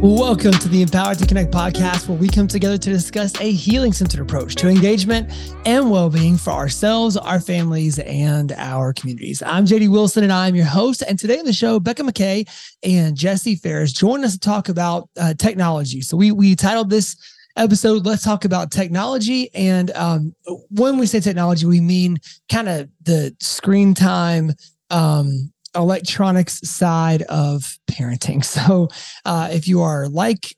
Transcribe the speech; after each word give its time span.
Welcome 0.00 0.52
to 0.52 0.68
the 0.68 0.80
Empowered 0.82 1.18
to 1.18 1.26
Connect 1.26 1.50
podcast, 1.50 2.08
where 2.08 2.16
we 2.16 2.28
come 2.28 2.46
together 2.46 2.78
to 2.78 2.88
discuss 2.88 3.34
a 3.40 3.50
healing 3.50 3.92
centered 3.92 4.20
approach 4.20 4.54
to 4.54 4.68
engagement 4.68 5.28
and 5.66 5.90
well 5.90 6.08
being 6.08 6.36
for 6.36 6.52
ourselves, 6.52 7.16
our 7.16 7.40
families, 7.40 7.98
and 7.98 8.52
our 8.52 8.92
communities. 8.92 9.42
I'm 9.42 9.66
JD 9.66 9.90
Wilson, 9.90 10.22
and 10.22 10.32
I'm 10.32 10.54
your 10.54 10.66
host. 10.66 11.02
And 11.02 11.18
today 11.18 11.40
on 11.40 11.44
the 11.44 11.52
show, 11.52 11.80
Becca 11.80 12.04
McKay 12.04 12.48
and 12.84 13.16
Jesse 13.16 13.56
Faris 13.56 13.92
join 13.92 14.22
us 14.22 14.34
to 14.34 14.38
talk 14.38 14.68
about 14.68 15.10
uh, 15.16 15.34
technology. 15.34 16.00
So 16.00 16.16
we 16.16 16.30
we 16.30 16.54
titled 16.54 16.90
this 16.90 17.16
episode 17.56 18.06
let's 18.06 18.22
talk 18.22 18.44
about 18.44 18.70
technology 18.70 19.52
and 19.52 19.90
um, 19.96 20.32
when 20.70 20.96
we 20.96 21.06
say 21.06 21.18
technology 21.18 21.66
we 21.66 21.80
mean 21.80 22.16
kind 22.48 22.68
of 22.68 22.88
the 23.02 23.34
screen 23.40 23.94
time 23.94 24.52
um, 24.90 25.52
electronics 25.78 26.60
side 26.68 27.22
of 27.22 27.78
parenting. 27.90 28.44
So 28.58 28.88
uh, 29.24 29.48
if 29.52 29.68
you 29.68 29.82
are 29.82 30.08
like, 30.08 30.54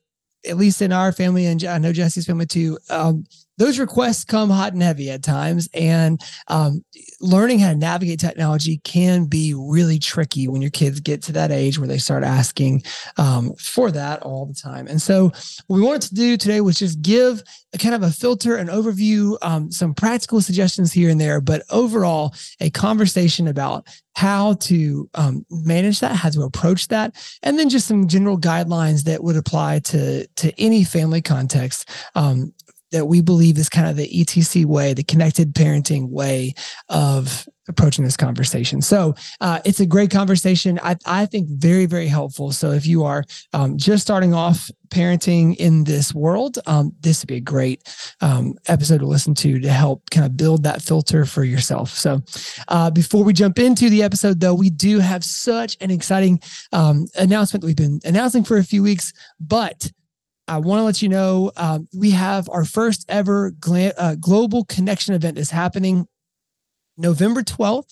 at 0.47 0.57
least 0.57 0.81
in 0.81 0.91
our 0.91 1.11
family, 1.11 1.45
and 1.45 1.63
I 1.63 1.77
know 1.77 1.93
Jesse's 1.93 2.25
family 2.25 2.47
too, 2.47 2.79
um, 2.89 3.25
those 3.61 3.77
requests 3.77 4.25
come 4.25 4.49
hot 4.49 4.73
and 4.73 4.81
heavy 4.81 5.11
at 5.11 5.21
times. 5.21 5.69
And 5.75 6.19
um, 6.47 6.83
learning 7.19 7.59
how 7.59 7.69
to 7.69 7.75
navigate 7.75 8.19
technology 8.19 8.81
can 8.83 9.25
be 9.25 9.53
really 9.53 9.99
tricky 9.99 10.47
when 10.47 10.63
your 10.63 10.71
kids 10.71 10.99
get 10.99 11.21
to 11.23 11.31
that 11.33 11.51
age 11.51 11.77
where 11.77 11.87
they 11.87 11.99
start 11.99 12.23
asking 12.23 12.81
um, 13.17 13.53
for 13.59 13.91
that 13.91 14.23
all 14.23 14.47
the 14.47 14.55
time. 14.55 14.87
And 14.87 14.99
so, 14.99 15.25
what 15.67 15.77
we 15.77 15.81
wanted 15.81 16.09
to 16.09 16.15
do 16.15 16.37
today 16.37 16.61
was 16.61 16.79
just 16.79 17.03
give 17.03 17.43
a 17.73 17.77
kind 17.77 17.93
of 17.93 18.01
a 18.01 18.11
filter, 18.11 18.55
an 18.55 18.67
overview, 18.67 19.37
um, 19.43 19.71
some 19.71 19.93
practical 19.93 20.41
suggestions 20.41 20.91
here 20.91 21.09
and 21.09 21.21
there, 21.21 21.39
but 21.39 21.61
overall, 21.69 22.33
a 22.59 22.71
conversation 22.71 23.47
about 23.47 23.87
how 24.13 24.53
to 24.55 25.09
um, 25.13 25.45
manage 25.49 26.01
that, 26.01 26.15
how 26.15 26.29
to 26.29 26.41
approach 26.41 26.89
that, 26.89 27.15
and 27.43 27.57
then 27.57 27.69
just 27.69 27.87
some 27.87 28.07
general 28.07 28.37
guidelines 28.37 29.03
that 29.03 29.23
would 29.23 29.37
apply 29.37 29.79
to 29.79 30.27
to 30.27 30.51
any 30.59 30.83
family 30.83 31.21
context 31.21 31.87
um, 32.15 32.53
that 32.91 33.05
we 33.05 33.21
believe 33.21 33.57
is 33.57 33.69
kind 33.69 33.87
of 33.87 33.95
the 33.95 34.07
ETC 34.07 34.65
way, 34.65 34.93
the 34.93 35.03
connected 35.03 35.53
parenting 35.53 36.09
way 36.09 36.53
of 36.89 37.47
approaching 37.67 38.03
this 38.03 38.17
conversation. 38.17 38.81
So 38.81 39.15
uh, 39.39 39.59
it's 39.65 39.79
a 39.79 39.85
great 39.85 40.11
conversation. 40.11 40.79
I, 40.83 40.95
I 41.05 41.25
think 41.25 41.47
very, 41.49 41.85
very 41.85 42.07
helpful. 42.07 42.51
So 42.51 42.71
if 42.71 42.85
you 42.85 43.03
are 43.03 43.23
um, 43.53 43.77
just 43.77 44.03
starting 44.03 44.33
off 44.33 44.69
parenting 44.89 45.55
in 45.55 45.83
this 45.83 46.13
world, 46.13 46.57
um, 46.65 46.93
this 46.99 47.21
would 47.21 47.27
be 47.27 47.37
a 47.37 47.41
great 47.41 47.81
um, 48.19 48.55
episode 48.67 48.99
to 48.99 49.05
listen 49.05 49.33
to 49.35 49.59
to 49.59 49.69
help 49.69 50.09
kind 50.09 50.25
of 50.25 50.35
build 50.35 50.63
that 50.63 50.81
filter 50.81 51.25
for 51.25 51.43
yourself. 51.43 51.91
So 51.91 52.21
uh, 52.67 52.89
before 52.89 53.23
we 53.23 53.33
jump 53.33 53.57
into 53.59 53.89
the 53.89 54.03
episode, 54.03 54.39
though, 54.39 54.55
we 54.55 54.69
do 54.69 54.99
have 54.99 55.23
such 55.23 55.77
an 55.81 55.91
exciting 55.91 56.41
um, 56.73 57.07
announcement 57.15 57.63
we've 57.63 57.75
been 57.75 57.99
announcing 58.03 58.43
for 58.43 58.57
a 58.57 58.63
few 58.63 58.83
weeks, 58.83 59.13
but 59.39 59.91
I 60.51 60.57
want 60.57 60.79
to 60.79 60.83
let 60.83 61.01
you 61.01 61.07
know 61.07 61.53
um, 61.55 61.87
we 61.95 62.11
have 62.11 62.49
our 62.49 62.65
first 62.65 63.05
ever 63.07 63.53
uh, 63.97 64.15
global 64.15 64.65
connection 64.65 65.13
event 65.13 65.37
is 65.37 65.49
happening 65.49 66.07
November 66.97 67.41
12th. 67.41 67.87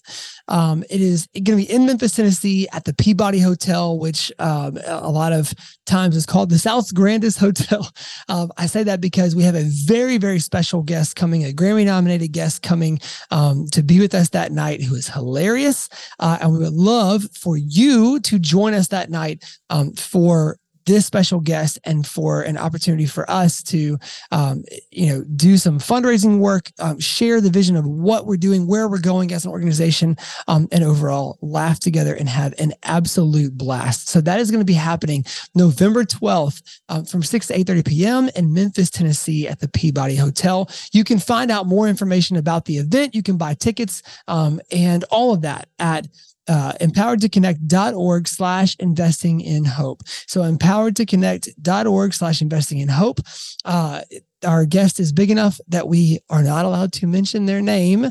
Um, 0.49 0.83
it 0.89 0.99
is 0.99 1.25
going 1.33 1.57
to 1.57 1.65
be 1.65 1.71
in 1.71 1.85
Memphis, 1.85 2.17
Tennessee 2.17 2.67
at 2.73 2.83
the 2.83 2.93
Peabody 2.93 3.39
Hotel, 3.39 3.97
which 3.97 4.29
um, 4.39 4.77
a 4.85 5.09
lot 5.09 5.31
of 5.31 5.53
times 5.85 6.17
is 6.17 6.25
called 6.25 6.49
the 6.49 6.59
South's 6.59 6.91
grandest 6.91 7.39
hotel. 7.39 7.89
Um, 8.27 8.51
I 8.57 8.67
say 8.67 8.83
that 8.83 9.01
because 9.01 9.35
we 9.35 9.41
have 9.41 9.55
a 9.55 9.63
very, 9.63 10.19
very 10.19 10.37
special 10.37 10.83
guest 10.83 11.15
coming, 11.15 11.45
a 11.45 11.51
Grammy 11.51 11.83
nominated 11.83 12.31
guest 12.31 12.61
coming 12.61 12.99
um, 13.31 13.65
to 13.71 13.81
be 13.81 13.99
with 13.99 14.13
us 14.13 14.29
that 14.29 14.51
night 14.51 14.83
who 14.83 14.93
is 14.93 15.07
hilarious. 15.07 15.89
Uh, 16.19 16.37
and 16.39 16.53
we 16.53 16.59
would 16.59 16.73
love 16.73 17.23
for 17.33 17.57
you 17.57 18.19
to 18.19 18.37
join 18.37 18.75
us 18.75 18.89
that 18.89 19.09
night 19.09 19.43
um, 19.71 19.93
for 19.93 20.57
this 20.89 21.05
special 21.05 21.39
guest 21.39 21.77
and 21.83 22.05
for 22.05 22.41
an 22.41 22.57
opportunity 22.57 23.05
for 23.05 23.29
us 23.29 23.61
to, 23.61 23.95
um, 24.31 24.63
you 24.89 25.05
know, 25.05 25.23
do 25.35 25.55
some 25.55 25.77
fundraising 25.77 26.39
work, 26.39 26.71
um, 26.79 26.99
share 26.99 27.39
the 27.39 27.51
vision 27.51 27.75
of 27.75 27.85
what 27.85 28.25
we're 28.25 28.37
doing, 28.37 28.65
where 28.65 28.87
we're 28.87 28.99
going 28.99 29.31
as 29.31 29.45
an 29.45 29.51
organization, 29.51 30.17
um, 30.47 30.67
and 30.71 30.83
overall 30.83 31.37
laugh 31.41 31.79
together 31.79 32.15
and 32.15 32.27
have 32.27 32.55
an 32.59 32.73
absolute 32.81 33.55
blast. 33.55 34.09
So 34.09 34.19
that 34.21 34.39
is 34.39 34.49
going 34.49 34.61
to 34.61 34.65
be 34.65 34.73
happening 34.73 35.23
November 35.53 36.03
12th 36.03 36.79
um, 36.89 37.05
from 37.05 37.21
6 37.21 37.47
to 37.47 37.53
8.30 37.53 37.85
p.m. 37.85 38.29
in 38.35 38.51
Memphis, 38.51 38.89
Tennessee 38.89 39.47
at 39.47 39.59
the 39.59 39.67
Peabody 39.67 40.15
Hotel. 40.15 40.67
You 40.91 41.03
can 41.03 41.19
find 41.19 41.51
out 41.51 41.67
more 41.67 41.87
information 41.87 42.35
about 42.35 42.65
the 42.65 42.77
event. 42.77 43.13
You 43.13 43.21
can 43.21 43.37
buy 43.37 43.53
tickets 43.53 44.01
um, 44.27 44.59
and 44.71 45.03
all 45.11 45.33
of 45.35 45.43
that 45.43 45.69
at 45.77 46.07
uh, 46.49 46.73
empoweredtoconnect.org 46.81 48.27
slash 48.27 48.75
investing 48.79 49.39
in 49.39 49.63
hope. 49.63 50.01
So 50.27 50.41
empoweredtoconnect.org 50.41 52.13
slash 52.13 52.41
investing 52.41 52.79
in 52.79 52.89
hope. 52.89 53.19
Uh, 53.63 54.01
our 54.43 54.65
guest 54.65 54.99
is 54.99 55.13
big 55.13 55.31
enough 55.31 55.59
that 55.67 55.87
we 55.87 56.19
are 56.29 56.43
not 56.43 56.65
allowed 56.65 56.91
to 56.93 57.07
mention 57.07 57.45
their 57.45 57.61
name 57.61 58.09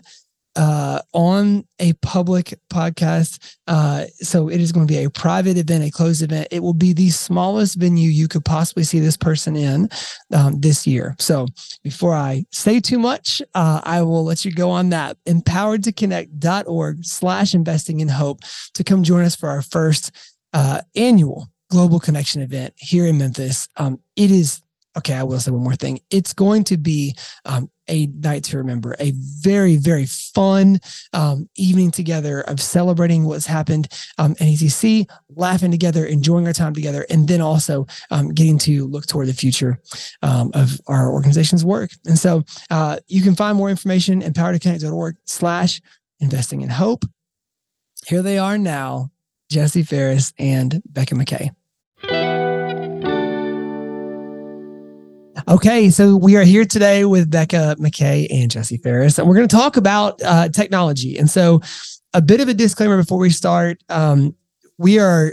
uh, 0.58 1.00
on 1.14 1.64
a 1.78 1.92
public 2.02 2.58
podcast. 2.70 3.56
Uh, 3.68 4.06
so 4.18 4.50
it 4.50 4.60
is 4.60 4.72
going 4.72 4.86
to 4.86 4.92
be 4.92 5.04
a 5.04 5.08
private 5.08 5.56
event, 5.56 5.84
a 5.84 5.90
closed 5.90 6.20
event. 6.20 6.48
It 6.50 6.60
will 6.60 6.74
be 6.74 6.92
the 6.92 7.10
smallest 7.10 7.76
venue 7.76 8.10
you 8.10 8.26
could 8.26 8.44
possibly 8.44 8.82
see 8.82 8.98
this 8.98 9.16
person 9.16 9.54
in 9.54 9.88
um, 10.34 10.58
this 10.58 10.84
year. 10.84 11.14
So 11.20 11.46
before 11.84 12.12
I 12.12 12.44
say 12.50 12.80
too 12.80 12.98
much, 12.98 13.40
uh, 13.54 13.80
I 13.84 14.02
will 14.02 14.24
let 14.24 14.44
you 14.44 14.50
go 14.50 14.70
on 14.70 14.90
that. 14.90 15.16
Empoweredtoconnect.org 15.26 17.04
slash 17.04 17.54
investing 17.54 18.00
in 18.00 18.08
hope 18.08 18.40
to 18.74 18.82
come 18.82 19.04
join 19.04 19.24
us 19.24 19.36
for 19.36 19.48
our 19.48 19.62
first 19.62 20.10
uh, 20.52 20.80
annual 20.96 21.48
global 21.70 22.00
connection 22.00 22.42
event 22.42 22.74
here 22.76 23.06
in 23.06 23.18
Memphis. 23.18 23.68
Um, 23.76 24.00
it 24.16 24.32
is 24.32 24.60
okay, 24.98 25.14
I 25.14 25.22
will 25.22 25.40
say 25.40 25.50
one 25.50 25.62
more 25.62 25.76
thing. 25.76 26.00
It's 26.10 26.32
going 26.32 26.64
to 26.64 26.76
be 26.76 27.16
um, 27.44 27.70
a 27.88 28.06
night 28.06 28.44
to 28.44 28.58
remember, 28.58 28.94
a 28.98 29.12
very, 29.16 29.76
very 29.76 30.06
fun 30.06 30.78
um, 31.12 31.48
evening 31.56 31.90
together 31.90 32.42
of 32.42 32.60
celebrating 32.60 33.24
what's 33.24 33.46
happened 33.46 33.88
um, 34.18 34.32
at 34.32 34.46
ETC, 34.46 35.08
laughing 35.30 35.70
together, 35.70 36.04
enjoying 36.04 36.46
our 36.46 36.52
time 36.52 36.74
together, 36.74 37.06
and 37.10 37.26
then 37.26 37.40
also 37.40 37.86
um, 38.10 38.28
getting 38.34 38.58
to 38.58 38.86
look 38.86 39.06
toward 39.06 39.28
the 39.28 39.34
future 39.34 39.80
um, 40.22 40.50
of 40.54 40.80
our 40.86 41.10
organization's 41.10 41.64
work. 41.64 41.90
And 42.04 42.18
so 42.18 42.44
uh, 42.70 42.98
you 43.06 43.22
can 43.22 43.34
find 43.34 43.56
more 43.56 43.70
information 43.70 44.22
at 44.22 44.34
powertoconnect.org 44.34 45.16
slash 45.24 45.80
investing 46.20 46.60
in 46.60 46.68
hope. 46.68 47.04
Here 48.06 48.22
they 48.22 48.38
are 48.38 48.58
now, 48.58 49.10
Jesse 49.50 49.82
Faris 49.82 50.32
and 50.38 50.82
Becca 50.86 51.14
McKay. 51.14 51.50
Okay, 55.48 55.88
so 55.88 56.14
we 56.14 56.36
are 56.36 56.42
here 56.42 56.66
today 56.66 57.06
with 57.06 57.30
Becca 57.30 57.76
McKay 57.80 58.26
and 58.30 58.50
Jesse 58.50 58.76
Faris, 58.76 59.18
and 59.18 59.26
we're 59.26 59.34
going 59.34 59.48
to 59.48 59.56
talk 59.56 59.78
about 59.78 60.20
uh, 60.22 60.50
technology. 60.50 61.16
And 61.16 61.30
so, 61.30 61.62
a 62.12 62.20
bit 62.20 62.42
of 62.42 62.48
a 62.48 62.54
disclaimer 62.54 62.98
before 62.98 63.16
we 63.16 63.30
start: 63.30 63.82
um, 63.88 64.36
we 64.76 64.98
are 64.98 65.32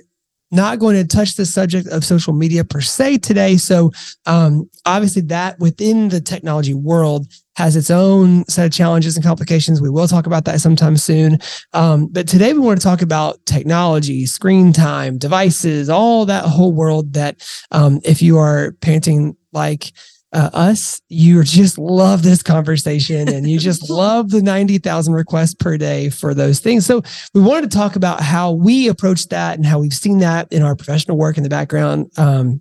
not 0.51 0.79
going 0.79 0.95
to 0.95 1.05
touch 1.05 1.35
the 1.35 1.45
subject 1.45 1.89
of 1.89 2.05
social 2.05 2.31
media 2.31 2.63
per 2.63 2.79
se 2.79 3.17
today. 3.17 3.57
So, 3.57 3.91
um, 4.25 4.69
obviously, 4.85 5.21
that 5.23 5.59
within 5.59 6.07
the 6.07 6.21
technology 6.21 6.73
world 6.73 7.27
has 7.57 7.75
its 7.75 7.91
own 7.91 8.45
set 8.45 8.65
of 8.67 8.71
challenges 8.71 9.17
and 9.17 9.25
complications. 9.25 9.81
We 9.81 9.89
will 9.89 10.07
talk 10.07 10.27
about 10.27 10.45
that 10.45 10.61
sometime 10.61 10.95
soon. 10.95 11.39
Um, 11.73 12.07
but 12.07 12.25
today, 12.25 12.53
we 12.53 12.59
want 12.59 12.79
to 12.79 12.87
talk 12.87 13.01
about 13.01 13.45
technology, 13.45 14.25
screen 14.27 14.71
time, 14.71 15.17
devices, 15.17 15.89
all 15.89 16.25
that 16.27 16.45
whole 16.45 16.71
world 16.71 17.11
that 17.15 17.45
um, 17.71 17.99
if 18.05 18.21
you 18.21 18.37
are 18.37 18.71
parenting 18.79 19.35
like 19.55 19.91
uh, 20.33 20.49
us, 20.53 21.01
you 21.07 21.43
just 21.43 21.77
love 21.77 22.21
this 22.21 22.43
conversation 22.43 23.29
and 23.29 23.49
you 23.49 23.57
just 23.57 23.89
love 23.89 24.29
the 24.29 24.41
90,000 24.41 25.13
requests 25.13 25.53
per 25.55 25.77
day 25.77 26.09
for 26.09 26.33
those 26.33 26.59
things. 26.59 26.85
So 26.85 27.01
we 27.33 27.41
wanted 27.41 27.71
to 27.71 27.77
talk 27.77 27.95
about 27.95 28.19
how 28.19 28.51
we 28.51 28.89
approach 28.89 29.29
that 29.29 29.55
and 29.55 29.65
how 29.65 29.79
we've 29.79 29.93
seen 29.93 30.19
that 30.19 30.51
in 30.51 30.61
our 30.61 30.75
professional 30.75 31.17
work 31.17 31.37
in 31.37 31.43
the 31.43 31.49
background. 31.49 32.11
Um, 32.17 32.59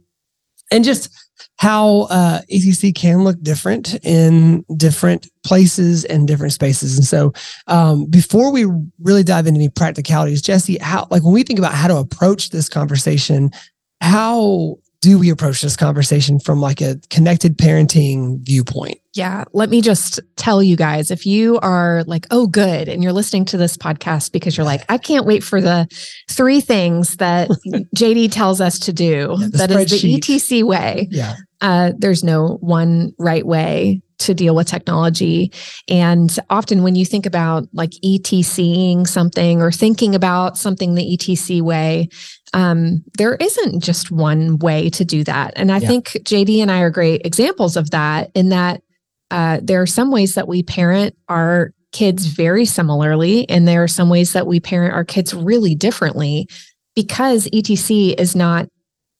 and 0.70 0.85
just 0.85 1.11
how 1.56 2.02
uh, 2.11 2.41
can 2.94 3.25
look 3.25 3.40
different 3.43 3.94
in 4.05 4.64
different 4.76 5.29
places 5.44 6.05
and 6.05 6.26
different 6.26 6.52
spaces. 6.52 6.97
And 6.97 7.06
so, 7.06 7.32
um, 7.67 8.06
before 8.06 8.52
we 8.52 8.67
really 9.00 9.23
dive 9.23 9.47
into 9.47 9.58
any 9.58 9.69
practicalities, 9.69 10.43
Jesse, 10.43 10.79
how 10.79 11.06
like 11.11 11.23
when 11.23 11.32
we 11.32 11.43
think 11.43 11.58
about 11.58 11.75
how 11.75 11.88
to 11.88 11.97
approach 11.97 12.50
this 12.50 12.69
conversation, 12.69 13.50
how 14.00 14.76
do 15.05 15.19
we 15.19 15.29
approach 15.29 15.61
this 15.61 15.77
conversation 15.77 16.41
from 16.41 16.62
like 16.62 16.81
a 16.81 16.99
connected 17.11 17.59
parenting 17.59 18.39
viewpoint? 18.41 18.99
Yeah, 19.12 19.45
let 19.53 19.69
me 19.69 19.83
just 19.83 20.19
tell 20.37 20.62
you 20.62 20.77
guys 20.77 21.11
if 21.11 21.27
you 21.27 21.59
are 21.59 22.05
like, 22.05 22.27
oh, 22.31 22.47
good, 22.47 22.89
and 22.89 23.03
you're 23.03 23.12
listening 23.12 23.45
to 23.47 23.59
this 23.59 23.77
podcast 23.77 24.33
because 24.33 24.56
you're 24.56 24.65
like, 24.65 24.83
I 24.89 24.97
can't 24.97 25.27
wait 25.27 25.45
for 25.45 25.61
the 25.61 25.87
three 26.31 26.62
things 26.62 27.19
that 27.19 27.51
JD 27.97 28.33
tells 28.33 28.62
us 28.62 28.79
to 28.79 28.95
do. 28.95 29.37
Yeah, 29.39 29.49
that 29.53 29.71
is 29.73 29.91
the 29.91 30.15
ETC 30.15 30.62
way. 30.62 31.07
Yeah. 31.11 31.37
Uh, 31.61 31.93
there's 31.99 32.25
no 32.25 32.57
one 32.62 33.12
right 33.19 33.47
way 33.47 34.00
to 34.19 34.35
deal 34.35 34.55
with 34.55 34.67
technology. 34.67 35.53
And 35.89 36.35
often 36.49 36.83
when 36.83 36.95
you 36.95 37.05
think 37.05 37.27
about 37.27 37.69
like 37.73 37.91
ETCing 38.05 39.07
something 39.07 39.61
or 39.61 39.71
thinking 39.71 40.15
about 40.15 40.57
something 40.57 40.95
the 40.95 41.17
ETC 41.17 41.61
way, 41.61 42.09
um, 42.52 43.02
there 43.19 43.37
isn't 43.37 43.82
just 43.82 44.11
one 44.11 44.58
way 44.58 44.91
to 44.91 45.05
do 45.05 45.25
that. 45.25 45.55
And 45.56 45.73
I 45.73 45.79
yeah. 45.79 45.88
think 45.88 46.08
JD 46.08 46.61
and 46.61 46.70
I 46.70 46.81
are 46.81 46.91
great 46.91 47.23
examples 47.25 47.76
of 47.76 47.91
that 47.91 48.31
in 48.35 48.50
that 48.50 48.82
uh, 49.31 49.61
there 49.62 49.82
are 49.82 49.87
some 49.87 50.11
ways 50.11 50.35
that 50.35 50.46
we 50.46 50.62
parent 50.62 51.17
our 51.29 51.73
kids 51.93 52.26
very 52.26 52.64
similarly, 52.64 53.49
and 53.49 53.67
there 53.67 53.82
are 53.82 53.88
some 53.88 54.08
ways 54.08 54.32
that 54.32 54.46
we 54.46 54.61
parent 54.61 54.94
our 54.94 55.05
kids 55.05 55.32
really 55.32 55.75
differently 55.75 56.49
because 56.94 57.49
ETC 57.49 58.19
is 58.19 58.37
not 58.37 58.69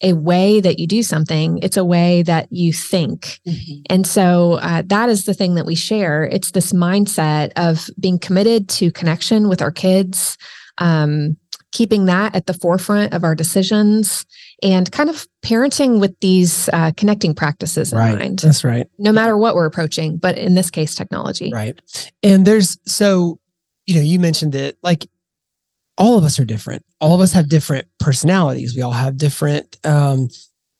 a 0.03 0.13
way 0.13 0.61
that 0.61 0.79
you 0.79 0.87
do 0.87 1.03
something, 1.03 1.59
it's 1.63 1.77
a 1.77 1.85
way 1.85 2.23
that 2.23 2.47
you 2.51 2.73
think. 2.73 3.41
Mm-hmm. 3.47 3.83
And 3.89 4.07
so 4.07 4.55
uh, 4.55 4.83
that 4.87 5.09
is 5.09 5.25
the 5.25 5.35
thing 5.35 5.55
that 5.55 5.67
we 5.67 5.75
share. 5.75 6.25
It's 6.25 6.51
this 6.51 6.73
mindset 6.73 7.53
of 7.57 7.89
being 7.99 8.19
committed 8.19 8.69
to 8.71 8.93
connection 8.93 9.49
with 9.49 9.63
our 9.63 9.71
kids, 9.71 10.37
um, 10.79 11.37
keeping 11.75 12.07
that 12.07 12.35
at 12.35 12.47
the 12.47 12.55
forefront 12.55 13.13
of 13.13 13.25
our 13.25 13.35
decisions, 13.35 14.25
and 14.63 14.91
kind 14.91 15.11
of 15.11 15.27
parenting 15.43 16.01
with 16.01 16.19
these 16.21 16.71
uh, 16.73 16.93
connecting 16.97 17.35
practices 17.35 17.93
in 17.93 17.99
right. 17.99 18.19
mind. 18.19 18.39
That's 18.39 18.65
right. 18.65 18.87
No 18.99 19.13
matter 19.13 19.37
what 19.37 19.55
we're 19.55 19.67
approaching, 19.67 20.17
but 20.17 20.39
in 20.39 20.55
this 20.55 20.71
case, 20.71 20.95
technology. 20.95 21.51
Right. 21.53 21.79
And 22.23 22.47
there's 22.47 22.79
so, 22.87 23.39
you 23.87 23.97
know, 23.97 24.01
you 24.01 24.19
mentioned 24.19 24.55
it 24.55 24.79
like 24.83 25.07
all 25.99 26.17
of 26.17 26.25
us 26.25 26.39
are 26.39 26.45
different. 26.47 26.85
All 27.01 27.15
of 27.15 27.21
us 27.21 27.33
have 27.33 27.49
different 27.49 27.87
personalities. 27.99 28.75
We 28.75 28.83
all 28.83 28.93
have 28.93 29.17
different 29.17 29.77
um, 29.85 30.29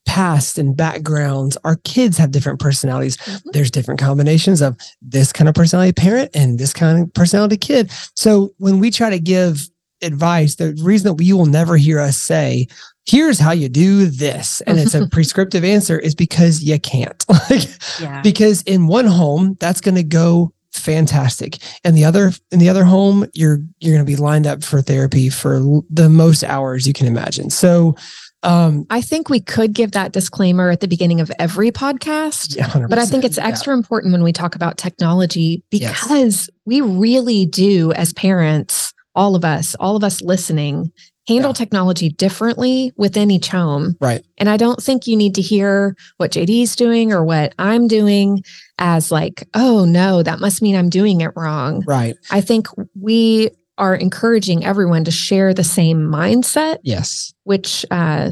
past 0.07 0.59
and 0.59 0.77
backgrounds. 0.77 1.57
Our 1.65 1.77
kids 1.85 2.17
have 2.19 2.31
different 2.31 2.61
personalities. 2.61 3.17
Mm-hmm. 3.17 3.51
There's 3.53 3.71
different 3.71 4.01
combinations 4.01 4.63
of 4.63 4.77
this 5.03 5.33
kind 5.33 5.49
of 5.49 5.55
personality 5.55 5.93
parent 5.93 6.31
and 6.35 6.59
this 6.59 6.73
kind 6.73 7.03
of 7.03 7.13
personality 7.15 7.57
kid. 7.57 7.91
So 8.15 8.55
when 8.59 8.79
we 8.79 8.91
try 8.91 9.11
to 9.11 9.19
give 9.19 9.69
advice, 10.05 10.57
the 10.57 10.79
reason 10.83 11.17
that 11.17 11.23
you 11.23 11.37
will 11.37 11.47
never 11.47 11.77
hear 11.77 11.99
us 11.99 12.17
say, 12.17 12.69
here's 13.07 13.39
how 13.39 13.53
you 13.53 13.69
do 13.69 14.07
this 14.07 14.63
and 14.63 14.79
it's 14.79 14.95
a 14.95 15.07
prescriptive 15.13 15.63
answer 15.63 15.99
is 15.99 16.15
because 16.15 16.63
you 16.63 16.81
can't 16.81 17.23
like 17.51 17.69
yeah. 18.01 18.23
because 18.23 18.63
in 18.63 18.87
one 18.87 19.05
home 19.05 19.59
that's 19.61 19.83
going 19.83 19.95
to 19.95 20.03
go 20.03 20.55
fantastic. 20.75 21.59
And 21.85 21.97
the 21.97 22.05
other 22.05 22.33
in 22.51 22.59
the 22.59 22.69
other 22.69 22.85
home, 22.85 23.27
you're 23.33 23.61
you're 23.81 23.95
going 23.95 24.05
to 24.05 24.11
be 24.11 24.17
lined 24.17 24.47
up 24.47 24.63
for 24.63 24.83
therapy 24.83 25.31
for 25.31 25.61
the 25.89 26.09
most 26.09 26.45
hours 26.45 26.87
you 26.87 26.93
can 26.93 27.07
imagine. 27.07 27.51
So 27.51 27.95
um, 28.43 28.87
I 28.91 29.01
think 29.01 29.31
we 29.31 29.41
could 29.41 29.73
give 29.73 29.93
that 29.93 30.13
disclaimer 30.13 30.69
at 30.69 30.81
the 30.81 30.89
beginning 30.89 31.21
of 31.21 31.33
every 31.39 31.71
podcast, 31.71 32.57
yeah, 32.57 32.87
but 32.89 32.99
I 32.99 33.07
think 33.07 33.25
it's 33.25 33.39
extra 33.39 33.73
yeah. 33.73 33.79
important 33.79 34.13
when 34.13 34.23
we 34.23 34.35
talk 34.35 34.55
about 34.55 34.77
technology 34.77 35.63
because 35.71 36.11
yes. 36.11 36.51
we 36.67 36.83
really 36.83 37.47
do, 37.47 37.93
as 37.93 38.13
parents, 38.13 38.93
all 39.15 39.37
of 39.37 39.45
us, 39.45 39.75
all 39.77 39.97
of 39.97 40.05
us 40.05 40.21
listening, 40.21 40.93
handle 41.27 41.51
yeah. 41.51 41.55
technology 41.55 42.11
differently 42.11 42.93
within 42.97 43.31
each 43.31 43.49
home. 43.49 43.97
Right. 44.01 44.25
And 44.39 44.49
I 44.49 44.57
don't 44.57 44.83
think 44.83 45.07
you 45.07 45.17
need 45.17 45.35
to 45.37 45.43
hear 45.43 45.97
what 46.19 46.33
JD's 46.33 46.77
doing 46.77 47.13
or 47.13 47.25
what 47.25 47.55
I'm 47.59 47.89
doing 47.89 48.43
as 48.79 49.11
like, 49.11 49.49
oh 49.55 49.85
no, 49.85 50.23
that 50.23 50.41
must 50.41 50.63
mean 50.63 50.77
I'm 50.77 50.91
doing 50.91 51.21
it 51.21 51.33
wrong. 51.37 51.83
Right. 51.87 52.17
I 52.31 52.41
think 52.41 52.67
we 53.01 53.51
are 53.79 53.95
encouraging 53.95 54.65
everyone 54.65 55.05
to 55.05 55.11
share 55.11 55.55
the 55.55 55.65
same 55.65 56.09
mindset. 56.09 56.79
Yes. 56.83 57.33
Which 57.45 57.85
uh 57.91 58.31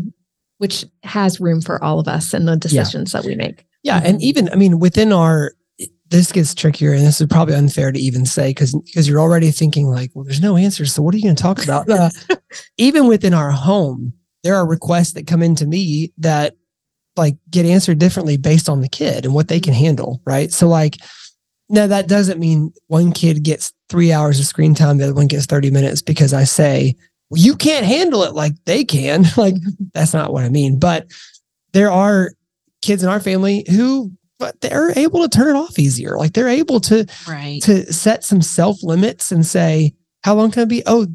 which 0.58 0.84
has 1.02 1.40
room 1.40 1.60
for 1.60 1.82
all 1.82 1.98
of 1.98 2.06
us 2.06 2.32
and 2.32 2.46
the 2.46 2.56
decisions 2.56 3.12
yeah. 3.12 3.20
that 3.20 3.26
we 3.26 3.34
make. 3.34 3.66
Yeah. 3.82 3.98
Mm-hmm. 3.98 4.06
And 4.06 4.22
even 4.22 4.48
I 4.50 4.56
mean 4.56 4.78
within 4.78 5.12
our 5.12 5.52
this 6.12 6.30
gets 6.30 6.54
trickier 6.54 6.92
and 6.92 7.04
this 7.04 7.20
is 7.20 7.26
probably 7.26 7.54
unfair 7.54 7.90
to 7.90 7.98
even 7.98 8.26
say 8.26 8.50
because 8.50 8.74
because 8.84 9.08
you're 9.08 9.20
already 9.20 9.50
thinking 9.50 9.86
like 9.86 10.10
well 10.14 10.24
there's 10.24 10.42
no 10.42 10.56
answers 10.56 10.92
so 10.92 11.02
what 11.02 11.14
are 11.14 11.16
you 11.16 11.24
going 11.24 11.34
to 11.34 11.42
talk 11.42 11.64
about? 11.64 11.88
Uh, 11.88 12.10
even 12.76 13.06
within 13.06 13.34
our 13.34 13.50
home 13.50 14.12
there 14.44 14.54
are 14.54 14.66
requests 14.66 15.14
that 15.14 15.26
come 15.26 15.42
into 15.42 15.66
me 15.66 16.12
that 16.18 16.54
like 17.16 17.36
get 17.50 17.66
answered 17.66 17.98
differently 17.98 18.36
based 18.36 18.68
on 18.68 18.80
the 18.80 18.88
kid 18.88 19.24
and 19.24 19.34
what 19.34 19.48
they 19.48 19.58
can 19.58 19.74
handle 19.74 20.20
right? 20.26 20.52
So 20.52 20.68
like 20.68 20.96
now 21.68 21.86
that 21.86 22.08
doesn't 22.08 22.38
mean 22.38 22.72
one 22.88 23.12
kid 23.12 23.42
gets 23.42 23.72
three 23.88 24.12
hours 24.12 24.38
of 24.38 24.46
screen 24.46 24.74
time 24.74 24.98
the 24.98 25.04
other 25.04 25.14
one 25.14 25.26
gets 25.26 25.46
30 25.46 25.70
minutes 25.70 26.02
because 26.02 26.34
i 26.34 26.44
say 26.44 26.94
well, 27.32 27.40
you 27.40 27.56
can't 27.56 27.86
handle 27.86 28.24
it 28.24 28.34
like 28.34 28.52
they 28.66 28.84
can. 28.84 29.24
Like 29.38 29.54
that's 29.94 30.12
not 30.12 30.32
what 30.32 30.44
i 30.44 30.50
mean. 30.50 30.78
But 30.78 31.06
there 31.72 31.90
are 31.90 32.32
kids 32.82 33.02
in 33.02 33.08
our 33.08 33.20
family 33.20 33.64
who 33.70 34.12
but 34.42 34.60
they're 34.60 34.90
able 34.98 35.22
to 35.22 35.28
turn 35.28 35.54
it 35.54 35.58
off 35.58 35.78
easier. 35.78 36.16
Like 36.16 36.32
they're 36.32 36.48
able 36.48 36.80
to 36.80 37.06
right. 37.28 37.62
to 37.62 37.92
set 37.92 38.24
some 38.24 38.42
self 38.42 38.82
limits 38.82 39.30
and 39.30 39.46
say, 39.46 39.94
how 40.24 40.34
long 40.34 40.50
can 40.50 40.64
it 40.64 40.68
be? 40.68 40.82
Oh, 40.84 41.06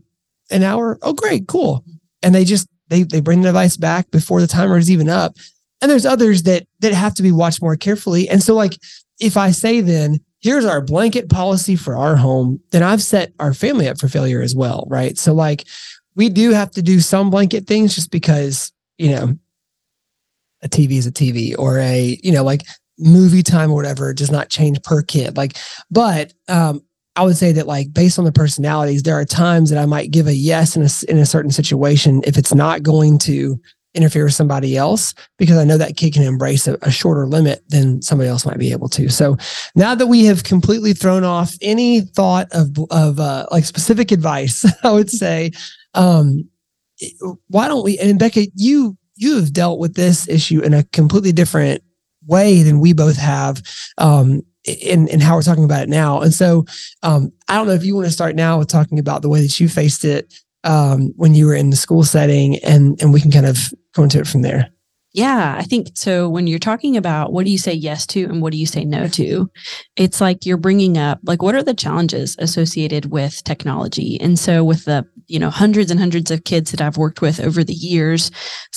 an 0.50 0.64
hour. 0.64 0.98
Oh, 1.02 1.12
great, 1.12 1.46
cool. 1.46 1.84
And 2.24 2.34
they 2.34 2.46
just 2.46 2.70
they 2.88 3.04
they 3.04 3.20
bring 3.20 3.42
the 3.42 3.50
device 3.50 3.76
back 3.76 4.10
before 4.12 4.40
the 4.40 4.48
timer 4.48 4.78
is 4.78 4.90
even 4.90 5.10
up. 5.10 5.36
And 5.82 5.92
there's 5.92 6.06
others 6.06 6.44
that 6.44 6.68
that 6.80 6.94
have 6.94 7.16
to 7.16 7.22
be 7.22 7.34
watched 7.34 7.62
more 7.62 7.76
carefully. 7.76 8.30
And 8.30 8.42
so, 8.42 8.56
like, 8.56 8.78
if 9.20 9.36
I 9.36 9.52
say 9.52 9.82
then 9.82 10.20
here's 10.40 10.64
our 10.64 10.80
blanket 10.80 11.30
policy 11.30 11.76
for 11.76 11.98
our 11.98 12.16
home, 12.16 12.62
then 12.72 12.82
I've 12.82 13.04
set 13.04 13.34
our 13.42 13.54
family 13.54 13.90
up 13.90 14.00
for 14.00 14.08
failure 14.08 14.42
as 14.42 14.56
well, 14.56 14.88
right? 14.90 15.18
So, 15.18 15.34
like, 15.34 15.68
we 16.16 16.30
do 16.30 16.52
have 16.52 16.72
to 16.72 16.82
do 16.82 17.02
some 17.02 17.30
blanket 17.30 17.68
things 17.68 17.94
just 17.94 18.10
because 18.10 18.72
you 18.98 19.10
know 19.10 19.38
a 20.62 20.70
TV 20.70 20.94
is 20.94 21.08
a 21.08 21.12
TV 21.12 21.54
or 21.60 21.78
a 21.80 22.18
you 22.24 22.32
know 22.32 22.46
like 22.46 22.62
movie 23.00 23.44
time 23.44 23.72
or 23.72 23.76
whatever 23.76 24.14
does 24.14 24.32
not 24.32 24.50
change 24.50 24.82
per 24.84 25.02
kid. 25.02 25.38
Like, 25.38 25.58
but 25.92 26.34
um, 26.48 26.82
I 27.16 27.24
would 27.24 27.38
say 27.38 27.52
that 27.52 27.68
like 27.68 27.94
based 27.94 28.20
on 28.20 28.26
the 28.26 28.32
personalities, 28.32 29.04
there 29.04 29.20
are 29.20 29.26
times 29.26 29.70
that 29.70 29.82
I 29.82 29.86
might 29.86 30.12
give 30.12 30.28
a 30.28 30.34
yes 30.34 30.76
in 30.76 30.84
a 30.84 30.90
in 31.12 31.18
a 31.18 31.26
certain 31.26 31.52
situation 31.52 32.22
if 32.26 32.38
it's 32.38 32.54
not 32.54 32.84
going 32.84 33.18
to 33.20 33.60
interfere 33.98 34.26
with 34.26 34.34
somebody 34.34 34.78
else 34.78 35.16
because 35.38 35.58
I 35.58 35.64
know 35.64 35.78
that 35.78 35.98
kid 35.98 36.14
can 36.14 36.22
embrace 36.22 36.68
a, 36.68 36.78
a, 36.84 36.92
shorter 36.92 37.26
limit 37.26 37.64
than 37.70 38.02
somebody 38.04 38.30
else 38.30 38.46
might 38.46 38.60
be 38.60 38.72
able 38.72 38.90
to. 38.90 39.10
So 39.10 39.38
now 39.76 39.96
that 39.96 40.06
we 40.06 40.26
have 40.26 40.44
completely 40.44 40.94
thrown 40.94 41.24
off 41.24 41.56
any 41.62 42.02
thought 42.02 42.48
of 42.52 42.78
of 42.92 43.20
uh, 43.20 43.48
like 43.52 43.66
specific 43.66 44.12
advice, 44.12 44.66
I 44.84 44.92
would 44.92 45.10
say, 45.10 45.52
um, 45.96 46.48
why 47.48 47.68
don't 47.68 47.84
we? 47.84 47.98
And 47.98 48.20
Becca, 48.20 48.48
you 48.54 48.98
you 49.16 49.36
have 49.38 49.52
dealt 49.52 49.80
with 49.80 49.96
this 49.96 50.28
issue 50.30 50.62
in 50.62 50.74
a 50.76 50.84
completely 50.84 51.32
different 51.32 51.82
way 52.28 52.64
than 52.64 52.80
we 52.80 52.94
both 52.94 53.18
have 53.18 53.62
um, 53.98 54.42
in, 54.64 55.08
in 55.08 55.20
how 55.20 55.36
we're 55.36 55.42
talking 55.42 55.64
about 55.64 55.84
it 55.84 55.90
now. 55.90 56.22
And 56.22 56.34
so 56.34 56.66
um, 57.04 57.32
I 57.48 57.56
don't 57.56 57.68
know 57.68 57.74
if 57.74 57.86
you 57.86 57.96
want 57.96 58.08
to 58.08 58.14
start 58.14 58.36
now 58.36 58.60
with 58.60 58.68
talking 58.68 59.00
about 59.00 59.22
the 59.22 59.30
way 59.30 59.42
that 59.42 59.60
you 59.60 59.70
faced 59.70 60.06
it 60.06 60.34
um, 60.64 61.14
when 61.16 61.34
you 61.34 61.46
were 61.46 61.56
in 61.56 61.70
the 61.70 61.76
school 61.76 62.04
setting 62.04 62.58
and, 62.60 63.02
and 63.02 63.14
we 63.14 63.22
can 63.22 63.32
kind 63.32 63.46
of 63.46 63.58
go 63.94 64.04
into 64.04 64.20
it 64.20 64.28
from 64.28 64.42
there. 64.42 64.70
Yeah, 65.14 65.56
I 65.58 65.64
think 65.64 65.88
so. 65.96 66.30
When 66.30 66.46
you're 66.46 66.60
talking 66.60 66.96
about 66.96 67.34
what 67.34 67.46
do 67.46 67.52
you 67.52 67.58
say 67.58 67.74
yes 67.74 68.06
to 68.08 68.26
and 68.26 68.40
what 68.40 68.52
do 68.52 68.60
you 68.60 68.68
say 68.68 68.86
no 68.86 69.08
to, 69.08 69.50
it's 69.96 70.22
like 70.22 70.46
you're 70.46 70.58
bringing 70.58 70.98
up 70.98 71.20
like 71.24 71.42
what 71.42 71.56
are 71.56 71.64
the 71.64 71.74
challenges 71.74 72.36
associated 72.38 73.10
with 73.12 73.44
technology. 73.44 74.20
And 74.22 74.38
so 74.38 74.64
with 74.64 74.86
the 74.86 75.08
you 75.26 75.40
know 75.40 75.50
hundreds 75.50 75.90
and 75.90 76.00
hundreds 76.00 76.30
of 76.30 76.44
kids 76.44 76.70
that 76.70 76.82
I've 76.82 76.98
worked 76.98 77.20
with 77.20 77.40
over 77.40 77.64
the 77.64 77.74
years, 77.74 78.30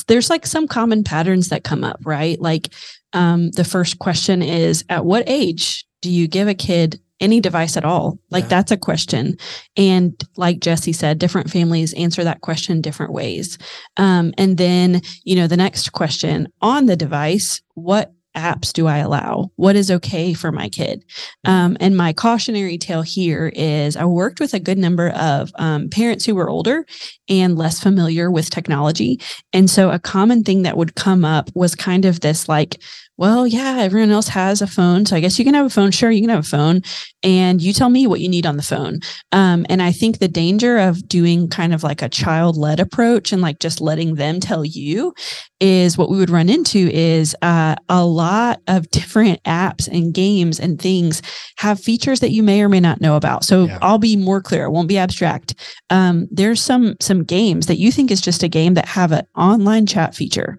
there's 0.07 0.31
like 0.31 0.47
some 0.47 0.67
common 0.67 1.05
patterns 1.05 1.49
that 1.49 1.63
come 1.63 1.85
up, 1.85 1.99
right? 2.05 2.41
Like 2.41 2.73
um, 3.13 3.51
the 3.53 3.65
first 3.65 3.99
question 3.99 4.43
is 4.43 4.85
at 4.89 5.05
what 5.05 5.29
age 5.29 5.85
do 6.03 6.11
you 6.11 6.29
give 6.29 6.49
a 6.49 6.55
kid 6.55 7.01
any 7.21 7.41
device 7.41 7.77
at 7.77 7.85
all? 7.85 8.19
Like 8.31 8.45
yeah. 8.45 8.49
that's 8.49 8.73
a 8.73 8.77
question. 8.77 9.37
And 9.77 10.21
like 10.37 10.61
Jesse 10.61 10.93
said, 10.93 11.19
different 11.19 11.51
families 11.51 11.93
answer 11.95 12.25
that 12.25 12.41
question 12.41 12.81
different 12.81 13.13
ways. 13.13 13.59
Um, 13.97 14.33
and 14.39 14.57
then, 14.57 15.03
you 15.25 15.37
know, 15.37 15.47
the 15.47 15.57
next 15.57 15.93
question 15.93 16.49
on 16.63 16.87
the 16.87 16.97
device, 16.97 17.61
what 17.75 18.13
apps 18.37 18.73
do 18.73 18.87
I 18.87 18.99
allow? 18.99 19.51
What 19.57 19.77
is 19.77 19.91
okay 19.91 20.35
for 20.35 20.53
my 20.53 20.69
kid? 20.69 21.05
Um, 21.45 21.77
and 21.81 21.97
my 21.97 22.13
cautionary 22.13 22.79
tale 22.79 23.03
here 23.03 23.53
is 23.55 23.97
I 23.97 24.05
worked 24.05 24.41
with 24.41 24.55
a 24.55 24.61
good 24.61 24.79
number 24.79 25.11
of 25.11 25.51
um, 25.57 25.89
parents 25.89 26.25
who 26.25 26.35
were 26.35 26.49
older 26.49 26.87
and 27.29 27.59
less 27.59 27.81
familiar 27.81 28.31
with 28.31 28.51
technology. 28.51 29.21
And 29.53 29.69
so 29.69 29.91
a 29.91 29.99
common 29.99 30.45
thing 30.45 30.63
that 30.63 30.77
would 30.77 30.95
come 30.95 31.25
up 31.25 31.51
was 31.55 31.75
kind 31.75 32.05
of 32.05 32.21
this 32.21 32.49
like, 32.49 32.81
well, 33.21 33.47
yeah, 33.47 33.77
everyone 33.81 34.11
else 34.11 34.29
has 34.29 34.63
a 34.63 34.67
phone. 34.67 35.05
So 35.05 35.15
I 35.15 35.21
guess 35.21 35.39
you 35.39 35.45
can 35.45 35.53
have 35.53 35.67
a 35.67 35.71
phone. 35.71 35.91
Sure, 35.91 36.11
you 36.11 36.23
can 36.23 36.31
have 36.31 36.41
a 36.41 36.43
phone. 36.43 36.81
And 37.23 37.61
you 37.61 37.75
tell 37.75 37.91
me 37.91 38.07
what 38.07 38.21
you 38.21 38.31
need 38.31 38.47
on 38.47 38.57
the 38.57 38.63
phone. 38.63 39.01
Um, 39.31 39.67
and 39.69 39.83
I 39.83 39.93
think 39.93 40.19
the 40.19 40.27
danger 40.27 40.79
of 40.79 41.07
doing 41.07 41.47
kind 41.47 41.75
of 41.75 41.83
like 41.83 42.01
a 42.01 42.09
child 42.09 42.57
led 42.57 42.81
approach 42.81 43.31
and 43.31 43.43
like 43.43 43.59
just 43.59 43.83
letting 43.83 44.15
them 44.15 44.41
tell 44.41 44.65
you 44.65 45.13
is 45.61 45.99
what 45.99 46.09
we 46.09 46.17
would 46.17 46.31
run 46.31 46.49
into 46.49 46.89
is 46.91 47.37
uh, 47.43 47.75
a 47.91 48.03
lot 48.03 48.63
of 48.67 48.91
different 48.91 49.43
apps 49.43 49.87
and 49.87 50.15
games 50.15 50.59
and 50.59 50.81
things 50.81 51.21
have 51.59 51.79
features 51.79 52.21
that 52.21 52.31
you 52.31 52.43
may 52.43 52.63
or 52.63 52.71
may 52.71 52.81
not 52.81 53.03
know 53.03 53.17
about. 53.17 53.45
So 53.45 53.67
yeah. 53.67 53.79
I'll 53.83 53.99
be 53.99 54.17
more 54.17 54.41
clear. 54.41 54.65
It 54.65 54.71
won't 54.71 54.89
be 54.89 54.97
abstract. 54.97 55.55
Um, 55.91 56.27
there's 56.31 56.63
some 56.63 56.97
some 57.01 57.25
games 57.25 57.67
that 57.67 57.77
you 57.77 57.93
think 57.93 58.11
is 58.11 58.23
just 58.23 58.43
a 58.43 58.49
game 58.49 58.73
that 58.75 58.87
have 58.87 59.13
an 59.13 59.27
online 59.37 59.85
chat 59.85 60.15
feature 60.15 60.59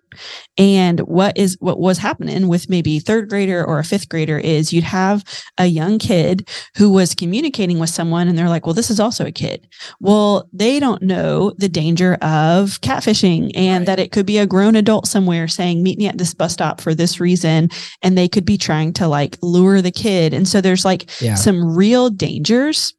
And 0.58 1.00
what 1.02 1.38
is 1.38 1.58
what 1.60 1.80
was 1.80 1.98
happening 1.98 2.48
with 2.52 2.70
maybe 2.70 3.00
third 3.00 3.28
grader 3.30 3.66
or 3.66 3.80
a 3.80 3.84
fifth 3.84 4.08
grader 4.10 4.38
is 4.38 4.72
you'd 4.72 4.84
have 4.84 5.24
a 5.58 5.66
young 5.66 5.98
kid 5.98 6.48
who 6.78 6.92
was 6.92 7.16
communicating 7.16 7.80
with 7.80 7.90
someone 7.90 8.28
and 8.28 8.38
they're 8.38 8.48
like, 8.50 8.68
well, 8.68 8.76
this 8.76 8.92
is 8.92 9.00
also 9.00 9.26
a 9.26 9.32
kid. 9.32 9.68
Well, 10.00 10.48
they 10.54 10.80
don't 10.80 11.02
know 11.02 11.54
the 11.58 11.70
danger 11.70 12.14
of 12.22 12.80
catfishing 12.82 13.52
and 13.56 13.82
Right. 13.82 13.86
that 13.88 14.00
it 14.00 14.12
could 14.12 14.28
be 14.28 14.38
a 14.38 14.46
grown 14.46 14.76
adult 14.76 15.08
somewhere 15.08 15.48
saying, 15.48 15.82
meet 15.82 15.98
me 15.98 16.08
at 16.08 16.20
this 16.20 16.36
bus 16.36 16.54
stop 16.54 16.80
for 16.82 16.94
this 16.94 17.20
reason. 17.20 17.70
And 18.04 18.16
they 18.16 18.28
could 18.28 18.46
be 18.46 18.58
trying 18.58 18.94
to 18.94 19.08
like 19.08 19.38
lure 19.42 19.82
the 19.82 19.90
kid. 19.92 20.34
And 20.34 20.48
so 20.48 20.62
there's 20.62 20.86
like 20.86 21.10
Yeah. 21.22 21.36
some 21.36 21.76
real 21.76 22.10
dangers. 22.12 22.94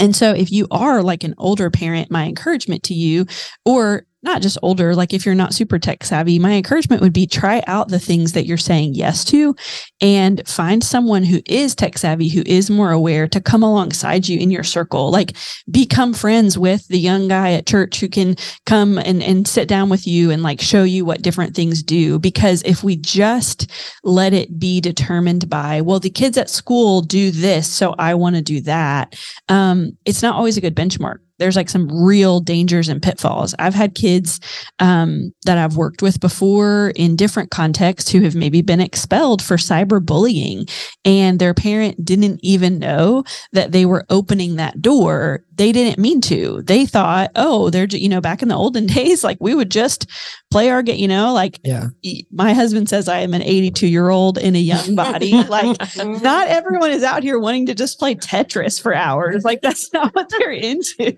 And 0.00 0.14
so 0.16 0.32
if 0.32 0.50
you 0.50 0.66
are 0.70 1.02
like 1.02 1.24
an 1.24 1.34
older 1.38 1.70
parent, 1.70 2.10
my 2.10 2.24
encouragement 2.26 2.84
to 2.84 2.94
you, 2.94 3.26
or 3.64 4.06
not 4.22 4.42
just 4.42 4.58
older, 4.62 4.94
like 4.94 5.14
if 5.14 5.24
you're 5.24 5.34
not 5.34 5.54
super 5.54 5.78
tech 5.78 6.02
savvy, 6.02 6.38
my 6.38 6.52
encouragement 6.52 7.02
would 7.02 7.12
be 7.12 7.26
try 7.26 7.62
out 7.66 7.88
the 7.88 8.00
things 8.00 8.32
that 8.32 8.46
you're 8.46 8.56
saying 8.56 8.94
yes 8.94 9.24
to 9.26 9.54
and 10.00 10.46
find 10.48 10.82
someone 10.82 11.22
who 11.22 11.40
is 11.46 11.74
tech 11.74 11.96
savvy, 11.96 12.28
who 12.28 12.42
is 12.44 12.68
more 12.68 12.90
aware 12.90 13.28
to 13.28 13.40
come 13.40 13.62
alongside 13.62 14.28
you 14.28 14.38
in 14.38 14.50
your 14.50 14.64
circle. 14.64 15.10
Like 15.10 15.36
become 15.70 16.12
friends 16.12 16.58
with 16.58 16.86
the 16.88 16.98
young 16.98 17.28
guy 17.28 17.52
at 17.52 17.66
church 17.66 18.00
who 18.00 18.08
can 18.08 18.36
come 18.66 18.98
and, 18.98 19.22
and 19.22 19.46
sit 19.46 19.68
down 19.68 19.88
with 19.88 20.06
you 20.06 20.32
and 20.32 20.42
like 20.42 20.60
show 20.60 20.82
you 20.82 21.04
what 21.04 21.22
different 21.22 21.54
things 21.54 21.82
do. 21.82 22.18
Because 22.18 22.62
if 22.64 22.82
we 22.82 22.96
just 22.96 23.70
let 24.02 24.32
it 24.32 24.58
be 24.58 24.80
determined 24.80 25.48
by, 25.48 25.80
well, 25.80 26.00
the 26.00 26.10
kids 26.10 26.36
at 26.36 26.50
school 26.50 27.02
do 27.02 27.30
this, 27.30 27.70
so 27.72 27.94
I 27.98 28.14
want 28.14 28.34
to 28.34 28.42
do 28.42 28.60
that, 28.62 29.16
um, 29.48 29.96
it's 30.04 30.22
not 30.22 30.34
always 30.34 30.56
a 30.56 30.60
good 30.60 30.74
benchmark. 30.74 31.18
There's 31.38 31.56
like 31.56 31.68
some 31.68 31.88
real 31.90 32.40
dangers 32.40 32.88
and 32.88 33.02
pitfalls. 33.02 33.54
I've 33.58 33.74
had 33.74 33.94
kids 33.94 34.40
um, 34.78 35.32
that 35.44 35.58
I've 35.58 35.76
worked 35.76 36.02
with 36.02 36.20
before 36.20 36.92
in 36.96 37.16
different 37.16 37.50
contexts 37.50 38.10
who 38.10 38.20
have 38.22 38.34
maybe 38.34 38.62
been 38.62 38.80
expelled 38.80 39.42
for 39.42 39.56
cyberbullying, 39.56 40.70
and 41.04 41.38
their 41.38 41.54
parent 41.54 42.04
didn't 42.04 42.40
even 42.42 42.78
know 42.78 43.24
that 43.52 43.72
they 43.72 43.86
were 43.86 44.04
opening 44.10 44.56
that 44.56 44.80
door. 44.80 45.44
They 45.54 45.72
didn't 45.72 45.98
mean 46.00 46.20
to. 46.22 46.62
They 46.62 46.86
thought, 46.86 47.30
oh, 47.34 47.68
they're, 47.70 47.86
you 47.86 48.08
know, 48.08 48.20
back 48.20 48.42
in 48.42 48.48
the 48.48 48.54
olden 48.54 48.86
days, 48.98 49.24
like 49.24 49.38
we 49.40 49.54
would 49.54 49.70
just 49.70 50.06
play 50.50 50.70
our 50.70 50.82
game, 50.82 50.98
you 50.98 51.08
know, 51.08 51.32
like 51.32 51.58
Yeah. 51.64 51.88
my 52.30 52.52
husband 52.54 52.88
says 52.88 53.08
I 53.08 53.18
am 53.18 53.34
an 53.34 53.42
82 53.42 53.86
year 53.86 54.08
old 54.08 54.38
in 54.38 54.54
a 54.56 54.60
young 54.60 54.94
body. 54.94 55.32
like 55.48 55.78
not 55.96 56.48
everyone 56.48 56.90
is 56.90 57.02
out 57.02 57.22
here 57.22 57.38
wanting 57.38 57.66
to 57.66 57.74
just 57.74 57.98
play 57.98 58.14
Tetris 58.14 58.80
for 58.80 58.94
hours. 58.94 59.44
Like 59.44 59.60
that's 59.60 59.92
not 59.92 60.14
what 60.14 60.28
they're 60.30 60.52
into. 60.52 61.16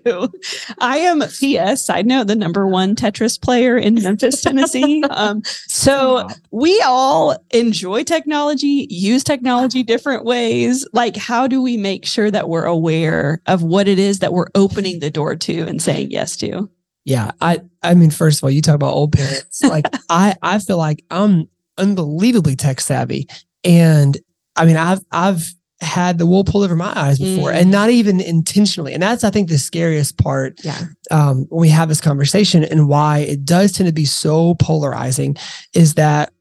I 0.79 0.97
am 0.97 1.21
PS 1.21 1.85
side 1.85 2.05
note, 2.05 2.27
the 2.27 2.35
number 2.35 2.67
one 2.67 2.95
Tetris 2.95 3.39
player 3.39 3.77
in 3.77 3.95
Memphis, 3.95 4.41
Tennessee. 4.41 5.03
Um, 5.11 5.43
so 5.67 6.27
we 6.51 6.81
all 6.85 7.37
enjoy 7.51 8.03
technology, 8.03 8.87
use 8.89 9.23
technology 9.23 9.83
different 9.83 10.23
ways. 10.23 10.87
Like, 10.93 11.15
how 11.15 11.47
do 11.47 11.61
we 11.61 11.75
make 11.75 12.05
sure 12.05 12.31
that 12.31 12.49
we're 12.49 12.65
aware 12.65 13.41
of 13.45 13.61
what 13.61 13.87
it 13.87 13.99
is 13.99 14.19
that 14.19 14.33
we're 14.33 14.47
opening 14.55 14.99
the 14.99 15.11
door 15.11 15.35
to 15.35 15.61
and 15.63 15.81
saying 15.81 16.11
yes 16.11 16.37
to? 16.37 16.69
Yeah, 17.03 17.31
I 17.41 17.61
I 17.81 17.93
mean, 17.93 18.11
first 18.11 18.39
of 18.39 18.43
all, 18.43 18.51
you 18.51 18.61
talk 18.61 18.75
about 18.75 18.93
old 18.93 19.13
parents. 19.13 19.61
Like 19.67 19.85
I 20.09 20.35
I 20.41 20.59
feel 20.59 20.77
like 20.77 21.03
I'm 21.09 21.47
unbelievably 21.77 22.55
tech 22.55 22.79
savvy, 22.81 23.27
and 23.63 24.17
I 24.55 24.65
mean, 24.65 24.77
I've 24.77 25.03
I've 25.11 25.53
had 25.81 26.17
the 26.19 26.25
wool 26.25 26.43
pulled 26.43 26.63
over 26.63 26.75
my 26.75 26.93
eyes 26.95 27.17
before, 27.19 27.51
Mm. 27.51 27.55
and 27.61 27.71
not 27.71 27.89
even 27.89 28.21
intentionally. 28.21 28.93
And 28.93 29.01
that's 29.01 29.23
I 29.23 29.29
think 29.31 29.49
the 29.49 29.57
scariest 29.57 30.17
part 30.17 30.59
Yeah. 30.63 30.77
um, 31.09 31.45
when 31.49 31.61
we 31.61 31.69
have 31.69 31.89
this 31.89 31.99
conversation, 32.01 32.63
and 32.63 32.87
why 32.87 33.19
it 33.19 33.43
does 33.45 33.71
tend 33.71 33.87
to 33.87 33.93
be 33.93 34.05
so 34.05 34.53
polarizing, 34.55 35.35
is 35.73 35.95
that 35.95 36.31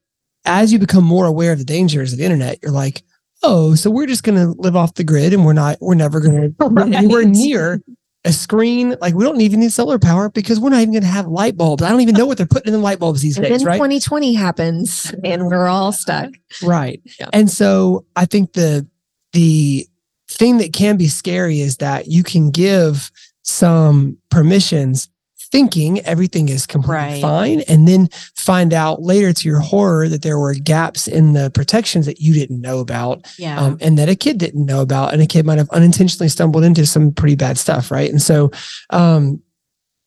as 0.45 0.73
you 0.73 0.79
become 0.79 1.05
more 1.05 1.27
aware 1.27 1.53
of 1.53 1.59
the 1.59 1.65
dangers 1.65 2.13
of 2.13 2.19
the 2.19 2.25
internet, 2.25 2.59
you're 2.63 2.73
like. 2.73 3.03
Oh, 3.43 3.75
so 3.75 3.91
we're 3.91 4.05
just 4.07 4.23
going 4.23 4.37
to 4.37 4.55
live 4.61 4.77
off 4.77 4.97
the 4.97 5.03
grid 5.03 5.33
and 5.33 5.47
we're 5.47 5.55
not, 5.55 5.79
we're 5.81 5.95
never 5.95 6.21
going 6.21 6.55
to 6.61 6.67
Right. 6.67 6.93
anywhere 6.95 7.25
near 7.25 7.81
a 8.27 8.33
screen. 8.35 8.97
Like 9.01 9.15
we 9.15 9.25
don't 9.25 9.41
even 9.41 9.61
need 9.61 9.73
solar 9.73 9.99
power 9.99 10.29
because 10.29 10.61
we're 10.61 10.69
not 10.69 10.83
even 10.83 10.93
going 10.93 11.05
to 11.05 11.09
have 11.09 11.27
light 11.27 11.57
bulbs. 11.57 11.83
I 11.83 11.89
don't 11.89 12.03
even 12.03 12.17
know 12.17 12.27
what 12.27 12.37
they're 12.37 12.45
putting 12.45 12.67
in 12.75 12.79
the 12.79 12.85
light 12.85 12.99
bulbs 12.99 13.23
these 13.23 13.39
And 13.39 13.47
days, 13.47 13.61
then 13.61 13.67
right? 13.67 13.77
2020 13.77 14.35
happens 14.35 15.15
and 15.25 15.47
we're 15.47 15.69
all 15.69 15.91
stuck. 15.91 16.29
Right. 16.63 17.01
Yeah. 17.19 17.31
And 17.33 17.51
so 17.51 18.05
I 18.15 18.27
think 18.27 18.53
the 18.53 18.87
the 19.33 19.87
thing 20.31 20.59
that 20.59 20.73
can 20.73 20.97
be 20.97 21.09
scary 21.09 21.61
is 21.61 21.79
that 21.79 22.07
you 22.09 22.23
can 22.23 22.51
give 22.51 23.11
some 23.43 24.17
permissions 24.31 25.09
thinking 25.53 25.99
everything 26.03 26.49
is 26.49 26.65
completely 26.65 26.95
Right. 27.15 27.21
fine 27.21 27.61
and 27.63 27.89
then 27.89 28.09
find 28.37 28.73
out 28.73 29.03
later 29.03 29.33
to 29.33 29.49
your 29.49 29.59
horror 29.59 30.09
that 30.09 30.23
there 30.23 30.39
were 30.39 30.55
gaps 30.55 31.09
in 31.09 31.33
the 31.33 31.51
protections 31.51 32.07
that 32.07 32.21
you 32.21 32.33
didn't 32.35 32.61
know 32.61 32.79
about 32.79 33.27
Yeah. 33.37 33.61
um, 33.61 33.77
and 33.81 33.99
that 33.99 34.09
a 34.09 34.15
kid 34.15 34.39
didn't 34.39 34.65
know 34.65 34.81
about, 34.81 35.13
and 35.13 35.21
a 35.21 35.27
kid 35.27 35.45
might 35.45 35.59
have 35.59 35.69
unintentionally 35.71 36.29
stumbled 36.29 36.63
into 36.63 36.87
some 36.87 37.11
pretty 37.11 37.35
bad 37.35 37.59
stuff, 37.59 37.91
right? 37.91 38.09
And 38.09 38.23
so, 38.23 38.53
um, 38.91 39.41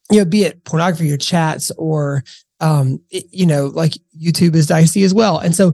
you 0.09 0.19
know, 0.19 0.25
be 0.25 0.43
it 0.43 0.63
pornography 0.63 1.11
or 1.11 1.17
chats 1.17 1.71
or, 1.77 2.23
um, 2.61 3.01
it- 3.09 3.25
you 3.31 3.45
know, 3.45 3.65
like 3.67 3.97
YouTube 4.17 4.55
is 4.55 4.67
dicey 4.67 5.03
as 5.03 5.13
well. 5.13 5.39
And 5.39 5.53
so, 5.53 5.73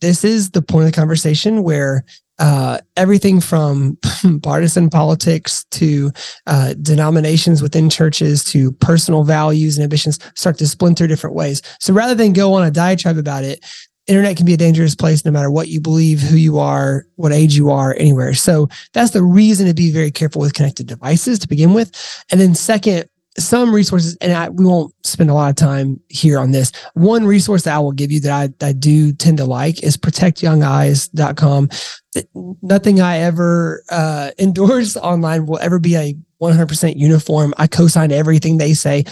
this 0.00 0.24
is 0.24 0.50
the 0.50 0.62
point 0.62 0.86
of 0.86 0.92
the 0.92 0.96
conversation 0.96 1.62
where 1.62 2.04
uh, 2.38 2.78
everything 2.96 3.40
from 3.40 3.98
partisan 4.42 4.90
politics 4.90 5.64
to 5.70 6.10
uh, 6.46 6.74
denominations 6.82 7.62
within 7.62 7.88
churches 7.88 8.44
to 8.44 8.72
personal 8.72 9.24
values 9.24 9.76
and 9.76 9.84
ambitions 9.84 10.18
start 10.34 10.58
to 10.58 10.66
splinter 10.66 11.06
different 11.06 11.34
ways. 11.34 11.62
So 11.80 11.92
rather 11.92 12.14
than 12.14 12.32
go 12.32 12.54
on 12.54 12.66
a 12.66 12.70
diatribe 12.70 13.18
about 13.18 13.44
it, 13.44 13.64
internet 14.06 14.36
can 14.36 14.46
be 14.46 14.54
a 14.54 14.58
dangerous 14.58 14.94
place 14.94 15.24
no 15.24 15.30
matter 15.30 15.50
what 15.50 15.68
you 15.68 15.80
believe, 15.80 16.20
who 16.20 16.36
you 16.36 16.58
are, 16.58 17.06
what 17.16 17.32
age 17.32 17.54
you 17.54 17.70
are, 17.70 17.94
anywhere. 17.98 18.34
So 18.34 18.68
that's 18.92 19.10
the 19.10 19.22
reason 19.22 19.66
to 19.66 19.74
be 19.74 19.90
very 19.90 20.10
careful 20.10 20.40
with 20.40 20.54
connected 20.54 20.86
devices 20.86 21.38
to 21.40 21.48
begin 21.48 21.74
with. 21.74 21.92
And 22.30 22.40
then 22.40 22.54
second, 22.54 23.08
some 23.38 23.74
resources, 23.74 24.16
and 24.20 24.32
I, 24.32 24.48
we 24.48 24.64
won't 24.64 24.94
spend 25.04 25.30
a 25.30 25.34
lot 25.34 25.50
of 25.50 25.56
time 25.56 26.00
here 26.08 26.38
on 26.38 26.52
this. 26.52 26.72
One 26.94 27.26
resource 27.26 27.62
that 27.62 27.74
I 27.74 27.78
will 27.78 27.92
give 27.92 28.10
you 28.10 28.20
that 28.20 28.54
I, 28.62 28.66
I 28.66 28.72
do 28.72 29.12
tend 29.12 29.38
to 29.38 29.44
like 29.44 29.82
is 29.82 29.96
protectyoungeyes.com. 29.96 31.68
Th- 32.14 32.26
Nothing 32.62 33.00
I 33.00 33.18
ever 33.18 33.82
uh, 33.90 34.30
endorse 34.38 34.96
online 34.96 35.46
will 35.46 35.58
ever 35.58 35.78
be 35.78 35.96
a 35.96 36.14
100% 36.40 36.96
uniform. 36.96 37.54
I 37.56 37.66
co-sign 37.66 38.12
everything 38.12 38.58
they 38.58 38.74
say 38.74 39.04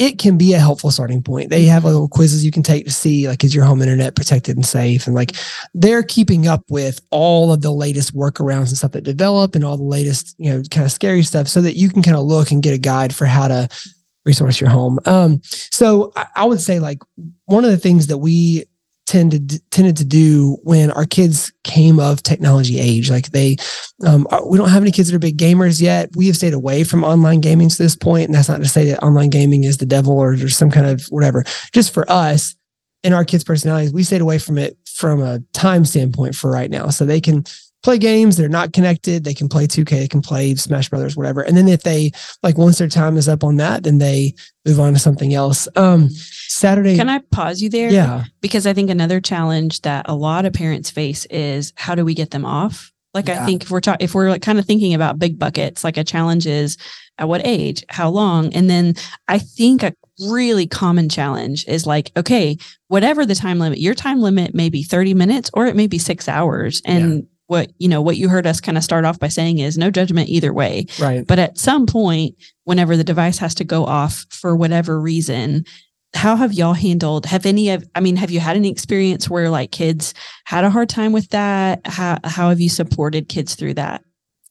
it 0.00 0.18
can 0.18 0.38
be 0.38 0.54
a 0.54 0.58
helpful 0.58 0.90
starting 0.90 1.22
point. 1.22 1.50
They 1.50 1.64
have 1.64 1.84
little 1.84 2.08
quizzes 2.08 2.42
you 2.42 2.50
can 2.50 2.62
take 2.62 2.86
to 2.86 2.90
see 2.90 3.28
like 3.28 3.44
is 3.44 3.54
your 3.54 3.66
home 3.66 3.82
internet 3.82 4.16
protected 4.16 4.56
and 4.56 4.64
safe 4.64 5.06
and 5.06 5.14
like 5.14 5.36
they're 5.74 6.02
keeping 6.02 6.48
up 6.48 6.64
with 6.70 7.02
all 7.10 7.52
of 7.52 7.60
the 7.60 7.70
latest 7.70 8.16
workarounds 8.16 8.68
and 8.68 8.78
stuff 8.78 8.92
that 8.92 9.04
develop 9.04 9.54
and 9.54 9.62
all 9.62 9.76
the 9.76 9.82
latest, 9.82 10.34
you 10.38 10.50
know, 10.50 10.62
kind 10.70 10.86
of 10.86 10.90
scary 10.90 11.22
stuff 11.22 11.48
so 11.48 11.60
that 11.60 11.76
you 11.76 11.90
can 11.90 12.02
kind 12.02 12.16
of 12.16 12.24
look 12.24 12.50
and 12.50 12.62
get 12.62 12.72
a 12.72 12.78
guide 12.78 13.14
for 13.14 13.26
how 13.26 13.46
to 13.46 13.68
resource 14.24 14.58
your 14.58 14.70
home. 14.70 14.98
Um 15.04 15.42
so 15.44 16.12
I, 16.16 16.26
I 16.34 16.44
would 16.46 16.62
say 16.62 16.80
like 16.80 17.02
one 17.44 17.66
of 17.66 17.70
the 17.70 17.76
things 17.76 18.06
that 18.06 18.18
we 18.18 18.64
tended 19.10 19.60
tended 19.72 19.96
to 19.96 20.04
do 20.04 20.56
when 20.62 20.92
our 20.92 21.04
kids 21.04 21.52
came 21.64 21.98
of 21.98 22.22
technology 22.22 22.78
age 22.78 23.10
like 23.10 23.32
they 23.32 23.56
um, 24.06 24.24
uh, 24.30 24.40
we 24.46 24.56
don't 24.56 24.68
have 24.68 24.82
any 24.82 24.92
kids 24.92 25.10
that 25.10 25.16
are 25.16 25.18
big 25.18 25.36
gamers 25.36 25.80
yet. 25.80 26.10
We 26.14 26.28
have 26.28 26.36
stayed 26.36 26.54
away 26.54 26.84
from 26.84 27.02
online 27.02 27.40
gaming 27.40 27.68
to 27.68 27.76
this 27.76 27.96
point, 27.96 28.26
and 28.26 28.34
that's 28.34 28.48
not 28.48 28.58
to 28.58 28.68
say 28.68 28.84
that 28.86 29.02
online 29.02 29.28
gaming 29.28 29.64
is 29.64 29.78
the 29.78 29.84
devil 29.86 30.16
or 30.16 30.36
there's 30.36 30.56
some 30.56 30.70
kind 30.70 30.86
of 30.86 31.04
whatever. 31.06 31.42
Just 31.72 31.92
for 31.92 32.08
us 32.08 32.54
and 33.02 33.12
our 33.12 33.24
kids' 33.24 33.42
personalities, 33.42 33.92
we 33.92 34.04
stayed 34.04 34.20
away 34.20 34.38
from 34.38 34.58
it 34.58 34.78
from 34.86 35.20
a 35.20 35.40
time 35.52 35.84
standpoint 35.84 36.36
for 36.36 36.48
right 36.48 36.70
now, 36.70 36.88
so 36.90 37.04
they 37.04 37.20
can 37.20 37.44
play 37.82 37.98
games. 37.98 38.36
They're 38.36 38.48
not 38.48 38.72
connected. 38.72 39.24
They 39.24 39.34
can 39.34 39.48
play 39.48 39.66
2K. 39.66 39.88
They 39.88 40.08
can 40.08 40.22
play 40.22 40.54
Smash 40.54 40.88
Brothers, 40.88 41.16
whatever. 41.16 41.40
And 41.40 41.56
then 41.56 41.66
if 41.66 41.82
they 41.82 42.12
like 42.44 42.58
once 42.58 42.78
their 42.78 42.88
time 42.88 43.16
is 43.16 43.28
up 43.28 43.42
on 43.42 43.56
that, 43.56 43.82
then 43.82 43.98
they 43.98 44.34
move 44.64 44.78
on 44.78 44.92
to 44.92 45.00
something 45.00 45.34
else. 45.34 45.66
Um, 45.74 46.10
Saturday. 46.60 46.96
Can 46.96 47.08
I 47.08 47.18
pause 47.30 47.60
you 47.60 47.70
there? 47.70 47.90
Yeah. 47.90 48.24
Because 48.40 48.66
I 48.66 48.72
think 48.72 48.90
another 48.90 49.20
challenge 49.20 49.80
that 49.82 50.06
a 50.08 50.14
lot 50.14 50.44
of 50.44 50.52
parents 50.52 50.90
face 50.90 51.26
is 51.26 51.72
how 51.76 51.94
do 51.94 52.04
we 52.04 52.14
get 52.14 52.30
them 52.30 52.44
off? 52.44 52.92
Like 53.12 53.28
Yeah. 53.28 53.42
I 53.42 53.46
think 53.46 53.64
if 53.64 53.70
we're 53.70 53.80
talking, 53.80 54.04
if 54.04 54.14
we're 54.14 54.30
like 54.30 54.42
kind 54.42 54.58
of 54.58 54.66
thinking 54.66 54.94
about 54.94 55.18
big 55.18 55.38
buckets, 55.38 55.82
like 55.82 55.96
a 55.96 56.04
challenge 56.04 56.46
is 56.46 56.76
at 57.18 57.28
what 57.28 57.44
age, 57.44 57.84
how 57.88 58.08
long, 58.08 58.52
and 58.54 58.70
then 58.70 58.94
I 59.26 59.38
think 59.38 59.82
a 59.82 59.94
really 60.28 60.66
common 60.66 61.08
challenge 61.08 61.66
is 61.66 61.86
like, 61.86 62.12
okay, 62.16 62.56
whatever 62.88 63.26
the 63.26 63.34
time 63.34 63.58
limit, 63.58 63.80
your 63.80 63.94
time 63.94 64.20
limit 64.20 64.54
may 64.54 64.68
be 64.68 64.82
thirty 64.82 65.14
minutes 65.14 65.50
or 65.54 65.66
it 65.66 65.76
may 65.76 65.86
be 65.86 65.98
six 65.98 66.28
hours, 66.28 66.80
and 66.84 67.26
what 67.46 67.72
you 67.78 67.88
know, 67.88 68.00
what 68.00 68.16
you 68.16 68.28
heard 68.28 68.46
us 68.46 68.60
kind 68.60 68.78
of 68.78 68.84
start 68.84 69.04
off 69.04 69.18
by 69.18 69.26
saying 69.26 69.58
is 69.58 69.76
no 69.76 69.90
judgment 69.90 70.28
either 70.28 70.52
way. 70.52 70.86
Right. 71.00 71.26
But 71.26 71.40
at 71.40 71.58
some 71.58 71.86
point, 71.86 72.36
whenever 72.62 72.96
the 72.96 73.02
device 73.02 73.38
has 73.38 73.56
to 73.56 73.64
go 73.64 73.84
off 73.84 74.24
for 74.30 74.54
whatever 74.54 75.00
reason, 75.00 75.64
how 76.14 76.36
have 76.36 76.52
y'all 76.52 76.72
handled? 76.72 77.26
Have 77.26 77.46
any 77.46 77.70
of, 77.70 77.88
I 77.94 78.00
mean, 78.00 78.16
have 78.16 78.30
you 78.30 78.40
had 78.40 78.56
any 78.56 78.70
experience 78.70 79.30
where 79.30 79.48
like 79.50 79.70
kids 79.70 80.14
had 80.44 80.64
a 80.64 80.70
hard 80.70 80.88
time 80.88 81.12
with 81.12 81.28
that? 81.30 81.86
How, 81.86 82.18
how 82.24 82.48
have 82.48 82.60
you 82.60 82.68
supported 82.68 83.28
kids 83.28 83.54
through 83.54 83.74
that? 83.74 84.02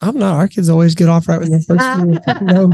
I'm 0.02 0.18
not. 0.18 0.36
Our 0.36 0.48
kids 0.48 0.70
always 0.70 0.96
get 0.96 1.10
off 1.10 1.28
right 1.28 1.40
when 1.40 1.52
they 1.52 1.60
first. 1.62 1.84
no, 2.42 2.70
no, 2.70 2.72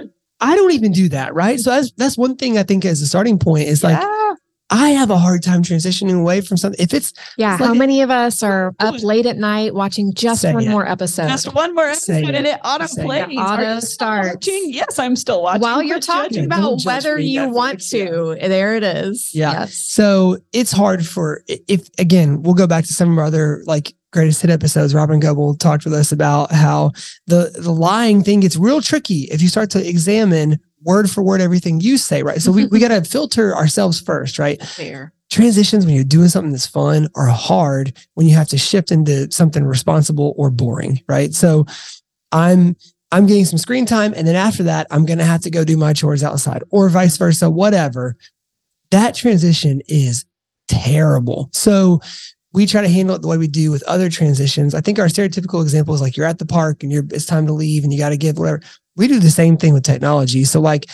I 0.40 0.56
don't 0.56 0.72
even 0.72 0.92
do 0.92 1.08
that, 1.10 1.34
right? 1.34 1.60
So 1.60 1.70
that's 1.70 1.92
that's 1.92 2.16
one 2.16 2.36
thing 2.36 2.56
I 2.56 2.62
think 2.62 2.84
as 2.84 3.02
a 3.02 3.06
starting 3.06 3.38
point 3.38 3.68
is 3.68 3.84
like 3.84 4.00
yeah. 4.00 4.34
I 4.70 4.90
have 4.90 5.10
a 5.10 5.18
hard 5.18 5.42
time 5.42 5.62
transitioning 5.62 6.18
away 6.18 6.40
from 6.40 6.56
something. 6.56 6.80
If 6.82 6.94
it's 6.94 7.12
Yeah. 7.36 7.54
It's 7.54 7.62
How 7.64 7.70
like- 7.70 7.78
many 7.78 8.02
of 8.02 8.10
us 8.10 8.42
are 8.42 8.72
up 8.78 9.02
late 9.02 9.26
at 9.26 9.36
night 9.36 9.74
watching 9.74 10.12
just 10.14 10.44
one 10.44 10.64
it. 10.64 10.70
more 10.70 10.88
episode? 10.88 11.28
Just 11.28 11.52
one 11.54 11.74
more 11.74 11.92
Say 11.94 12.18
episode 12.18 12.34
and 12.36 12.46
it. 12.46 12.54
it 12.54 12.60
auto 12.64 12.86
Say 12.86 13.04
plays. 13.04 13.26
Yeah, 13.30 13.40
auto 13.40 13.62
Are 13.64 13.74
you 13.74 13.80
still 13.80 13.90
starts. 13.90 14.28
watching? 14.46 14.62
Yes, 14.72 14.98
I'm 14.98 15.16
still 15.16 15.42
watching. 15.42 15.60
While 15.62 15.82
you're 15.82 15.98
talking 16.00 16.30
judging. 16.30 16.44
about 16.46 16.80
whether 16.84 17.16
me, 17.16 17.24
you 17.26 17.40
Netflix, 17.40 17.52
want 17.52 17.80
to, 17.90 18.36
there 18.40 18.76
it 18.76 18.84
is. 18.84 19.30
Yeah. 19.34 19.52
Yes. 19.52 19.74
So 19.74 20.38
it's 20.52 20.70
hard 20.72 21.06
for 21.06 21.42
if 21.48 21.88
again, 21.98 22.42
we'll 22.42 22.54
go 22.54 22.66
back 22.66 22.84
to 22.84 22.94
some 22.94 23.10
of 23.12 23.18
our 23.18 23.24
other 23.24 23.62
like 23.66 23.94
greatest 24.12 24.42
hit 24.42 24.50
episodes. 24.50 24.94
Robin 24.94 25.20
Goebel 25.20 25.54
talked 25.56 25.84
with 25.84 25.94
us 25.94 26.12
about 26.12 26.52
how 26.52 26.92
the 27.26 27.52
the 27.58 27.72
lying 27.72 28.22
thing 28.22 28.40
gets 28.40 28.56
real 28.56 28.80
tricky 28.80 29.24
if 29.30 29.40
you 29.42 29.48
start 29.48 29.70
to 29.70 29.88
examine 29.88 30.58
word 30.82 31.10
for 31.10 31.22
word 31.22 31.40
everything 31.40 31.80
you 31.80 31.98
say, 31.98 32.22
right? 32.22 32.40
So 32.40 32.52
we, 32.52 32.66
we 32.66 32.78
gotta 32.78 33.04
filter 33.04 33.54
ourselves 33.54 34.00
first, 34.00 34.38
right? 34.38 34.60
Fair. 34.62 35.12
Transitions 35.30 35.86
when 35.86 35.94
you're 35.94 36.04
doing 36.04 36.28
something 36.28 36.50
that's 36.50 36.66
fun 36.66 37.08
are 37.14 37.26
hard 37.26 37.96
when 38.14 38.26
you 38.26 38.34
have 38.34 38.48
to 38.48 38.58
shift 38.58 38.90
into 38.90 39.30
something 39.30 39.64
responsible 39.64 40.34
or 40.36 40.50
boring, 40.50 41.00
right? 41.08 41.32
So 41.32 41.66
I'm 42.32 42.76
I'm 43.12 43.26
getting 43.26 43.44
some 43.44 43.58
screen 43.58 43.86
time 43.86 44.12
and 44.16 44.26
then 44.26 44.36
after 44.36 44.62
that 44.64 44.86
I'm 44.90 45.04
gonna 45.04 45.24
have 45.24 45.42
to 45.42 45.50
go 45.50 45.64
do 45.64 45.76
my 45.76 45.92
chores 45.92 46.24
outside 46.24 46.62
or 46.70 46.88
vice 46.88 47.16
versa, 47.16 47.50
whatever. 47.50 48.16
That 48.90 49.14
transition 49.14 49.82
is 49.86 50.24
terrible. 50.68 51.50
So 51.52 52.00
we 52.52 52.66
try 52.66 52.82
to 52.82 52.88
handle 52.88 53.14
it 53.14 53.22
the 53.22 53.28
way 53.28 53.38
we 53.38 53.46
do 53.46 53.70
with 53.70 53.82
other 53.84 54.10
transitions. 54.10 54.74
I 54.74 54.80
think 54.80 54.98
our 54.98 55.06
stereotypical 55.06 55.62
example 55.62 55.94
is 55.94 56.00
like 56.00 56.16
you're 56.16 56.26
at 56.26 56.38
the 56.38 56.46
park 56.46 56.82
and 56.82 56.90
you're 56.90 57.04
it's 57.10 57.26
time 57.26 57.46
to 57.46 57.52
leave 57.52 57.84
and 57.84 57.92
you 57.92 57.98
got 57.98 58.08
to 58.08 58.16
give 58.16 58.38
whatever. 58.38 58.60
We 59.00 59.08
do 59.08 59.18
the 59.18 59.30
same 59.30 59.56
thing 59.56 59.72
with 59.72 59.82
technology. 59.82 60.44
So 60.44 60.60
like 60.60 60.86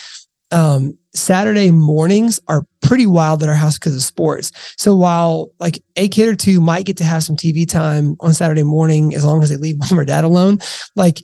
um 0.51 0.97
Saturday 1.13 1.71
mornings 1.71 2.39
are 2.47 2.65
pretty 2.81 3.05
wild 3.05 3.43
at 3.43 3.49
our 3.49 3.55
house 3.55 3.77
because 3.77 3.95
of 3.95 4.01
sports. 4.01 4.51
So 4.77 4.95
while 4.95 5.49
like 5.59 5.83
a 5.95 6.07
kid 6.07 6.29
or 6.29 6.35
two 6.35 6.61
might 6.61 6.85
get 6.85 6.97
to 6.97 7.03
have 7.03 7.23
some 7.23 7.35
TV 7.35 7.67
time 7.67 8.15
on 8.21 8.33
Saturday 8.33 8.63
morning 8.63 9.13
as 9.13 9.25
long 9.25 9.43
as 9.43 9.49
they 9.49 9.57
leave 9.57 9.77
mom 9.89 9.99
or 9.99 10.05
dad 10.05 10.23
alone, 10.23 10.59
like 10.95 11.19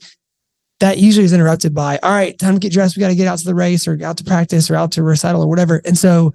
that 0.80 0.98
usually 0.98 1.24
is 1.24 1.32
interrupted 1.32 1.74
by, 1.74 1.98
all 2.02 2.10
right, 2.10 2.38
time 2.38 2.54
to 2.54 2.60
get 2.60 2.72
dressed. 2.72 2.96
We 2.96 3.00
got 3.00 3.08
to 3.08 3.14
get 3.14 3.28
out 3.28 3.38
to 3.38 3.44
the 3.46 3.54
race 3.54 3.86
or 3.86 3.98
out 4.04 4.18
to 4.18 4.24
practice 4.24 4.70
or 4.70 4.74
out 4.74 4.92
to 4.92 5.02
recital 5.02 5.42
or 5.42 5.48
whatever. 5.48 5.80
And 5.84 5.96
so 5.96 6.34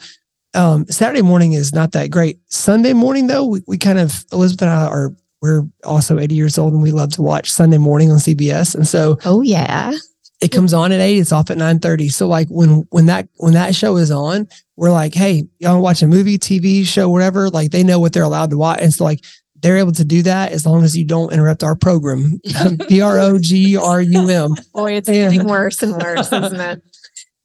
um, 0.53 0.85
Saturday 0.87 1.21
morning 1.21 1.53
is 1.53 1.73
not 1.73 1.91
that 1.91 2.09
great. 2.09 2.39
Sunday 2.47 2.93
morning, 2.93 3.27
though, 3.27 3.45
we, 3.45 3.61
we 3.67 3.77
kind 3.77 3.99
of, 3.99 4.25
Elizabeth 4.31 4.63
and 4.63 4.71
I 4.71 4.87
are, 4.87 5.11
we're 5.41 5.63
also 5.83 6.19
80 6.19 6.35
years 6.35 6.57
old 6.57 6.73
and 6.73 6.81
we 6.81 6.91
love 6.91 7.11
to 7.13 7.21
watch 7.21 7.51
Sunday 7.51 7.77
morning 7.77 8.11
on 8.11 8.17
CBS. 8.17 8.75
And 8.75 8.87
so 8.87 9.17
Oh 9.23 9.41
yeah. 9.41 9.93
It 10.41 10.49
comes 10.51 10.73
on 10.73 10.91
at 10.91 10.99
eight, 11.01 11.17
it's 11.19 11.31
off 11.31 11.49
at 11.51 11.57
nine 11.57 11.79
thirty. 11.79 12.09
So 12.09 12.27
like 12.27 12.47
when, 12.49 12.87
when 12.91 13.07
that, 13.07 13.27
when 13.37 13.53
that 13.53 13.75
show 13.75 13.97
is 13.97 14.11
on, 14.11 14.47
we're 14.77 14.91
like, 14.91 15.13
Hey, 15.13 15.47
y'all 15.59 15.81
watch 15.81 16.01
a 16.01 16.07
movie, 16.07 16.37
TV 16.37 16.85
show, 16.85 17.09
whatever. 17.09 17.49
Like 17.49 17.71
they 17.71 17.83
know 17.83 17.99
what 17.99 18.13
they're 18.13 18.23
allowed 18.23 18.49
to 18.51 18.57
watch. 18.57 18.79
And 18.81 18.93
so 18.93 19.03
like, 19.03 19.23
they're 19.61 19.77
able 19.77 19.91
to 19.91 20.05
do 20.05 20.21
that 20.21 20.53
as 20.53 20.65
long 20.65 20.85
as 20.85 20.95
you 20.97 21.03
don't 21.03 21.33
interrupt 21.33 21.63
our 21.63 21.75
program. 21.75 22.39
P 22.87 23.01
R 23.01 23.19
O 23.19 23.37
G 23.37 23.75
R 23.75 24.01
U 24.01 24.29
M. 24.29 24.55
Boy, 24.73 24.93
it's 24.93 25.09
Yeah. 25.09 25.29
getting 25.29 25.47
worse 25.47 25.83
and 25.83 25.93
worse, 26.01 26.27
isn't 26.31 26.59
it? 26.59 26.81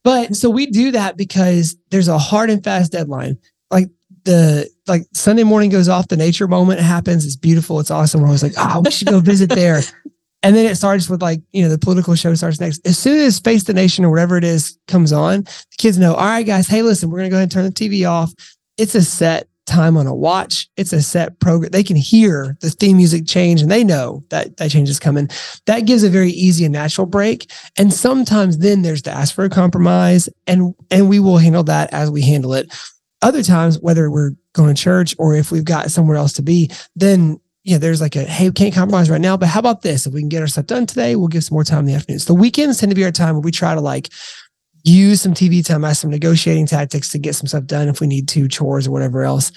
But 0.04 0.36
so 0.36 0.50
we 0.50 0.66
do 0.66 0.90
that 0.92 1.16
because 1.16 1.76
there's 1.90 2.08
a 2.08 2.18
hard 2.18 2.50
and 2.50 2.62
fast 2.62 2.92
deadline. 2.92 3.38
Like 3.70 3.88
the 4.24 4.68
like 4.86 5.06
Sunday 5.14 5.44
morning 5.44 5.70
goes 5.70 5.88
off, 5.88 6.08
the 6.08 6.16
nature 6.18 6.46
moment 6.46 6.80
happens. 6.80 7.24
It's 7.24 7.36
beautiful. 7.36 7.80
It's 7.80 7.90
awesome. 7.90 8.20
We're 8.20 8.26
always 8.26 8.42
like, 8.42 8.52
oh, 8.58 8.82
we 8.84 8.90
should 8.90 9.08
go 9.08 9.20
visit 9.20 9.48
there. 9.48 9.80
And 10.44 10.54
then 10.54 10.66
it 10.66 10.76
starts 10.76 11.08
with 11.08 11.22
like, 11.22 11.40
you 11.52 11.62
know, 11.62 11.70
the 11.70 11.78
political 11.78 12.14
show 12.14 12.34
starts 12.34 12.60
next. 12.60 12.86
As 12.86 12.98
soon 12.98 13.18
as 13.18 13.40
Face 13.40 13.64
the 13.64 13.72
Nation 13.72 14.04
or 14.04 14.10
whatever 14.10 14.36
it 14.36 14.44
is 14.44 14.78
comes 14.86 15.10
on, 15.10 15.44
the 15.44 15.76
kids 15.78 15.98
know, 15.98 16.14
all 16.14 16.26
right, 16.26 16.46
guys, 16.46 16.68
hey, 16.68 16.82
listen, 16.82 17.10
we're 17.10 17.18
gonna 17.18 17.30
go 17.30 17.36
ahead 17.36 17.44
and 17.44 17.52
turn 17.52 17.64
the 17.64 17.70
TV 17.70 18.08
off. 18.08 18.32
It's 18.76 18.94
a 18.94 19.02
set 19.02 19.48
time 19.64 19.96
on 19.96 20.06
a 20.06 20.14
watch. 20.14 20.68
It's 20.76 20.92
a 20.92 21.00
set 21.00 21.40
program. 21.40 21.70
They 21.70 21.82
can 21.82 21.96
hear 21.96 22.58
the 22.60 22.68
theme 22.68 22.98
music 22.98 23.26
change 23.26 23.62
and 23.62 23.70
they 23.70 23.82
know 23.82 24.22
that 24.28 24.58
that 24.58 24.70
change 24.70 24.90
is 24.90 24.98
coming. 24.98 25.30
That 25.64 25.86
gives 25.86 26.02
a 26.02 26.10
very 26.10 26.30
easy 26.30 26.66
and 26.66 26.74
natural 26.74 27.06
break. 27.06 27.50
And 27.78 27.90
sometimes 27.90 28.58
then 28.58 28.82
there's 28.82 29.00
to 29.02 29.10
ask 29.10 29.34
for 29.34 29.44
a 29.44 29.50
compromise 29.50 30.28
and 30.46 30.74
and 30.90 31.08
we 31.08 31.20
will 31.20 31.38
handle 31.38 31.64
that 31.64 31.90
as 31.94 32.10
we 32.10 32.20
handle 32.20 32.52
it. 32.52 32.70
Other 33.22 33.42
times, 33.42 33.78
whether 33.78 34.10
we're 34.10 34.32
going 34.52 34.74
to 34.74 34.80
church 34.80 35.14
or 35.18 35.34
if 35.34 35.50
we've 35.50 35.64
got 35.64 35.90
somewhere 35.90 36.18
else 36.18 36.34
to 36.34 36.42
be, 36.42 36.70
then 36.94 37.40
yeah, 37.64 37.78
there's 37.78 38.00
like 38.00 38.14
a 38.14 38.24
hey, 38.24 38.48
we 38.48 38.52
can't 38.52 38.74
compromise 38.74 39.08
right 39.08 39.20
now, 39.20 39.36
but 39.36 39.48
how 39.48 39.58
about 39.58 39.82
this? 39.82 40.06
If 40.06 40.12
we 40.12 40.20
can 40.20 40.28
get 40.28 40.42
our 40.42 40.46
stuff 40.46 40.66
done 40.66 40.86
today, 40.86 41.16
we'll 41.16 41.28
give 41.28 41.44
some 41.44 41.56
more 41.56 41.64
time 41.64 41.80
in 41.80 41.86
the 41.86 41.94
afternoons. 41.94 42.26
The 42.26 42.34
weekends 42.34 42.78
tend 42.78 42.90
to 42.90 42.96
be 42.96 43.04
our 43.04 43.10
time 43.10 43.34
where 43.34 43.40
we 43.40 43.50
try 43.50 43.74
to 43.74 43.80
like 43.80 44.10
use 44.84 45.22
some 45.22 45.32
TV 45.32 45.64
time 45.64 45.84
as 45.84 45.98
some 45.98 46.10
negotiating 46.10 46.66
tactics 46.66 47.10
to 47.12 47.18
get 47.18 47.34
some 47.34 47.46
stuff 47.46 47.64
done 47.64 47.88
if 47.88 48.00
we 48.00 48.06
need 48.06 48.28
to, 48.28 48.48
chores 48.48 48.86
or 48.86 48.90
whatever 48.90 49.22
else. 49.22 49.50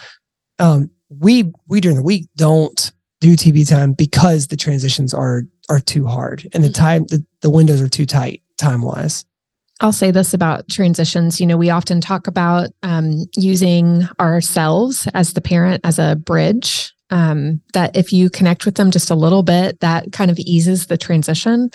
Um, 0.58 0.90
we 1.10 1.52
we 1.68 1.82
during 1.82 1.98
the 1.98 2.04
week 2.04 2.30
don't 2.38 2.92
do 3.20 3.36
TV 3.36 3.68
time 3.68 3.92
because 3.92 4.48
the 4.48 4.58
transitions 4.58 5.14
are 5.14 5.44
are 5.70 5.82
too 5.82 6.08
hard 6.08 6.48
and 6.54 6.64
the 6.64 6.70
time 6.70 7.06
the, 7.08 7.26
the 7.42 7.50
windows 7.50 7.82
are 7.82 7.90
too 7.90 8.06
tight 8.06 8.42
time 8.58 8.82
wise. 8.82 9.26
I'll 9.82 9.92
say 9.92 10.12
this 10.12 10.34
about 10.34 10.68
transitions. 10.70 11.40
You 11.40 11.46
know, 11.46 11.58
we 11.58 11.70
often 11.70 12.02
talk 12.02 12.26
about 12.26 12.70
um, 12.82 13.26
using 13.36 14.08
ourselves 14.20 15.08
as 15.14 15.34
the 15.34 15.42
parent 15.42 15.82
as 15.84 16.00
a 16.00 16.16
bridge. 16.16 16.94
Um, 17.10 17.62
that 17.74 17.96
if 17.96 18.12
you 18.12 18.30
connect 18.30 18.66
with 18.66 18.76
them 18.76 18.92
just 18.92 19.10
a 19.10 19.16
little 19.16 19.44
bit, 19.44 19.80
that 19.80 20.12
kind 20.12 20.30
of 20.30 20.38
eases 20.40 20.88
the 20.88 20.98
transition. 20.98 21.70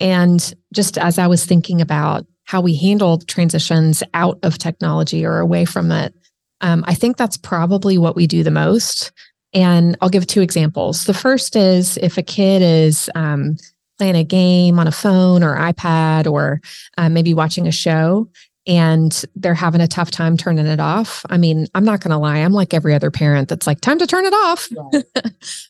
And 0.00 0.54
just 0.72 0.96
as 0.96 1.18
I 1.18 1.26
was 1.26 1.44
thinking 1.44 1.80
about 1.80 2.24
how 2.44 2.60
we 2.60 2.76
handle 2.76 3.18
transitions 3.18 4.04
out 4.14 4.38
of 4.44 4.58
technology 4.58 5.26
or 5.26 5.40
away 5.40 5.64
from 5.64 5.90
it, 5.90 6.14
um, 6.60 6.84
I 6.86 6.94
think 6.94 7.16
that's 7.16 7.36
probably 7.36 7.98
what 7.98 8.14
we 8.14 8.26
do 8.26 8.44
the 8.44 8.50
most. 8.50 9.10
And 9.52 9.96
I'll 10.00 10.08
give 10.08 10.26
two 10.26 10.42
examples. 10.42 11.04
The 11.04 11.14
first 11.14 11.56
is 11.56 11.96
if 11.98 12.16
a 12.16 12.22
kid 12.22 12.62
is 12.62 13.10
um, 13.14 13.56
playing 13.98 14.16
a 14.16 14.24
game 14.24 14.78
on 14.78 14.86
a 14.86 14.92
phone 14.92 15.42
or 15.42 15.56
iPad 15.56 16.30
or 16.30 16.60
uh, 16.98 17.08
maybe 17.08 17.34
watching 17.34 17.66
a 17.66 17.72
show 17.72 18.28
and 18.66 19.24
they're 19.36 19.54
having 19.54 19.80
a 19.80 19.86
tough 19.88 20.10
time 20.10 20.36
turning 20.36 20.66
it 20.66 20.80
off. 20.80 21.24
I 21.30 21.36
mean, 21.36 21.66
I'm 21.74 21.84
not 21.84 22.00
going 22.00 22.10
to 22.10 22.18
lie. 22.18 22.38
I'm 22.38 22.52
like 22.52 22.74
every 22.74 22.94
other 22.94 23.10
parent 23.10 23.48
that's 23.48 23.66
like, 23.66 23.80
time 23.80 23.98
to 23.98 24.06
turn 24.06 24.24
it 24.24 24.32
off. 24.34 24.68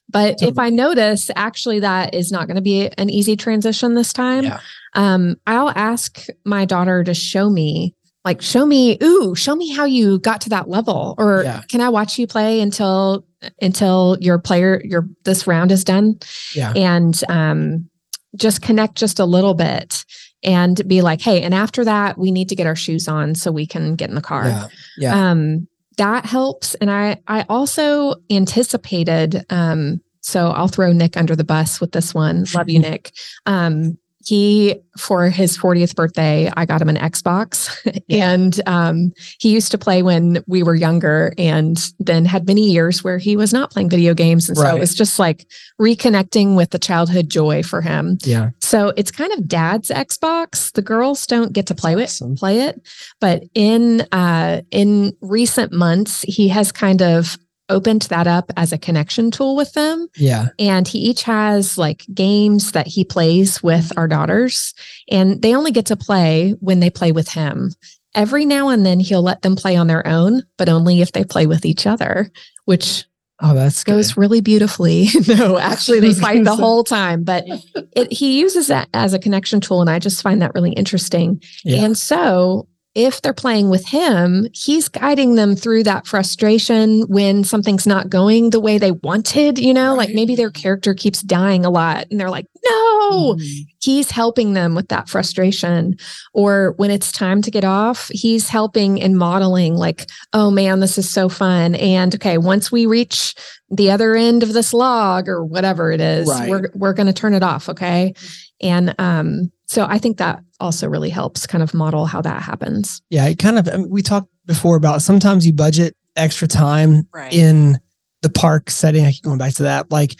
but 0.08 0.42
if 0.42 0.58
I 0.58 0.70
notice 0.70 1.30
actually 1.36 1.80
that 1.80 2.14
is 2.14 2.32
not 2.32 2.46
going 2.46 2.56
to 2.56 2.62
be 2.62 2.88
an 2.96 3.10
easy 3.10 3.36
transition 3.36 3.94
this 3.94 4.12
time, 4.12 4.44
Yeah. 4.44 4.60
um, 4.94 5.36
I'll 5.46 5.70
ask 5.70 6.26
my 6.44 6.64
daughter 6.64 7.04
to 7.04 7.14
show 7.14 7.50
me. 7.50 7.94
Like, 8.24 8.42
show 8.42 8.66
me, 8.66 8.98
ooh, 9.02 9.36
show 9.36 9.54
me 9.54 9.72
how 9.72 9.84
you 9.84 10.18
got 10.18 10.40
to 10.40 10.48
that 10.48 10.68
level, 10.68 11.14
or 11.16 11.42
Yeah. 11.44 11.62
can 11.70 11.80
I 11.80 11.90
watch 11.90 12.18
you 12.18 12.26
play 12.26 12.60
until 12.60 13.24
until 13.62 14.16
your 14.20 14.38
player 14.38 14.80
your 14.84 15.06
this 15.24 15.46
round 15.46 15.70
is 15.70 15.84
done? 15.84 16.18
Yeah. 16.54 16.72
and 16.74 17.20
um, 17.28 17.88
just 18.34 18.62
connect 18.62 18.96
just 18.96 19.20
a 19.20 19.24
little 19.24 19.54
bit 19.54 20.04
and 20.46 20.80
be 20.88 21.02
like, 21.02 21.20
hey, 21.20 21.42
and 21.42 21.52
after 21.52 21.84
that, 21.84 22.16
we 22.16 22.30
need 22.30 22.48
to 22.48 22.56
get 22.56 22.66
our 22.66 22.76
shoes 22.76 23.08
on 23.08 23.34
so 23.34 23.52
we 23.52 23.66
can 23.66 23.96
get 23.96 24.08
in 24.08 24.14
the 24.14 24.22
car. 24.22 24.46
Yeah. 24.46 24.68
Yeah. 24.96 25.30
Um, 25.30 25.68
that 25.98 26.24
helps. 26.24 26.74
And 26.76 26.90
I 26.90 27.20
I 27.26 27.44
also 27.48 28.14
anticipated 28.30 29.44
um, 29.50 30.00
so 30.26 30.48
I'll 30.48 30.68
throw 30.68 30.92
Nick 30.92 31.16
under 31.16 31.36
the 31.36 31.44
bus 31.44 31.80
with 31.80 31.92
this 31.92 32.12
one. 32.12 32.46
Love 32.54 32.68
you, 32.68 32.80
Nick. 32.80 33.12
Um, 33.46 33.96
he 34.26 34.74
for 34.98 35.30
his 35.30 35.56
40th 35.56 35.94
birthday, 35.94 36.50
I 36.56 36.66
got 36.66 36.82
him 36.82 36.88
an 36.88 36.96
Xbox. 36.96 37.70
and 38.10 38.60
um, 38.66 39.12
he 39.38 39.50
used 39.50 39.70
to 39.70 39.78
play 39.78 40.02
when 40.02 40.42
we 40.48 40.64
were 40.64 40.74
younger 40.74 41.32
and 41.38 41.78
then 42.00 42.24
had 42.24 42.44
many 42.44 42.68
years 42.68 43.04
where 43.04 43.18
he 43.18 43.36
was 43.36 43.52
not 43.52 43.70
playing 43.70 43.88
video 43.88 44.14
games. 44.14 44.48
And 44.48 44.58
so 44.58 44.66
it 44.74 44.80
was 44.80 44.96
just 44.96 45.20
like 45.20 45.46
reconnecting 45.80 46.56
with 46.56 46.70
the 46.70 46.78
childhood 46.80 47.28
joy 47.28 47.62
for 47.62 47.80
him. 47.80 48.18
yeah. 48.22 48.50
So 48.66 48.92
it's 48.96 49.12
kind 49.12 49.32
of 49.32 49.46
dad's 49.46 49.90
Xbox. 49.90 50.72
The 50.72 50.82
girls 50.82 51.24
don't 51.24 51.52
get 51.52 51.66
to 51.68 51.74
play 51.74 51.92
it, 51.92 52.02
Awesome. 52.02 52.34
play 52.34 52.62
it, 52.62 52.80
but 53.20 53.44
in 53.54 54.00
uh, 54.10 54.62
in 54.72 55.16
recent 55.20 55.70
months, 55.70 56.22
he 56.22 56.48
has 56.48 56.72
kind 56.72 57.00
of 57.00 57.38
opened 57.68 58.02
that 58.02 58.26
up 58.26 58.50
as 58.56 58.72
a 58.72 58.78
connection 58.78 59.30
tool 59.30 59.54
with 59.54 59.72
them. 59.74 60.08
Yeah. 60.16 60.48
And 60.58 60.88
he 60.88 60.98
each 60.98 61.22
has 61.22 61.78
like 61.78 62.04
games 62.12 62.72
that 62.72 62.88
he 62.88 63.04
plays 63.04 63.62
with 63.62 63.92
our 63.96 64.08
daughters, 64.08 64.74
and 65.08 65.40
they 65.42 65.54
only 65.54 65.70
get 65.70 65.86
to 65.86 65.96
play 65.96 66.56
when 66.58 66.80
they 66.80 66.90
play 66.90 67.12
with 67.12 67.28
him. 67.28 67.70
Every 68.16 68.44
now 68.44 68.70
and 68.70 68.84
then, 68.84 68.98
he'll 68.98 69.22
let 69.22 69.42
them 69.42 69.54
play 69.54 69.76
on 69.76 69.86
their 69.86 70.04
own, 70.04 70.42
but 70.58 70.68
only 70.68 71.02
if 71.02 71.12
they 71.12 71.22
play 71.22 71.46
with 71.46 71.64
each 71.64 71.86
other, 71.86 72.32
which 72.64 73.04
Oh, 73.40 73.54
that's 73.54 73.84
good. 73.84 73.92
goes 73.92 74.16
really 74.16 74.40
beautifully. 74.40 75.08
no, 75.28 75.58
actually, 75.58 76.00
they 76.00 76.14
fight 76.14 76.44
the 76.44 76.56
whole 76.56 76.84
time, 76.84 77.22
but 77.22 77.44
it, 77.92 78.10
he 78.10 78.40
uses 78.40 78.68
that 78.68 78.88
as 78.94 79.12
a 79.12 79.18
connection 79.18 79.60
tool. 79.60 79.80
And 79.82 79.90
I 79.90 79.98
just 79.98 80.22
find 80.22 80.40
that 80.40 80.54
really 80.54 80.72
interesting. 80.72 81.42
Yeah. 81.62 81.84
And 81.84 81.98
so 81.98 82.66
if 82.96 83.20
they're 83.20 83.34
playing 83.34 83.68
with 83.68 83.86
him, 83.86 84.48
he's 84.54 84.88
guiding 84.88 85.34
them 85.34 85.54
through 85.54 85.82
that 85.82 86.06
frustration 86.06 87.02
when 87.02 87.44
something's 87.44 87.86
not 87.86 88.08
going 88.08 88.48
the 88.48 88.58
way 88.58 88.78
they 88.78 88.92
wanted, 88.92 89.58
you 89.58 89.74
know, 89.74 89.90
right. 89.90 90.08
like 90.08 90.14
maybe 90.14 90.34
their 90.34 90.50
character 90.50 90.94
keeps 90.94 91.20
dying 91.20 91.66
a 91.66 91.70
lot 91.70 92.06
and 92.10 92.18
they're 92.18 92.30
like, 92.30 92.46
no, 92.64 93.34
mm-hmm. 93.34 93.62
he's 93.80 94.10
helping 94.10 94.54
them 94.54 94.74
with 94.74 94.88
that 94.88 95.10
frustration. 95.10 95.98
Or 96.32 96.72
when 96.78 96.90
it's 96.90 97.12
time 97.12 97.42
to 97.42 97.50
get 97.50 97.64
off, 97.64 98.08
he's 98.08 98.48
helping 98.48 99.02
and 99.02 99.18
modeling, 99.18 99.74
like, 99.74 100.08
oh 100.32 100.50
man, 100.50 100.80
this 100.80 100.96
is 100.96 101.08
so 101.08 101.28
fun. 101.28 101.74
And 101.74 102.14
okay, 102.14 102.38
once 102.38 102.72
we 102.72 102.86
reach 102.86 103.34
the 103.70 103.90
other 103.90 104.16
end 104.16 104.42
of 104.42 104.54
this 104.54 104.72
log 104.72 105.28
or 105.28 105.44
whatever 105.44 105.92
it 105.92 106.00
is, 106.00 106.28
right. 106.28 106.48
we're, 106.48 106.70
we're 106.74 106.94
going 106.94 107.08
to 107.08 107.12
turn 107.12 107.34
it 107.34 107.42
off. 107.42 107.68
Okay. 107.68 108.14
And 108.62 108.94
um, 108.98 109.52
so 109.66 109.84
I 109.88 109.98
think 109.98 110.18
that 110.18 110.40
also 110.60 110.88
really 110.88 111.10
helps 111.10 111.46
kind 111.46 111.62
of 111.62 111.74
model 111.74 112.06
how 112.06 112.22
that 112.22 112.42
happens. 112.42 113.02
Yeah, 113.10 113.26
it 113.26 113.38
kind 113.38 113.58
of 113.58 113.68
I 113.68 113.76
mean, 113.76 113.90
we 113.90 114.02
talked 114.02 114.28
before 114.46 114.76
about 114.76 115.02
sometimes 115.02 115.46
you 115.46 115.52
budget 115.52 115.96
extra 116.14 116.48
time 116.48 117.08
right. 117.12 117.32
in 117.32 117.78
the 118.22 118.30
park 118.30 118.70
setting. 118.70 119.04
I 119.04 119.12
keep 119.12 119.24
going 119.24 119.38
back 119.38 119.54
to 119.54 119.64
that. 119.64 119.90
Like 119.90 120.16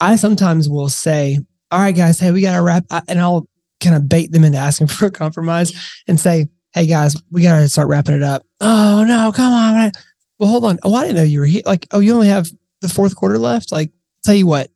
I 0.00 0.16
sometimes 0.16 0.68
will 0.68 0.88
say, 0.88 1.38
"All 1.70 1.80
right, 1.80 1.96
guys, 1.96 2.20
hey, 2.20 2.30
we 2.30 2.42
got 2.42 2.56
to 2.56 2.62
wrap," 2.62 2.84
and 3.08 3.20
I'll 3.20 3.48
kind 3.80 3.96
of 3.96 4.08
bait 4.08 4.32
them 4.32 4.44
into 4.44 4.58
asking 4.58 4.86
for 4.88 5.06
a 5.06 5.10
compromise 5.10 5.72
and 6.06 6.20
say, 6.20 6.48
"Hey, 6.72 6.86
guys, 6.86 7.16
we 7.30 7.42
got 7.42 7.58
to 7.60 7.68
start 7.68 7.88
wrapping 7.88 8.14
it 8.14 8.22
up." 8.22 8.44
Oh 8.60 9.04
no, 9.06 9.32
come 9.32 9.52
on! 9.52 9.92
Well, 10.38 10.50
hold 10.50 10.64
on. 10.64 10.78
Oh, 10.82 10.94
I 10.94 11.02
didn't 11.02 11.16
know 11.16 11.22
you 11.22 11.40
were 11.40 11.46
here. 11.46 11.62
Like, 11.64 11.86
oh, 11.92 12.00
you 12.00 12.12
only 12.12 12.28
have 12.28 12.48
the 12.80 12.88
fourth 12.88 13.16
quarter 13.16 13.38
left. 13.38 13.72
Like, 13.72 13.90
tell 14.24 14.34
you 14.34 14.46
what. 14.46 14.70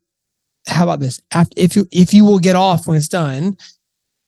How 0.66 0.84
about 0.84 1.00
this? 1.00 1.20
After, 1.32 1.54
if 1.56 1.76
you 1.76 1.86
if 1.90 2.12
you 2.12 2.24
will 2.24 2.38
get 2.38 2.56
off 2.56 2.86
when 2.86 2.96
it's 2.96 3.08
done, 3.08 3.56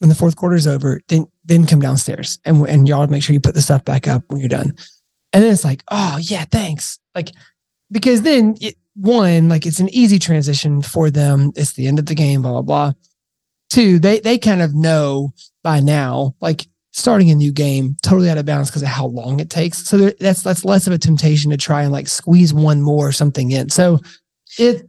when 0.00 0.08
the 0.08 0.14
fourth 0.14 0.36
quarter 0.36 0.56
is 0.56 0.66
over, 0.66 1.00
then 1.08 1.26
then 1.44 1.66
come 1.66 1.80
downstairs 1.80 2.38
and 2.44 2.66
and 2.68 2.88
y'all 2.88 3.06
make 3.06 3.22
sure 3.22 3.34
you 3.34 3.40
put 3.40 3.54
the 3.54 3.62
stuff 3.62 3.84
back 3.84 4.08
up 4.08 4.24
when 4.28 4.40
you're 4.40 4.48
done. 4.48 4.74
And 5.32 5.44
then 5.44 5.52
it's 5.52 5.64
like, 5.64 5.84
oh 5.90 6.18
yeah, 6.20 6.44
thanks. 6.50 6.98
Like 7.14 7.30
because 7.92 8.22
then 8.22 8.56
it, 8.60 8.76
one, 8.94 9.48
like 9.48 9.66
it's 9.66 9.78
an 9.78 9.90
easy 9.90 10.18
transition 10.18 10.82
for 10.82 11.10
them. 11.10 11.52
It's 11.54 11.74
the 11.74 11.86
end 11.86 11.98
of 11.98 12.06
the 12.06 12.14
game, 12.14 12.42
blah 12.42 12.52
blah 12.52 12.62
blah. 12.62 12.92
Two, 13.68 13.98
they 13.98 14.20
they 14.20 14.38
kind 14.38 14.62
of 14.62 14.74
know 14.74 15.32
by 15.62 15.80
now, 15.80 16.34
like 16.40 16.66
starting 16.92 17.30
a 17.30 17.34
new 17.34 17.52
game 17.52 17.96
totally 18.02 18.30
out 18.30 18.38
of 18.38 18.46
bounds 18.46 18.70
because 18.70 18.82
of 18.82 18.88
how 18.88 19.06
long 19.06 19.38
it 19.38 19.50
takes. 19.50 19.86
So 19.86 19.98
there, 19.98 20.14
that's 20.18 20.42
that's 20.42 20.64
less 20.64 20.86
of 20.86 20.94
a 20.94 20.98
temptation 20.98 21.50
to 21.50 21.58
try 21.58 21.82
and 21.82 21.92
like 21.92 22.08
squeeze 22.08 22.54
one 22.54 22.80
more 22.80 23.06
or 23.06 23.12
something 23.12 23.50
in. 23.50 23.68
So 23.68 24.00
it 24.58 24.88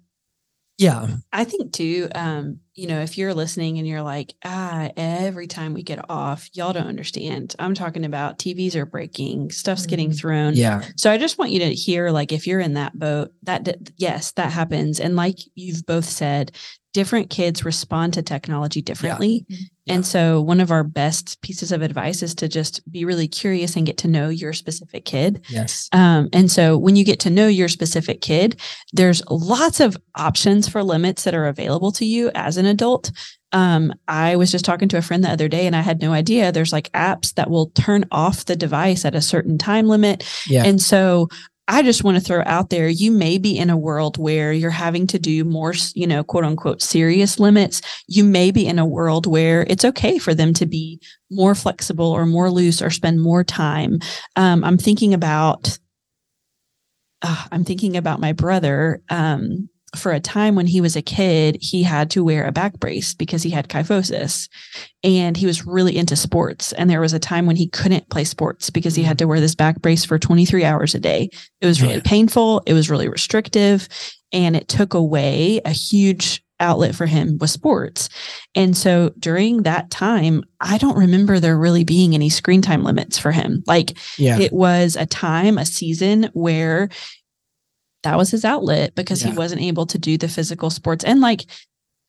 yeah. 0.82 1.08
I 1.32 1.44
think 1.44 1.74
too, 1.74 2.10
um, 2.16 2.60
you 2.82 2.88
know, 2.88 3.02
if 3.02 3.16
you're 3.16 3.36
listening 3.36 3.78
and 3.78 3.88
you're 3.88 4.02
like, 4.02 4.34
ah, 4.44 4.90
every 4.98 5.46
time 5.46 5.76
we 5.76 5.84
get 5.84 6.10
off, 6.10 6.50
y'all 6.54 6.74
don't 6.74 6.88
understand. 6.88 7.56
I'm 7.60 7.76
talking 7.76 8.06
about 8.06 8.40
TVs 8.40 8.74
are 8.74 8.88
breaking, 8.88 9.52
stuff's 9.52 9.86
getting 9.86 10.10
mm-hmm. 10.10 10.18
thrown. 10.18 10.56
Yeah. 10.56 10.82
So 10.98 11.12
I 11.12 11.20
just 11.20 11.38
want 11.38 11.52
you 11.52 11.60
to 11.60 11.72
hear, 11.76 12.10
like, 12.10 12.32
if 12.32 12.48
you're 12.48 12.60
in 12.60 12.74
that 12.74 12.98
boat, 12.98 13.34
that, 13.44 13.92
yes, 13.98 14.32
that 14.32 14.52
happens. 14.52 15.00
And 15.00 15.16
like 15.16 15.38
you've 15.54 15.86
both 15.86 16.06
said, 16.06 16.54
different 16.94 17.30
kids 17.30 17.64
respond 17.64 18.14
to 18.14 18.22
technology 18.22 18.82
differently. 18.82 19.46
Yeah. 19.48 19.56
Mm-hmm. 19.56 19.64
Yeah. 19.86 19.94
And 19.96 20.06
so, 20.06 20.42
one 20.42 20.60
of 20.60 20.70
our 20.70 20.84
best 20.84 21.42
pieces 21.42 21.72
of 21.72 21.82
advice 21.82 22.22
is 22.22 22.36
to 22.36 22.48
just 22.48 22.90
be 22.92 23.04
really 23.04 23.28
curious 23.28 23.76
and 23.76 23.86
get 23.86 23.98
to 24.00 24.08
know 24.08 24.30
your 24.30 24.54
specific 24.54 25.06
kid. 25.06 25.44
Yes. 25.50 25.90
Um, 25.92 26.30
and 26.34 26.52
so, 26.52 26.78
when 26.78 26.96
you 26.96 27.04
get 27.04 27.20
to 27.22 27.32
know 27.32 27.48
your 27.48 27.68
specific 27.68 28.22
kid, 28.22 28.60
there's 28.94 29.24
lots 29.30 29.80
of 29.80 29.98
options 30.16 30.70
for 30.70 30.84
limits 30.84 31.24
that 31.24 31.34
are 31.34 31.48
available 31.48 31.92
to 31.94 32.06
you 32.06 32.30
as 32.36 32.58
an 32.58 32.68
adult. 32.72 33.12
Um, 33.52 33.94
I 34.08 34.38
was 34.38 34.52
just 34.52 34.66
talking 34.66 34.88
to 34.90 34.98
a 34.98 35.02
friend 35.02 35.24
the 35.24 35.30
other 35.30 35.50
day 35.50 35.68
and 35.68 35.76
I 35.76 35.82
had 35.82 36.02
no 36.02 36.14
idea 36.14 36.52
there's 36.52 36.72
like 36.72 36.92
apps 36.94 37.34
that 37.34 37.50
will 37.50 37.68
turn 37.72 38.06
off 38.12 38.46
the 38.46 38.56
device 38.56 39.04
at 39.04 39.14
a 39.14 39.22
certain 39.22 39.58
time 39.58 39.88
limit. 39.88 40.26
Yeah. 40.48 40.64
And 40.64 40.82
so 40.82 41.28
I 41.68 41.84
just 41.84 42.04
want 42.04 42.18
to 42.18 42.24
throw 42.24 42.44
out 42.46 42.70
there 42.70 42.90
you 42.90 43.12
may 43.12 43.38
be 43.38 43.58
in 43.58 43.70
a 43.70 43.78
world 43.78 44.18
where 44.18 44.52
you're 44.52 44.72
having 44.72 45.08
to 45.08 45.20
do 45.20 45.46
more, 45.46 45.74
you 45.94 46.06
know, 46.06 46.24
quote 46.24 46.44
unquote 46.44 46.82
serious 46.82 47.40
limits. 47.40 47.82
You 48.08 48.24
may 48.24 48.52
be 48.52 48.68
in 48.68 48.80
a 48.80 48.86
world 48.86 49.26
where 49.26 49.66
it's 49.70 49.86
okay 49.86 50.18
for 50.18 50.34
them 50.34 50.54
to 50.56 50.66
be 50.66 51.00
more 51.30 51.56
flexible 51.56 52.08
or 52.08 52.26
more 52.26 52.50
loose 52.50 52.82
or 52.82 52.90
spend 52.90 53.22
more 53.22 53.44
time. 53.44 54.00
Um, 54.36 54.66
I'm 54.66 54.78
thinking 54.78 55.14
about, 55.14 55.78
uh, 57.22 57.46
I'm 57.52 57.64
thinking 57.64 57.96
about 57.96 58.20
my 58.20 58.34
brother. 58.34 59.02
Um, 59.10 59.70
for 59.96 60.12
a 60.12 60.20
time 60.20 60.56
when 60.56 60.68
he 60.68 60.80
was 60.80 60.96
a 60.96 61.02
kid, 61.02 61.58
he 61.60 61.84
had 61.84 62.10
to 62.12 62.24
wear 62.24 62.46
a 62.46 62.52
back 62.52 62.80
brace 62.80 63.14
because 63.14 63.44
he 63.44 63.50
had 63.50 63.68
kyphosis 63.68 64.48
and 65.04 65.36
he 65.36 65.46
was 65.46 65.66
really 65.66 65.98
into 65.98 66.16
sports. 66.16 66.72
And 66.74 66.90
there 66.90 67.02
was 67.02 67.14
a 67.14 67.20
time 67.20 67.46
when 67.46 67.58
he 67.58 67.68
couldn't 67.68 68.10
play 68.10 68.24
sports 68.24 68.70
because 68.70 68.96
he 68.96 69.04
had 69.04 69.18
to 69.20 69.28
wear 69.28 69.40
this 69.40 69.56
back 69.56 69.82
brace 69.82 70.06
for 70.06 70.18
23 70.18 70.64
hours 70.64 70.96
a 70.96 71.00
day. 71.00 71.30
It 71.60 71.66
was 71.66 71.82
oh, 71.82 71.84
really 71.84 71.96
yeah. 71.98 72.04
painful. 72.06 72.64
It 72.66 72.74
was 72.74 72.90
really 72.90 73.10
restrictive 73.10 73.90
and 74.32 74.56
it 74.56 74.68
took 74.68 74.94
away 74.94 75.60
a 75.66 75.72
huge 75.72 76.42
outlet 76.62 76.96
for 76.96 77.08
him 77.08 77.38
with 77.40 77.50
sports. 77.50 78.08
And 78.56 78.78
so 78.78 79.12
during 79.20 79.64
that 79.64 79.90
time, 79.90 80.44
I 80.62 80.78
don't 80.78 80.98
remember 80.98 81.40
there 81.40 81.58
really 81.58 81.84
being 81.84 82.14
any 82.14 82.30
screen 82.30 82.62
time 82.62 82.84
limits 82.84 83.18
for 83.18 83.32
him. 83.32 83.64
Like 83.66 83.98
yeah. 84.18 84.40
it 84.40 84.54
was 84.54 84.96
a 84.96 85.08
time, 85.08 85.58
a 85.58 85.66
season 85.66 86.30
where 86.34 86.90
that 88.04 88.18
was 88.18 88.32
his 88.32 88.46
outlet 88.46 88.96
because 88.96 89.24
yeah. 89.24 89.32
he 89.32 89.38
wasn't 89.38 89.62
able 89.62 89.86
to 89.86 89.98
do 89.98 90.18
the 90.18 90.28
physical 90.28 90.70
sports 90.70 91.04
and 91.04 91.22
like 91.22 91.46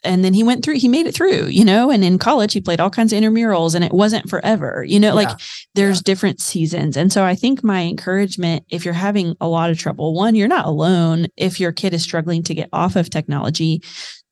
and 0.05 0.25
then 0.25 0.35
he 0.35 0.43
went 0.43 0.65
through 0.65 0.75
he 0.75 0.89
made 0.89 1.07
it 1.07 1.15
through 1.15 1.47
you 1.47 1.65
know 1.65 1.91
and 1.91 2.05
in 2.05 2.19
college 2.19 2.53
he 2.53 2.61
played 2.61 2.81
all 2.81 2.91
kinds 2.91 3.13
of 3.13 3.19
intramurals 3.21 3.75
and 3.75 3.85
it 3.85 3.93
wasn't 3.93 4.29
forever 4.29 4.85
you 4.87 4.99
know 4.99 5.09
yeah. 5.09 5.15
like 5.15 5.41
there's 5.75 5.99
yeah. 5.99 6.03
different 6.05 6.41
seasons 6.41 6.97
and 6.97 7.13
so 7.13 7.25
i 7.25 7.35
think 7.35 7.63
my 7.63 7.83
encouragement 7.83 8.65
if 8.69 8.85
you're 8.85 8.95
having 8.95 9.35
a 9.41 9.49
lot 9.49 9.71
of 9.71 9.79
trouble 9.79 10.15
one 10.15 10.35
you're 10.35 10.49
not 10.49 10.67
alone 10.67 11.27
if 11.37 11.61
your 11.61 11.73
kid 11.73 11.95
is 11.95 12.03
struggling 12.03 12.43
to 12.43 12.55
get 12.55 12.69
off 12.73 12.97
of 12.97 13.11
technology 13.11 13.81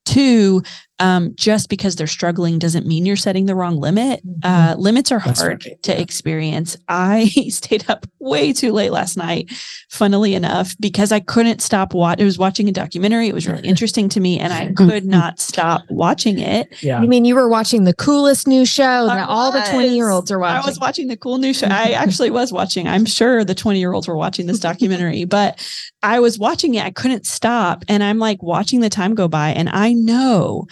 Two, 0.07 0.63
um, 1.01 1.35
just 1.35 1.69
because 1.69 1.97
they're 1.97 2.07
struggling 2.07 2.59
doesn't 2.59 2.87
mean 2.87 3.07
you're 3.07 3.17
setting 3.17 3.47
the 3.47 3.55
wrong 3.55 3.77
limit. 3.81 4.25
Mm-hmm. 4.25 4.41
Uh, 4.45 4.75
limits 4.77 5.11
are 5.11 5.21
That's 5.21 5.41
hard 5.41 5.65
right. 5.67 5.83
to 5.83 5.93
yeah. 5.93 5.99
experience. 5.99 6.77
I 6.89 7.27
stayed 7.49 7.89
up 7.89 8.07
way 8.19 8.53
too 8.53 8.71
late 8.73 8.93
last 8.93 9.17
night, 9.17 9.51
funnily 9.89 10.35
enough, 10.35 10.77
because 10.79 11.11
I 11.11 11.21
couldn't 11.21 11.63
stop 11.63 11.95
watching. 11.95 12.23
I 12.23 12.27
was 12.27 12.39
watching 12.39 12.69
a 12.69 12.73
documentary. 12.73 13.29
It 13.29 13.35
was 13.35 13.49
really 13.49 13.67
interesting 13.67 14.09
to 14.11 14.21
me, 14.21 14.39
and 14.39 14.53
I 14.53 14.73
could 14.77 15.07
not 15.07 15.41
stop 15.41 15.83
watching 15.89 16.39
it. 16.39 16.69
Yeah. 16.83 17.01
You 17.01 17.09
mean 17.09 17.25
you 17.25 17.35
were 17.35 17.49
watching 17.49 17.85
the 17.85 17.95
coolest 17.95 18.47
new 18.47 18.67
show 18.67 19.07
that 19.07 19.29
all 19.29 19.51
the 19.51 19.63
20 19.71 19.89
year 19.89 20.11
olds 20.11 20.31
are 20.31 20.39
watching? 20.39 20.63
I 20.63 20.67
was 20.67 20.79
watching 20.79 21.09
the 21.09 21.17
cool 21.17 21.39
new 21.39 21.55
show. 21.55 21.67
I 21.71 21.93
actually 21.93 22.31
was 22.31 22.53
watching. 22.53 22.87
I'm 22.87 23.07
sure 23.07 23.43
the 23.43 23.55
20 23.55 23.79
year 23.79 23.93
olds 23.93 24.07
were 24.07 24.17
watching 24.17 24.47
this 24.47 24.59
documentary, 24.59 25.25
but 25.25 25.67
I 26.03 26.21
was 26.21 26.39
watching 26.39 26.75
it. 26.75 26.85
I 26.85 26.91
couldn't 26.91 27.27
stop. 27.27 27.85
And 27.89 28.03
I'm 28.03 28.19
like 28.19 28.43
watching 28.43 28.81
the 28.81 28.91
time 28.91 29.15
go 29.15 29.29
by. 29.29 29.51
And 29.51 29.69
I 29.69 29.93
know 29.93 30.67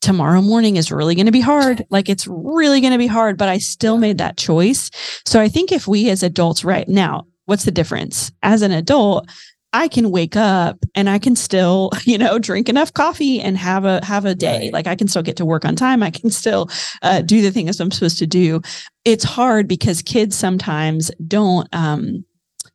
tomorrow 0.00 0.40
morning 0.40 0.76
is 0.76 0.90
really 0.90 1.14
going 1.14 1.26
to 1.26 1.32
be 1.32 1.40
hard. 1.40 1.84
Like 1.90 2.08
it's 2.08 2.26
really 2.26 2.80
going 2.80 2.92
to 2.92 2.98
be 2.98 3.06
hard, 3.06 3.36
but 3.36 3.48
I 3.48 3.58
still 3.58 3.98
made 3.98 4.18
that 4.18 4.36
choice. 4.36 4.90
So 5.26 5.40
I 5.40 5.48
think 5.48 5.72
if 5.72 5.86
we 5.86 6.10
as 6.10 6.22
adults, 6.22 6.64
right 6.64 6.88
now, 6.88 7.26
what's 7.46 7.64
the 7.64 7.70
difference? 7.70 8.32
As 8.42 8.62
an 8.62 8.72
adult, 8.72 9.28
I 9.72 9.88
can 9.88 10.10
wake 10.10 10.36
up 10.36 10.78
and 10.94 11.08
I 11.08 11.18
can 11.18 11.36
still, 11.36 11.90
you 12.04 12.18
know, 12.18 12.38
drink 12.38 12.68
enough 12.68 12.92
coffee 12.92 13.40
and 13.40 13.56
have 13.56 13.84
a 13.84 14.04
have 14.04 14.24
a 14.24 14.34
day. 14.34 14.64
Right. 14.64 14.72
Like 14.72 14.86
I 14.86 14.96
can 14.96 15.08
still 15.08 15.22
get 15.22 15.36
to 15.36 15.44
work 15.44 15.64
on 15.64 15.76
time. 15.76 16.02
I 16.02 16.10
can 16.10 16.30
still 16.30 16.70
uh, 17.02 17.22
do 17.22 17.42
the 17.42 17.50
things 17.50 17.80
I'm 17.80 17.90
supposed 17.90 18.18
to 18.18 18.26
do. 18.26 18.62
It's 19.04 19.24
hard 19.24 19.68
because 19.68 20.02
kids 20.02 20.36
sometimes 20.36 21.10
don't 21.26 21.68
um, 21.72 22.24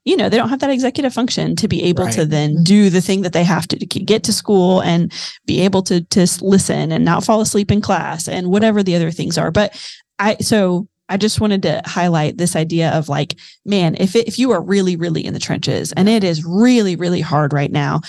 you 0.06 0.16
know 0.16 0.30
they 0.30 0.38
don't 0.38 0.50
have 0.50 0.60
that 0.60 0.70
executive 0.70 1.14
function 1.14 1.56
to 1.56 1.68
be 1.68 1.84
able 1.84 2.06
right. 2.06 2.14
to 2.14 2.26
then 2.26 2.54
mm-hmm. 2.54 2.64
do 2.64 2.90
the 2.90 3.02
thing 3.02 3.22
that 3.22 3.34
they 3.34 3.44
have 3.44 3.68
to, 3.68 3.78
to 3.78 3.86
get 3.86 4.24
to 4.24 4.34
school 4.34 4.82
and 4.82 5.12
be 5.46 5.62
able 5.62 5.82
to 5.84 6.02
to 6.06 6.26
listen 6.42 6.92
and 6.92 7.04
not 7.04 7.24
fall 7.24 7.42
asleep 7.42 7.72
in 7.72 7.82
class 7.82 8.28
and 8.28 8.50
whatever 8.50 8.82
the 8.82 8.96
other 8.96 9.12
things 9.12 9.38
are 9.38 9.52
but 9.52 9.78
i 10.20 10.36
so 10.38 10.88
I 11.08 11.18
just 11.18 11.40
wanted 11.40 11.62
to 11.64 11.84
highlight 11.86 12.38
this 12.38 12.56
idea 12.56 12.90
of 12.92 13.10
like, 13.10 13.36
man, 13.64 13.96
if 14.00 14.16
it, 14.16 14.28
if 14.28 14.40
you 14.40 14.52
are 14.52 14.62
really, 14.62 14.96
really 14.96 15.24
in 15.24 15.36
the 15.36 15.40
trenches 15.40 15.92
and 15.92 16.10
it 16.10 16.24
is 16.24 16.44
really, 16.44 16.96
really 16.96 17.22
hard 17.22 17.54
right 17.54 17.72
now, 17.72 18.02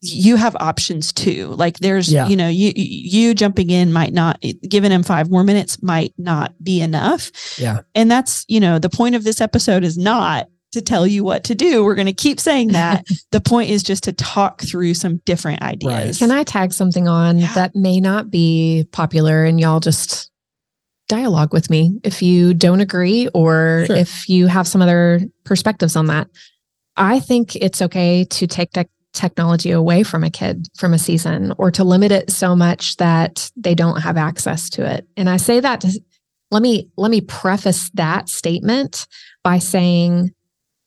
you 0.00 0.36
have 0.36 0.56
options 0.56 1.12
too. 1.12 1.48
Like 1.48 1.78
there's, 1.80 2.10
yeah. 2.10 2.26
you 2.26 2.36
know, 2.36 2.48
you 2.48 2.72
you 2.74 3.34
jumping 3.34 3.68
in 3.68 3.92
might 3.92 4.14
not 4.14 4.42
giving 4.66 4.90
him 4.90 5.02
five 5.02 5.30
more 5.30 5.44
minutes 5.44 5.82
might 5.82 6.14
not 6.16 6.54
be 6.62 6.80
enough. 6.80 7.30
Yeah. 7.58 7.80
And 7.94 8.10
that's, 8.10 8.46
you 8.48 8.60
know, 8.60 8.78
the 8.78 8.88
point 8.88 9.14
of 9.14 9.24
this 9.24 9.42
episode 9.42 9.84
is 9.84 9.98
not 9.98 10.48
to 10.72 10.80
tell 10.80 11.06
you 11.06 11.24
what 11.24 11.44
to 11.44 11.54
do. 11.54 11.84
We're 11.84 11.94
going 11.94 12.06
to 12.06 12.12
keep 12.12 12.40
saying 12.40 12.68
that. 12.68 13.06
the 13.30 13.40
point 13.40 13.70
is 13.70 13.82
just 13.82 14.04
to 14.04 14.12
talk 14.12 14.62
through 14.62 14.94
some 14.94 15.18
different 15.24 15.62
ideas. 15.62 16.20
Right. 16.20 16.28
Can 16.28 16.30
I 16.30 16.44
tag 16.44 16.72
something 16.72 17.08
on 17.08 17.38
yeah. 17.38 17.52
that 17.54 17.74
may 17.74 18.00
not 18.00 18.30
be 18.30 18.86
popular 18.92 19.44
and 19.44 19.60
y'all 19.60 19.80
just 19.80 20.30
dialogue 21.08 21.52
with 21.52 21.70
me 21.70 21.98
if 22.04 22.22
you 22.22 22.54
don't 22.54 22.80
agree 22.80 23.28
or 23.34 23.84
sure. 23.86 23.96
if 23.96 24.28
you 24.28 24.46
have 24.46 24.68
some 24.68 24.80
other 24.80 25.20
perspectives 25.44 25.96
on 25.96 26.06
that? 26.06 26.28
I 26.96 27.20
think 27.20 27.56
it's 27.56 27.82
okay 27.82 28.24
to 28.24 28.46
take 28.46 28.72
te- 28.72 28.84
technology 29.12 29.72
away 29.72 30.04
from 30.04 30.22
a 30.22 30.30
kid 30.30 30.68
from 30.76 30.94
a 30.94 30.98
season 30.98 31.52
or 31.58 31.70
to 31.72 31.82
limit 31.82 32.12
it 32.12 32.30
so 32.30 32.54
much 32.54 32.96
that 32.98 33.50
they 33.56 33.74
don't 33.74 34.00
have 34.00 34.16
access 34.16 34.70
to 34.70 34.88
it. 34.88 35.06
And 35.16 35.28
I 35.28 35.36
say 35.36 35.58
that 35.60 35.80
to 35.80 36.00
let 36.50 36.62
me 36.62 36.88
let 36.96 37.10
me 37.10 37.20
preface 37.20 37.90
that 37.94 38.28
statement 38.28 39.06
by 39.42 39.58
saying 39.58 40.32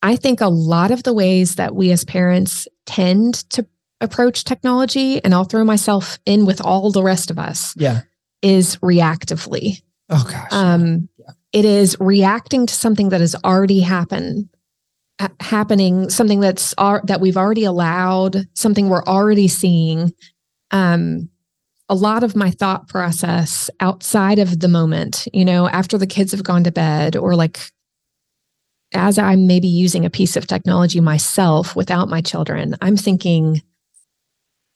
I 0.04 0.16
think 0.18 0.42
a 0.42 0.48
lot 0.50 0.92
of 0.92 1.02
the 1.04 1.14
ways 1.14 1.56
that 1.56 1.74
we 1.76 1.92
as 1.92 2.04
parents 2.06 2.68
tend 2.86 3.36
to 3.52 3.66
approach 4.02 4.44
technology, 4.44 5.24
and 5.24 5.34
I'll 5.34 5.46
throw 5.46 5.64
myself 5.64 6.20
in 6.26 6.46
with 6.46 6.60
all 6.62 6.92
the 6.92 7.02
rest 7.02 7.32
of 7.32 7.40
us, 7.40 7.74
Yeah. 7.78 8.02
is 8.42 8.76
reactively. 8.78 9.82
Oh 10.10 10.26
gosh. 10.30 10.52
Um, 10.52 11.10
It 11.54 11.66
is 11.66 11.96
reacting 12.00 12.66
to 12.66 12.74
something 12.74 13.10
that 13.10 13.22
has 13.22 13.36
already 13.46 13.80
happened, 13.80 14.50
ha- 15.22 15.30
happening, 15.40 16.10
something 16.10 16.40
that's 16.40 16.74
ar- 16.80 17.04
that 17.06 17.22
we've 17.22 17.38
already 17.38 17.64
allowed, 17.64 18.48
something 18.56 18.90
we're 18.90 19.04
already 19.06 19.48
seeing. 19.48 20.12
Um, 20.72 21.30
a 21.90 21.96
lot 21.96 22.24
of 22.24 22.36
my 22.36 22.50
thought 22.50 22.88
process 22.88 23.70
outside 23.80 24.40
of 24.40 24.60
the 24.62 24.68
moment, 24.68 25.28
you 25.32 25.46
know, 25.46 25.70
after 25.70 25.98
the 25.98 26.08
kids 26.08 26.32
have 26.32 26.44
gone 26.44 26.64
to 26.64 26.72
bed, 26.72 27.16
or 27.16 27.36
like 27.36 27.60
as 28.94 29.18
I'm 29.18 29.48
maybe 29.48 29.68
using 29.68 30.06
a 30.06 30.10
piece 30.10 30.36
of 30.36 30.48
technology 30.48 31.00
myself 31.00 31.76
without 31.76 32.10
my 32.10 32.22
children, 32.22 32.76
I'm 32.82 32.98
thinking, 32.98 33.62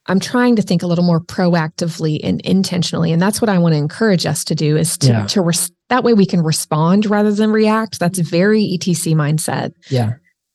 I'm 0.07 0.19
trying 0.19 0.55
to 0.55 0.61
think 0.61 0.83
a 0.83 0.87
little 0.87 1.03
more 1.03 1.19
proactively 1.19 2.19
and 2.23 2.39
intentionally. 2.41 3.11
And 3.11 3.21
that's 3.21 3.41
what 3.41 3.49
I 3.49 3.57
want 3.59 3.73
to 3.73 3.77
encourage 3.79 4.25
us 4.25 4.43
to 4.45 4.55
do 4.55 4.77
is 4.77 4.97
to, 4.99 5.07
Yeah. 5.07 5.25
to 5.27 5.41
res- 5.41 5.71
that 5.89 6.03
way 6.03 6.13
we 6.13 6.25
can 6.25 6.41
respond 6.41 7.05
rather 7.05 7.31
than 7.31 7.51
react. 7.51 7.99
That's 7.99 8.19
very 8.19 8.63
ETC 8.63 9.13
mindset. 9.15 9.71
yeah. 9.89 10.13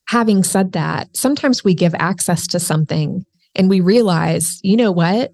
Having 0.08 0.42
said 0.44 0.72
that, 0.72 1.14
sometimes 1.16 1.64
we 1.64 1.74
give 1.74 1.94
access 1.98 2.46
to 2.48 2.60
something 2.60 3.24
and 3.54 3.70
we 3.70 3.80
realize, 3.80 4.58
you 4.62 4.76
know 4.76 4.92
what? 4.92 5.32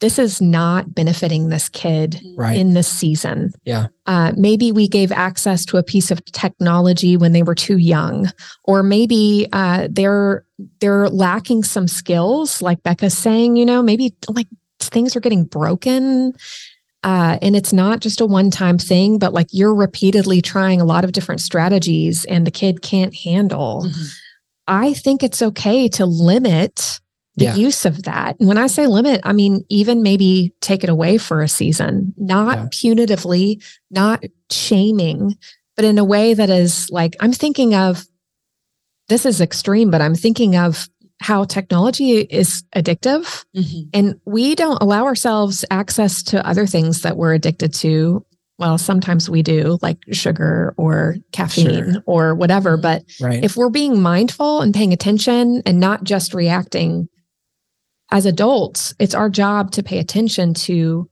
This 0.00 0.18
is 0.18 0.40
not 0.40 0.94
benefiting 0.94 1.48
this 1.48 1.68
kid 1.68 2.20
Right. 2.36 2.56
in 2.56 2.74
this 2.74 2.86
season. 2.88 3.52
Yeah. 3.64 3.88
Uh, 4.06 4.32
maybe 4.36 4.70
we 4.70 4.86
gave 4.88 5.10
access 5.10 5.64
to 5.66 5.76
a 5.76 5.82
piece 5.82 6.10
of 6.10 6.24
technology 6.26 7.16
when 7.16 7.32
they 7.32 7.42
were 7.42 7.54
too 7.54 7.78
young, 7.78 8.30
or 8.64 8.82
maybe 8.82 9.46
uh, 9.52 9.88
they're 9.90 10.44
they're 10.80 11.08
lacking 11.08 11.62
some 11.64 11.88
skills, 11.88 12.60
like 12.62 12.82
Becca's 12.82 13.16
saying. 13.16 13.56
You 13.56 13.66
know, 13.66 13.82
maybe 13.82 14.14
like 14.28 14.46
things 14.80 15.16
are 15.16 15.20
getting 15.20 15.44
broken. 15.44 16.32
Uh, 17.04 17.38
and 17.42 17.54
it's 17.54 17.72
not 17.72 18.00
just 18.00 18.20
a 18.20 18.26
one 18.26 18.50
time 18.50 18.76
thing, 18.78 19.18
but 19.18 19.32
like 19.32 19.46
you're 19.52 19.74
repeatedly 19.74 20.42
trying 20.42 20.80
a 20.80 20.84
lot 20.84 21.04
of 21.04 21.12
different 21.12 21.40
strategies 21.40 22.24
and 22.24 22.44
the 22.46 22.50
kid 22.50 22.82
can't 22.82 23.14
handle. 23.14 23.84
Mhm. 23.86 24.08
I 24.66 24.94
think 24.94 25.22
it's 25.22 25.40
okay 25.40 25.88
to 25.90 26.04
limit 26.06 27.00
the 27.38 27.44
Yeah. 27.46 27.54
use 27.56 27.84
of 27.84 28.02
that. 28.02 28.36
And 28.38 28.48
when 28.48 28.58
I 28.58 28.66
say 28.66 28.86
limit, 28.86 29.20
I 29.24 29.32
mean 29.32 29.64
even 29.68 30.02
maybe 30.02 30.52
take 30.60 30.82
it 30.84 30.90
away 30.90 31.18
for 31.18 31.40
a 31.42 31.48
season, 31.48 32.12
not 32.18 32.58
Yeah. 32.58 32.66
punitively, 32.66 33.62
not 33.90 34.24
shaming, 34.50 35.36
but 35.76 35.84
in 35.84 35.98
a 35.98 36.04
way 36.04 36.34
that 36.34 36.50
is 36.50 36.88
like, 36.90 37.16
I'm 37.20 37.32
thinking 37.32 37.74
of 37.74 38.04
this 39.08 39.24
is 39.24 39.40
extreme, 39.40 39.90
but 39.90 40.00
I'm 40.02 40.14
thinking 40.14 40.56
of 40.56 40.88
how 41.20 41.44
technology 41.44 42.18
is 42.18 42.62
addictive 42.76 43.44
Mhm. 43.56 43.88
and 43.94 44.14
we 44.24 44.54
don't 44.54 44.80
allow 44.82 45.04
ourselves 45.04 45.64
access 45.70 46.22
to 46.24 46.46
other 46.46 46.66
things 46.66 47.02
that 47.02 47.16
we're 47.16 47.34
addicted 47.34 47.72
to. 47.74 48.24
Well, 48.58 48.76
sometimes 48.78 49.30
we 49.30 49.42
do, 49.42 49.78
like 49.82 49.98
sugar 50.12 50.74
or 50.76 51.16
caffeine 51.32 51.92
Sure. 51.92 52.02
or 52.06 52.34
whatever. 52.34 52.76
Mhm. 52.76 52.82
But 52.82 53.04
Right. 53.20 53.42
if 53.44 53.56
we're 53.56 53.70
being 53.70 54.00
mindful 54.00 54.60
and 54.60 54.74
paying 54.74 54.92
attention 54.92 55.62
and 55.64 55.78
not 55.80 56.02
just 56.04 56.34
reacting 56.34 57.08
as 58.10 58.26
adults, 58.26 58.94
it's 58.98 59.14
our 59.14 59.28
job 59.28 59.70
to 59.72 59.82
pay 59.82 59.98
attention 59.98 60.54
to 60.54 61.08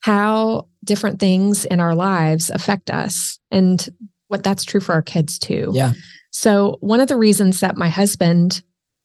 how 0.00 0.68
different 0.84 1.18
things 1.18 1.64
in 1.64 1.80
our 1.80 1.94
lives 1.94 2.50
affect 2.50 2.90
us 2.90 3.38
and 3.50 3.88
what 4.28 4.42
that's 4.42 4.64
true 4.64 4.80
for 4.80 4.92
our 4.92 5.02
kids 5.02 5.38
too. 5.38 5.70
Yeah. 5.74 5.92
So, 6.30 6.76
one 6.80 7.00
of 7.00 7.08
the 7.08 7.16
reasons 7.16 7.60
that 7.60 7.76
my 7.76 7.88
husband 7.88 8.62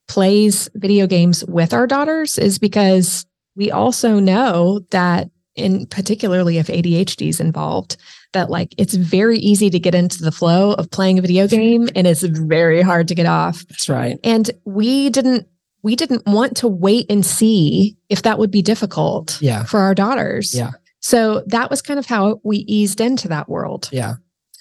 plays 0.08 0.70
video 0.76 1.08
games 1.08 1.44
with 1.46 1.74
our 1.74 1.88
daughters 1.88 2.38
is 2.38 2.60
because 2.60 3.26
we 3.56 3.72
also 3.72 4.20
know 4.20 4.82
that 4.92 5.30
in 5.56 5.86
particularly 5.88 6.58
if 6.58 6.68
ADHD 6.68 7.30
is 7.30 7.40
involved 7.40 7.96
that 8.34 8.50
like 8.50 8.74
it's 8.78 8.96
very 8.96 9.38
easy 9.38 9.70
to 9.70 9.80
get 9.80 9.94
into 9.96 10.24
the 10.24 10.32
flow 10.32 10.74
of 10.74 10.90
playing 10.90 11.20
a 11.20 11.22
video 11.22 11.48
game 11.48 11.88
and 11.96 12.08
it's 12.08 12.24
very 12.24 12.82
hard 12.82 13.08
to 13.08 13.16
get 13.16 13.28
off 13.28 13.66
That's 13.68 13.88
right. 13.88 14.20
and 14.24 14.50
we 14.66 15.10
didn't 15.12 15.48
we 15.84 15.96
didn't 15.96 16.26
want 16.26 16.58
to 16.58 16.68
wait 16.68 17.06
and 17.10 17.26
see 17.26 17.96
if 18.10 18.22
that 18.24 18.40
would 18.40 18.50
be 18.52 18.62
difficult 18.62 19.38
Yeah. 19.42 19.66
for 19.66 19.80
our 19.82 19.94
daughters 19.94 20.54
Yeah. 20.56 20.72
so 21.02 21.44
that 21.48 21.70
was 21.70 21.82
kind 21.82 22.00
of 22.00 22.06
how 22.06 22.40
we 22.44 22.58
eased 22.60 23.00
into 23.02 23.28
that 23.28 23.48
world 23.50 23.90
Yeah. 23.92 24.16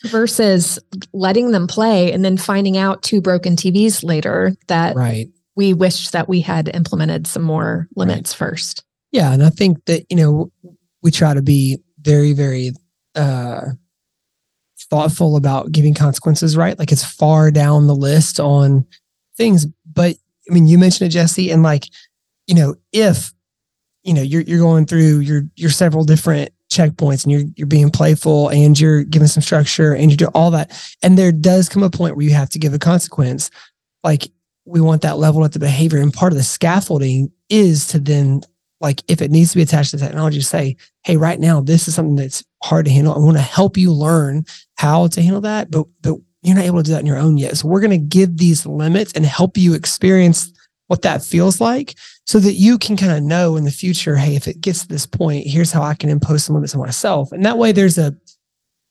versus 0.07 0.79
letting 1.13 1.53
them 1.53 1.67
play 1.69 2.13
and 2.13 2.25
then 2.25 2.37
finding 2.37 2.77
out 2.77 3.03
two 3.03 3.21
broken 3.21 3.55
TVs 3.57 4.03
later 4.03 4.55
that 4.67 4.97
Right. 4.97 5.29
we 5.57 5.73
wished 5.75 6.13
that 6.13 6.29
we 6.29 6.41
had 6.41 6.71
implemented 6.75 7.27
some 7.27 7.43
more 7.43 7.89
limits 7.95 8.33
first. 8.35 8.83
Yeah, 9.13 9.33
and 9.33 9.45
I 9.45 9.51
think 9.51 9.85
that 9.87 10.05
you 10.11 10.17
know 10.17 10.51
we 11.03 11.11
try 11.11 11.35
to 11.35 11.43
be 11.43 11.79
very, 12.01 12.33
very 12.33 12.73
uh, 13.15 13.61
thoughtful 14.91 15.37
about 15.37 15.71
giving 15.73 15.95
consequences. 15.95 16.57
Right, 16.57 16.79
like 16.79 16.91
it's 16.93 17.05
far 17.05 17.51
down 17.51 17.87
the 17.87 17.95
list 17.95 18.41
on 18.41 18.87
things. 19.37 19.67
But 19.93 20.17
I 20.49 20.55
mean, 20.55 20.67
you 20.67 20.79
mentioned 20.79 21.09
it, 21.09 21.13
Jesse, 21.13 21.51
and 21.51 21.63
like 21.63 21.89
you 22.47 22.55
know, 22.55 22.75
if 22.93 23.33
you 24.03 24.15
know 24.15 24.23
you're 24.23 24.43
you're 24.43 24.59
going 24.59 24.87
through 24.87 25.21
your 25.21 25.43
your 25.57 25.71
several 25.71 26.05
different 26.05 26.51
checkpoints 26.71 27.25
and 27.25 27.33
you're 27.33 27.51
you're 27.57 27.67
being 27.67 27.91
playful 27.91 28.49
and 28.49 28.79
you're 28.79 29.05
giving 29.05 29.29
some 29.29 29.43
structure 29.43 29.95
and 29.95 30.11
you 30.11 30.17
do 30.17 30.29
all 30.35 30.51
that, 30.51 30.71
and 31.03 31.17
there 31.17 31.33
does 31.33 31.69
come 31.69 31.83
a 31.83 31.91
point 31.91 32.17
where 32.17 32.25
you 32.25 32.33
have 32.33 32.51
to 32.51 32.59
give 32.59 32.75
a 32.75 32.79
consequence. 32.79 33.51
Like 34.03 34.31
we 34.65 34.81
want 34.81 35.03
that 35.03 35.19
level 35.19 35.45
at 35.45 35.53
the 35.53 35.59
behavior, 35.59 35.99
and 35.99 36.13
part 36.13 36.33
of 36.33 36.37
the 36.37 36.45
scaffolding 36.45 37.31
is 37.49 37.87
to 37.89 37.99
then 37.99 38.43
like 38.81 39.01
if 39.09 39.23
it 39.23 39.31
needs 39.31 39.53
to 39.53 39.57
be 39.57 39.63
attached 39.63 39.93
to 39.93 39.99
technology 39.99 40.41
say 40.41 40.77
hey 41.05 41.17
right 41.17 41.39
now 41.41 41.61
this 41.61 41.87
is 41.87 41.95
something 41.95 42.17
that's 42.17 42.45
hard 42.63 42.85
to 42.85 42.91
handle 42.91 43.15
i 43.15 43.19
want 43.19 43.37
to 43.37 43.43
help 43.43 43.77
you 43.77 43.93
learn 43.93 44.45
how 44.75 45.07
to 45.07 45.23
handle 45.23 45.41
that 45.41 45.71
but 45.71 45.87
but 46.03 46.17
you're 46.43 46.57
not 46.57 46.65
able 46.65 46.79
to 46.79 46.83
do 46.83 46.93
that 46.93 46.99
on 46.99 47.07
your 47.07 47.19
own 47.19 47.39
yet. 47.39 47.57
So 47.57 47.69
we're 47.69 47.81
going 47.81 47.91
to 47.91 47.99
give 47.99 48.37
these 48.37 48.67
limits 48.67 49.13
and 49.13 49.25
help 49.25 49.57
you 49.57 49.75
experience 49.75 50.53
what 50.89 51.03
that 51.03 51.23
feels 51.23 51.61
like 51.61 51.95
so 52.27 52.39
that 52.39 52.55
you 52.55 52.77
can 52.79 52.97
kind 52.97 53.13
of 53.13 53.23
know 53.23 53.57
in 53.57 53.65
the 53.65 53.71
future 53.71 54.15
hey 54.15 54.37
if 54.37 54.47
it 54.47 54.61
gets 54.61 54.83
to 54.83 54.89
this 54.89 55.07
point 55.07 55.47
here's 55.47 55.73
how 55.73 55.83
i 55.83 55.95
can 55.95 56.11
impose 56.11 56.45
some 56.45 56.55
limits 56.55 56.75
on 56.75 56.81
myself. 56.83 57.33
And 57.33 57.47
that 57.47 57.57
way 57.57 57.73
there's 57.73 57.97
a 57.97 58.15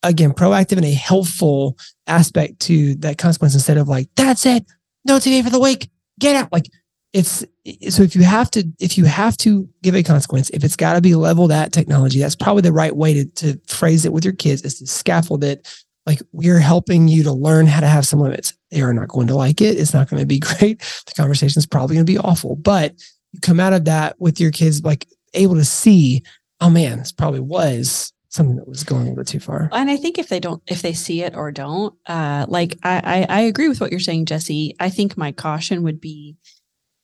again 0.01 0.33
proactive 0.33 0.77
and 0.77 0.85
a 0.85 0.93
helpful 0.93 1.77
aspect 2.07 2.59
to 2.61 2.95
that 2.95 3.19
consequence 3.19 3.53
instead 3.53 3.77
of 3.77 3.87
like 3.87 4.09
that's 4.15 4.45
it. 4.45 4.65
No 5.05 5.17
tv 5.17 5.43
for 5.43 5.51
the 5.51 5.59
week. 5.59 5.89
Get 6.19 6.35
out. 6.35 6.51
Like 6.51 6.65
it's 7.13 7.45
so 7.89 8.03
if 8.03 8.15
you 8.15 8.23
have 8.23 8.49
to 8.51 8.63
if 8.79 8.97
you 8.97 9.05
have 9.05 9.37
to 9.37 9.67
give 9.83 9.95
a 9.95 10.01
consequence 10.01 10.49
if 10.51 10.63
it's 10.63 10.75
got 10.75 10.93
to 10.93 11.01
be 11.01 11.13
leveled 11.13 11.51
at 11.51 11.71
technology 11.71 12.19
that's 12.19 12.35
probably 12.35 12.61
the 12.61 12.71
right 12.71 12.95
way 12.95 13.13
to, 13.13 13.25
to 13.25 13.59
phrase 13.67 14.05
it 14.05 14.13
with 14.13 14.23
your 14.23 14.33
kids 14.33 14.61
is 14.63 14.79
to 14.79 14.87
scaffold 14.87 15.43
it 15.43 15.67
like 16.05 16.21
we're 16.31 16.59
helping 16.59 17.07
you 17.07 17.23
to 17.23 17.31
learn 17.31 17.67
how 17.67 17.79
to 17.79 17.87
have 17.87 18.05
some 18.07 18.19
limits 18.19 18.53
they 18.71 18.81
are 18.81 18.93
not 18.93 19.07
going 19.07 19.27
to 19.27 19.35
like 19.35 19.61
it 19.61 19.77
it's 19.77 19.93
not 19.93 20.09
going 20.09 20.19
to 20.19 20.25
be 20.25 20.39
great 20.39 20.79
the 21.05 21.13
conversation 21.15 21.59
is 21.59 21.65
probably 21.67 21.95
going 21.95 22.05
to 22.05 22.11
be 22.11 22.17
awful 22.17 22.55
but 22.55 22.93
you 23.31 23.39
come 23.41 23.59
out 23.59 23.73
of 23.73 23.85
that 23.85 24.19
with 24.19 24.39
your 24.39 24.51
kids 24.51 24.83
like 24.83 25.07
able 25.33 25.55
to 25.55 25.65
see 25.65 26.23
oh 26.59 26.69
man 26.69 26.99
this 26.99 27.11
probably 27.11 27.39
was 27.39 28.11
something 28.29 28.55
that 28.55 28.67
was 28.67 28.83
going 28.85 29.01
a 29.01 29.03
little 29.09 29.17
bit 29.17 29.27
too 29.27 29.39
far 29.41 29.69
And 29.73 29.89
I 29.89 29.97
think 29.97 30.17
if 30.17 30.29
they 30.29 30.39
don't, 30.39 30.63
if 30.65 30.81
they 30.81 30.93
see 30.93 31.21
it 31.21 31.35
or 31.35 31.51
don't, 31.51 31.93
uh, 32.07 32.45
like 32.47 32.77
I, 32.81 33.25
I, 33.29 33.39
I 33.39 33.41
agree 33.41 33.67
with 33.67 33.81
what 33.81 33.91
you're 33.91 33.99
saying, 33.99 34.25
Jesse. 34.27 34.73
I 34.79 34.89
think 34.89 35.17
my 35.17 35.33
caution 35.33 35.83
would 35.83 35.99
be, 35.99 36.37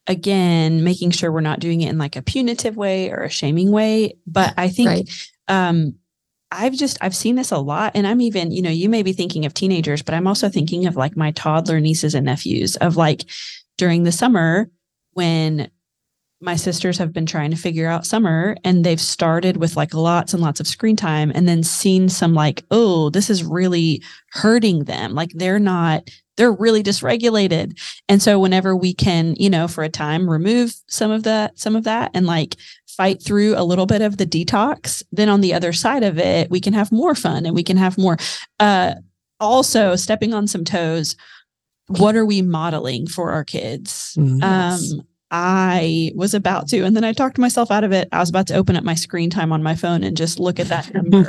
again, 0.08 0.86
making 0.86 1.12
sure 1.12 1.30
we're 1.30 1.42
not 1.42 1.60
doing 1.60 1.82
it 1.82 1.90
in 1.90 1.98
like 1.98 2.16
a 2.16 2.22
punitive 2.22 2.78
way 2.78 3.12
or 3.12 3.24
a 3.24 3.30
shaming 3.30 3.72
way. 3.72 4.14
But 4.26 4.54
I 4.58 4.70
think, 4.70 4.88
Right. 4.88 5.10
um, 5.50 5.96
I've 6.52 6.74
just 6.74 6.98
I've 7.02 7.16
seen 7.16 7.36
this 7.36 7.52
a 7.52 7.58
lot, 7.58 7.92
and 7.96 8.08
I'm 8.08 8.22
even 8.22 8.52
you 8.52 8.62
know 8.62 8.70
you 8.70 8.90
may 8.90 9.04
be 9.04 9.14
thinking 9.14 9.46
of 9.46 9.54
teenagers, 9.54 10.02
but 10.02 10.14
I'm 10.16 10.28
also 10.28 10.50
thinking 10.50 10.86
of 10.86 10.96
like 10.96 11.18
my 11.18 11.32
toddler 11.32 11.80
nieces 11.80 12.16
and 12.16 12.26
nephews 12.26 12.76
of 12.78 12.96
like 12.96 13.26
during 13.78 14.04
the 14.04 14.12
summer 14.12 14.70
when 15.12 15.70
my 16.40 16.56
sisters 16.56 17.00
have 17.00 17.12
been 17.12 17.26
trying 17.26 17.50
to 17.50 17.58
figure 17.58 17.88
out 17.88 18.06
summer 18.06 18.56
and 18.64 18.84
they've 18.84 19.02
started 19.02 19.58
with 19.58 19.76
like 19.76 19.94
lots 19.94 20.34
and 20.34 20.44
lots 20.44 20.60
of 20.60 20.68
screen 20.68 20.96
time 20.96 21.32
and 21.34 21.48
then 21.48 21.64
seen 21.64 22.08
some 22.10 22.36
like 22.36 22.64
oh 22.70 23.10
this 23.10 23.30
is 23.30 23.44
really 23.44 24.02
hurting 24.32 24.84
them. 24.84 25.14
Like 25.16 25.32
they're 25.34 25.60
not 25.60 26.10
they're 26.36 26.54
really 26.54 26.84
dysregulated. 26.84 27.80
And 28.08 28.22
so 28.22 28.40
whenever 28.40 28.76
we 28.76 28.94
can 28.94 29.36
you 29.38 29.50
know 29.50 29.68
for 29.68 29.84
a 29.84 29.90
time 29.90 30.30
remove 30.30 30.76
some 30.88 31.12
of 31.12 31.24
that 31.24 31.58
some 31.58 31.76
of 31.76 31.84
that 31.86 32.12
and 32.14 32.26
like 32.28 32.56
fight 32.98 33.22
through 33.24 33.56
a 33.56 33.64
little 33.64 33.86
bit 33.86 34.02
of 34.02 34.18
the 34.18 34.26
detox 34.26 35.04
then 35.12 35.30
on 35.30 35.42
the 35.42 35.54
other 35.54 35.72
side 35.72 36.04
of 36.04 36.18
it 36.18 36.50
we 36.50 36.60
can 36.60 36.74
have 36.74 36.92
more 36.92 37.14
fun 37.16 37.46
and 37.46 37.56
we 37.56 37.64
can 37.64 37.78
have 37.78 37.98
more 37.98 38.18
uh 38.60 38.94
also 39.40 39.96
stepping 39.96 40.34
on 40.34 40.48
some 40.48 40.64
toes 40.66 41.16
what 41.88 42.16
are 42.16 42.26
we 42.26 42.42
modeling 42.42 43.08
for 43.08 43.32
our 43.32 43.44
kids 43.46 44.16
Mm, 44.18 44.44
um. 44.44 45.08
I 45.32 46.12
was 46.16 46.34
about 46.34 46.68
to, 46.70 46.84
and 46.84 46.96
then 46.96 47.04
I 47.04 47.14
talked 47.14 47.38
myself 47.38 47.70
out 47.72 47.84
of 47.84 47.92
it. 47.92 48.08
I 48.12 48.20
was 48.20 48.30
about 48.30 48.48
to 48.48 48.56
open 48.56 48.76
up 48.78 48.84
my 48.84 48.96
screen 48.96 49.30
time 49.30 49.52
on 49.52 49.62
my 49.62 49.76
phone 49.76 50.04
and 50.04 50.16
just 50.16 50.40
look 50.40 50.60
at 50.60 50.68
that 50.68 50.94
number. 50.94 51.24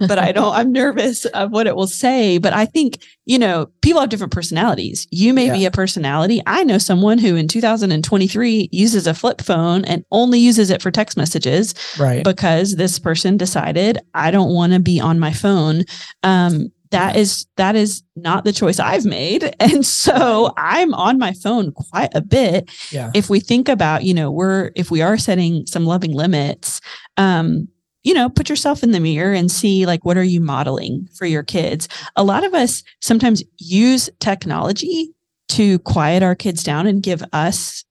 but 0.06 0.18
I 0.18 0.32
don't, 0.32 0.52
I'm 0.54 0.72
nervous 0.72 1.24
of 1.26 1.50
what 1.52 1.66
it 1.66 1.76
will 1.76 1.86
say. 1.86 2.38
But 2.38 2.52
I 2.52 2.64
think, 2.66 2.98
you 3.26 3.38
know, 3.38 3.70
people 3.80 4.00
have 4.00 4.10
different 4.10 4.32
personalities. 4.32 5.06
You 5.10 5.32
may 5.32 5.46
Yeah. 5.46 5.52
be 5.52 5.64
a 5.66 5.70
personality. 5.70 6.42
I 6.46 6.64
know 6.64 6.78
someone 6.78 7.18
who 7.18 7.36
in 7.36 7.46
2023 7.48 8.68
uses 8.72 9.06
a 9.06 9.14
flip 9.14 9.40
phone 9.40 9.84
and 9.84 10.04
only 10.10 10.38
uses 10.40 10.70
it 10.70 10.82
for 10.82 10.90
text 10.90 11.16
messages 11.16 11.74
right. 11.98 12.24
because 12.24 12.76
this 12.76 12.98
person 12.98 13.36
decided 13.36 13.98
I 14.14 14.30
don't 14.30 14.52
want 14.52 14.72
to 14.72 14.80
be 14.80 15.00
on 15.00 15.18
my 15.18 15.32
phone. 15.32 15.84
Um, 16.22 16.72
that 16.90 17.16
is 17.16 17.46
that 17.56 17.76
is 17.76 18.02
not 18.16 18.44
the 18.44 18.52
choice 18.52 18.78
I've 18.78 19.04
made, 19.04 19.54
and 19.60 19.84
so 19.84 20.52
I'm 20.56 20.94
on 20.94 21.18
my 21.18 21.32
phone 21.32 21.72
quite 21.72 22.10
a 22.14 22.20
bit. 22.20 22.70
Yeah. 22.90 23.10
If 23.14 23.30
we 23.30 23.40
think 23.40 23.68
about, 23.68 24.04
you 24.04 24.14
know, 24.14 24.30
we're 24.30 24.70
if 24.74 24.90
we 24.90 25.02
are 25.02 25.18
setting 25.18 25.66
some 25.66 25.86
loving 25.86 26.12
limits, 26.12 26.80
um, 27.16 27.68
you 28.02 28.14
know, 28.14 28.28
put 28.28 28.48
yourself 28.48 28.82
in 28.82 28.92
the 28.92 29.00
mirror 29.00 29.32
and 29.32 29.50
see 29.50 29.86
like 29.86 30.04
what 30.04 30.16
are 30.16 30.24
you 30.24 30.40
modeling 30.40 31.08
for 31.14 31.26
your 31.26 31.42
kids. 31.42 31.88
A 32.16 32.24
lot 32.24 32.44
of 32.44 32.54
us 32.54 32.82
sometimes 33.00 33.42
use 33.58 34.08
technology 34.20 35.12
to 35.48 35.78
quiet 35.80 36.22
our 36.22 36.34
kids 36.34 36.62
down 36.62 36.86
and 36.86 37.02
give 37.02 37.22
us 37.32 37.84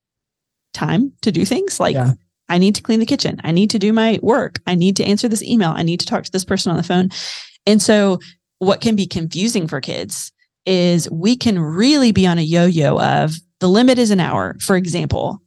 time 0.74 1.12
to 1.22 1.32
do 1.32 1.44
things 1.46 1.80
like 1.80 1.96
Yeah. 1.96 2.14
I 2.50 2.58
need 2.58 2.76
to 2.76 2.82
clean 2.82 3.00
the 3.00 3.06
kitchen. 3.06 3.42
I 3.44 3.52
need 3.52 3.70
to 3.72 3.80
do 3.80 3.92
my 3.92 4.20
work. 4.22 4.60
I 4.66 4.76
need 4.76 4.96
to 4.98 5.04
answer 5.04 5.28
this 5.28 5.44
email. 5.44 5.74
I 5.76 5.84
need 5.84 6.00
to 6.00 6.06
talk 6.06 6.24
to 6.24 6.32
this 6.32 6.46
person 6.46 6.72
on 6.72 6.78
the 6.78 6.84
phone. 6.84 7.10
And 7.66 7.82
so, 7.82 8.20
what 8.60 8.82
can 8.82 8.96
be 8.96 9.06
confusing 9.08 9.68
for 9.68 9.82
kids 9.82 10.32
is 10.66 11.10
we 11.12 11.36
can 11.36 11.60
really 11.60 12.12
be 12.12 12.28
on 12.28 12.38
a 12.38 12.42
yo 12.42 12.66
yo 12.66 13.00
of 13.00 13.34
the 13.60 13.68
limit 13.70 13.98
is 13.98 14.12
an 14.12 14.20
hour, 14.20 14.56
for 14.60 14.76
example. 14.76 15.42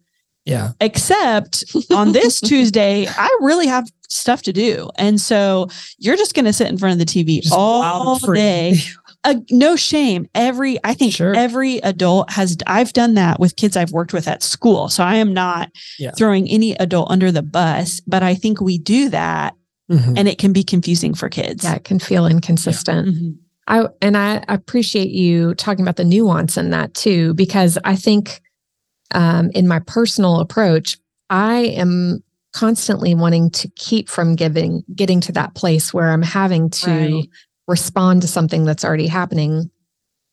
Yeah. 0.45 0.73
Except 0.81 1.65
on 1.91 2.13
this 2.13 2.41
Tuesday, 2.41 3.07
I 3.09 3.39
really 3.41 3.67
have 3.67 3.87
stuff 4.09 4.43
to 4.43 4.53
do. 4.53 4.91
And 4.97 5.21
so, 5.21 5.69
you're 5.99 6.17
just 6.17 6.35
going 6.35 6.47
to 6.47 6.53
sit 6.53 6.69
in 6.69 6.79
front 6.79 6.93
of 6.95 6.99
the 6.99 7.05
TV 7.05 7.43
Just 7.43 7.55
all 7.55 8.19
day. 8.19 8.75
Uh, 9.23 9.35
no 9.51 9.77
shame. 9.77 10.27
Every, 10.35 10.79
I 10.83 10.95
think 10.95 11.13
Sure. 11.13 11.35
every 11.37 11.77
adult 11.83 12.31
has, 12.33 12.57
I've 12.67 12.95
done 12.95 13.15
that 13.15 13.39
with 13.39 13.55
kids 13.57 13.77
I've 13.77 13.93
worked 13.93 14.15
with 14.15 14.27
at 14.27 14.43
school. 14.43 14.89
So 14.89 15.05
I 15.05 15.17
am 15.17 15.35
not 15.35 15.71
Yeah. 15.99 16.13
throwing 16.13 16.49
any 16.49 16.73
adult 16.77 17.11
under 17.11 17.31
the 17.31 17.43
bus, 17.43 18.01
but 18.07 18.23
I 18.23 18.35
think 18.35 18.63
we 18.63 18.79
do 18.79 19.11
that 19.11 19.55
Mhm. 19.91 20.15
and 20.17 20.29
it 20.29 20.39
can 20.39 20.53
be 20.53 20.63
confusing 20.63 21.15
for 21.15 21.29
kids. 21.29 21.65
Yeah, 21.65 21.75
it 21.75 21.85
can 21.85 21.99
feel 21.99 22.27
inconsistent. 22.27 23.09
Mhm. 23.09 23.37
I 23.67 23.87
and 24.01 24.17
I 24.17 24.45
appreciate 24.49 25.11
you 25.11 25.55
talking 25.55 25.83
about 25.85 25.97
the 25.97 26.05
nuance 26.05 26.57
in 26.57 26.71
that 26.71 26.95
too, 26.95 27.35
because 27.35 27.79
I 27.85 27.97
think 27.97 28.41
um, 29.13 29.51
in 29.55 29.67
my 29.67 29.81
personal 29.81 30.39
approach, 30.41 30.97
I 31.31 31.57
am 31.77 32.23
constantly 32.53 33.15
wanting 33.15 33.51
to 33.51 33.69
keep 33.77 34.09
from 34.09 34.37
giving 34.37 34.83
getting 34.95 35.21
to 35.23 35.33
that 35.33 35.55
place 35.55 35.93
where 35.93 36.11
I'm 36.11 36.23
having 36.23 36.71
to 36.71 36.91
Right. 36.91 37.29
respond 37.69 38.23
to 38.23 38.29
something 38.29 38.65
that's 38.65 38.85
already 38.85 39.09
happening. 39.09 39.71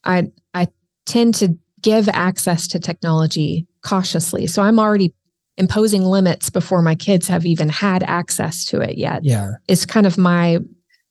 I 0.03 0.31
I 0.53 0.67
tend 1.07 1.33
to 1.35 1.57
give 1.81 2.07
access 2.09 2.67
to 2.67 2.79
technology 2.79 3.65
cautiously. 3.83 4.45
So 4.47 4.61
I'm 4.61 4.79
already 4.79 5.13
imposing 5.57 6.03
limits 6.03 6.49
before 6.49 6.81
my 6.81 6.95
kids 6.95 7.27
have 7.27 7.45
even 7.45 7.69
had 7.69 8.03
access 8.03 8.63
to 8.65 8.79
it 8.81 8.97
yet 8.97 9.23
Yeah. 9.23 9.51
is 9.67 9.85
kind 9.85 10.05
of 10.05 10.17
my 10.17 10.59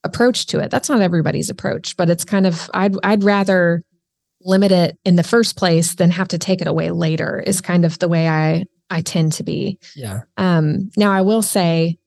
approach 0.04 0.46
to 0.46 0.60
it. 0.60 0.70
That's 0.70 0.88
not 0.88 1.00
everybody's 1.00 1.50
approach, 1.50 1.96
but 1.96 2.08
it's 2.08 2.24
kind 2.24 2.46
of 2.46 2.70
I'd 2.74 2.94
I'd 3.02 3.24
rather 3.24 3.82
limit 4.42 4.70
it 4.70 4.96
in 5.04 5.16
the 5.16 5.24
first 5.24 5.56
place 5.56 5.96
than 5.96 6.10
have 6.12 6.28
to 6.28 6.38
take 6.38 6.60
it 6.60 6.68
away 6.68 6.92
later 6.92 7.42
is 7.44 7.60
kind 7.60 7.84
of 7.84 7.98
the 7.98 8.06
way 8.08 8.28
I 8.28 8.64
I 8.88 9.00
tend 9.00 9.32
to 9.32 9.42
be. 9.42 9.78
Yeah. 9.96 10.20
Um 10.36 10.90
now 10.96 11.10
I 11.10 11.22
will 11.22 11.42
say 11.42 11.98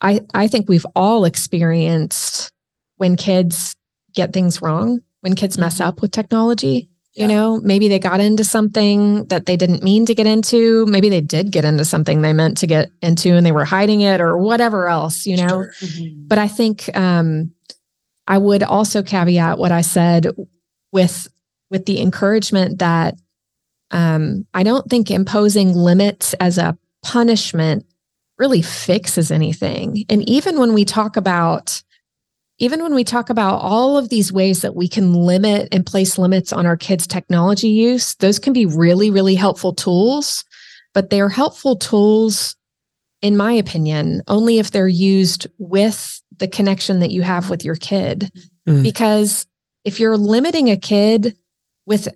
I 0.00 0.20
I 0.32 0.46
think 0.46 0.68
we've 0.68 0.86
all 0.94 1.24
experienced 1.24 2.52
when 2.96 3.16
kids 3.16 3.74
get 4.14 4.32
things 4.32 4.62
wrong, 4.62 5.00
when 5.22 5.34
kids 5.34 5.58
mess 5.58 5.80
up 5.80 6.00
with 6.02 6.12
technology. 6.12 6.88
Yeah. 7.14 7.22
You 7.22 7.28
know, 7.28 7.60
maybe 7.60 7.86
they 7.88 8.00
got 8.00 8.18
into 8.20 8.42
something 8.42 9.26
that 9.26 9.46
they 9.46 9.56
didn't 9.56 9.84
mean 9.84 10.04
to 10.06 10.14
get 10.16 10.26
into. 10.26 10.84
Maybe 10.86 11.08
they 11.08 11.20
did 11.20 11.52
get 11.52 11.64
into 11.64 11.84
something 11.84 12.22
they 12.22 12.32
meant 12.32 12.58
to 12.58 12.66
get 12.66 12.90
into 13.02 13.34
and 13.34 13.46
they 13.46 13.52
were 13.52 13.64
hiding 13.64 14.00
it 14.00 14.20
or 14.20 14.36
whatever 14.36 14.88
else, 14.88 15.24
you 15.24 15.36
know. 15.36 15.68
Sure. 15.78 16.08
But 16.26 16.38
I 16.38 16.48
think 16.48 16.90
um, 16.96 17.52
I 18.26 18.38
would 18.38 18.64
also 18.64 19.02
caveat 19.02 19.58
what 19.58 19.70
I 19.70 19.82
said 19.82 20.26
with 20.90 21.28
with 21.70 21.86
the 21.86 22.00
encouragement 22.00 22.80
that 22.80 23.16
um, 23.92 24.46
I 24.52 24.64
don't 24.64 24.88
think 24.90 25.10
imposing 25.10 25.72
limits 25.72 26.34
as 26.34 26.58
a 26.58 26.76
punishment 27.04 27.86
really 28.38 28.62
fixes 28.62 29.30
anything. 29.30 30.04
And 30.08 30.28
even 30.28 30.58
when 30.58 30.74
we 30.74 30.84
talk 30.84 31.16
about 31.16 31.80
even 32.58 32.82
when 32.82 32.94
we 32.94 33.04
talk 33.04 33.30
about 33.30 33.56
all 33.60 33.96
of 33.98 34.08
these 34.08 34.32
ways 34.32 34.62
that 34.62 34.76
we 34.76 34.86
can 34.88 35.12
limit 35.12 35.68
and 35.72 35.84
place 35.84 36.18
limits 36.18 36.52
on 36.52 36.66
our 36.66 36.76
kids' 36.76 37.06
technology 37.06 37.68
use, 37.68 38.14
those 38.16 38.38
can 38.38 38.52
be 38.52 38.66
really, 38.66 39.10
really 39.10 39.34
helpful 39.34 39.74
tools. 39.74 40.44
But 40.92 41.10
they're 41.10 41.28
helpful 41.28 41.74
tools, 41.76 42.54
in 43.22 43.36
my 43.36 43.52
opinion, 43.52 44.22
only 44.28 44.58
if 44.60 44.70
they're 44.70 44.86
used 44.86 45.48
with 45.58 46.20
the 46.38 46.46
connection 46.46 47.00
that 47.00 47.10
you 47.10 47.22
have 47.22 47.50
with 47.50 47.64
your 47.64 47.74
kid. 47.74 48.30
Mm. 48.68 48.82
Because 48.84 49.46
if 49.84 49.98
you're 49.98 50.16
limiting 50.16 50.70
a 50.70 50.76
kid 50.76 51.36
with 51.86 52.08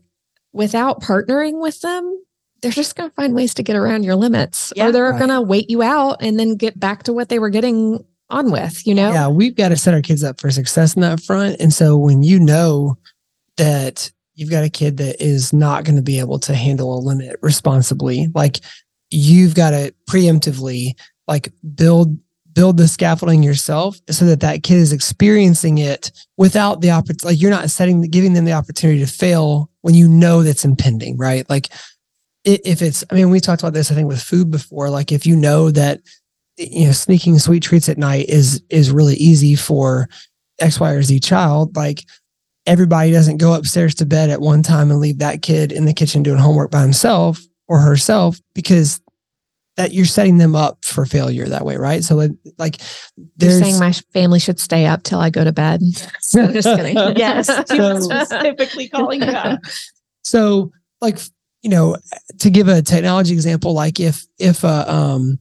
without 0.53 1.03
partnering 1.03 1.61
with 1.61 1.81
them, 1.81 2.22
they're 2.62 2.70
just 2.72 2.96
going 2.96 3.11
to 3.11 3.14
find 3.14 3.35
ways 3.35 3.55
to 3.55 3.62
get 3.62 3.77
around 3.77 4.03
your 4.05 4.16
limits 4.16 4.72
Yeah. 4.77 4.87
or 4.88 4.92
they're 4.92 5.11
Right. 5.11 5.18
going 5.18 5.31
to 5.31 5.40
wait 5.42 5.70
you 5.70 5.83
out 5.83 6.16
and 6.20 6.38
then 6.38 6.55
get 6.57 6.79
back 6.79 7.03
to 7.05 7.12
what 7.12 7.29
they 7.29 7.38
were 7.38 7.51
getting 7.51 8.05
on 8.31 8.51
with, 8.51 8.87
you 8.87 8.95
know? 8.95 9.12
Yeah, 9.12 9.29
we've 9.29 9.55
got 9.55 9.69
to 9.69 9.77
set 9.77 9.95
our 9.95 10.03
kids 10.03 10.23
up 10.23 10.41
for 10.41 10.51
success 10.51 10.95
in 10.95 11.03
that 11.03 11.23
front. 11.23 11.57
And 11.61 11.73
so 11.73 11.97
when 11.97 12.23
you 12.23 12.38
know 12.38 12.99
that 13.57 14.11
you've 14.35 14.51
got 14.51 14.64
a 14.64 14.71
kid 14.71 14.99
that 14.99 15.23
is 15.23 15.53
not 15.53 15.85
going 15.85 15.97
to 15.97 16.03
be 16.03 16.19
able 16.19 16.38
to 16.41 16.55
handle 16.55 16.97
a 16.97 17.01
limit 17.01 17.37
responsibly, 17.43 18.29
like 18.35 18.61
you've 19.11 19.55
got 19.55 19.71
to 19.71 19.95
preemptively 20.09 20.93
like 21.27 21.53
build 21.75 22.17
build 22.55 22.77
the 22.77 22.88
scaffolding 22.88 23.43
yourself 23.43 24.01
so 24.11 24.25
that 24.25 24.41
that 24.41 24.64
kid 24.64 24.79
is 24.79 24.93
experiencing 24.93 25.79
it 25.79 26.11
without 26.37 26.81
the 26.81 26.91
opportunity 26.91 27.27
like 27.27 27.41
you're 27.41 27.53
not 27.53 27.71
setting 27.71 28.03
giving 28.03 28.33
them 28.33 28.45
the 28.45 28.53
opportunity 28.53 28.99
to 28.99 29.07
fail 29.07 29.71
when 29.83 29.95
you 29.95 30.09
know 30.09 30.43
that's 30.43 30.64
impending 30.64 31.17
right 31.17 31.49
like 31.49 31.69
if 32.45 32.83
it's 32.83 33.05
i 33.11 33.14
mean 33.14 33.31
we 33.31 33.38
talked 33.38 33.62
about 33.62 33.75
this 33.75 33.93
i 33.93 33.95
think 33.95 34.09
with 34.09 34.21
food 34.21 34.51
before 34.51 34.91
like 34.91 35.12
if 35.12 35.25
you 35.25 35.37
know 35.37 35.71
that 35.71 36.01
you 36.59 36.87
know 36.87 36.92
sneaking 36.92 37.38
sweet 37.38 37.62
treats 37.62 37.88
at 37.88 37.99
night 37.99 38.29
is 38.29 38.62
is 38.68 38.90
really 38.90 39.14
easy 39.14 39.55
for 39.55 40.09
x 40.59 40.81
y 40.81 40.90
or 40.92 41.03
z 41.03 41.21
child 41.21 41.75
like 41.77 42.05
everybody 42.66 43.11
doesn't 43.12 43.37
go 43.38 43.55
upstairs 43.55 43.94
to 43.94 44.05
bed 44.05 44.29
at 44.29 44.40
one 44.40 44.62
time 44.62 44.90
and 44.90 45.01
leave 45.01 45.18
that 45.18 45.40
kid 45.40 45.73
in 45.73 45.85
the 45.85 45.94
kitchen 45.94 46.23
doing 46.23 46.38
homework 46.38 46.71
by 46.71 46.83
himself 46.83 47.40
or 47.68 47.79
herself 47.79 48.38
because 48.55 49.01
that 49.77 49.92
you're 49.92 50.05
setting 50.05 50.38
them 50.38 50.57
up 50.57 50.85
for 50.85 51.07
failure 51.07 51.47
that 51.47 51.64
way 51.64 51.77
right 51.77 52.03
so 52.03 52.18
it, 52.18 52.33
like 52.59 52.81
they're 53.37 53.61
saying 53.62 53.79
my 53.79 53.92
family 54.12 54.40
should 54.40 54.59
stay 54.59 54.85
up 54.87 55.05
till 55.05 55.21
I 55.21 55.31
go 55.31 55.44
to 55.44 55.53
bed. 55.53 55.81
I'm 56.37 56.53
just 56.53 56.66
kidding. 56.66 56.97
Yes, 57.16 57.47
So- 57.68 58.01
specifically 58.01 58.88
calling 58.88 59.23
you 59.23 59.31
out. 59.31 59.61
so 60.23 60.73
like 61.01 61.21
you 61.62 61.71
know 61.71 61.97
to 62.40 62.51
give 62.51 62.66
a 62.66 62.83
technology 62.83 63.33
example 63.33 63.73
like 63.73 64.01
if 64.01 64.27
if 64.40 64.64
uh, 64.64 64.85
um 64.88 65.38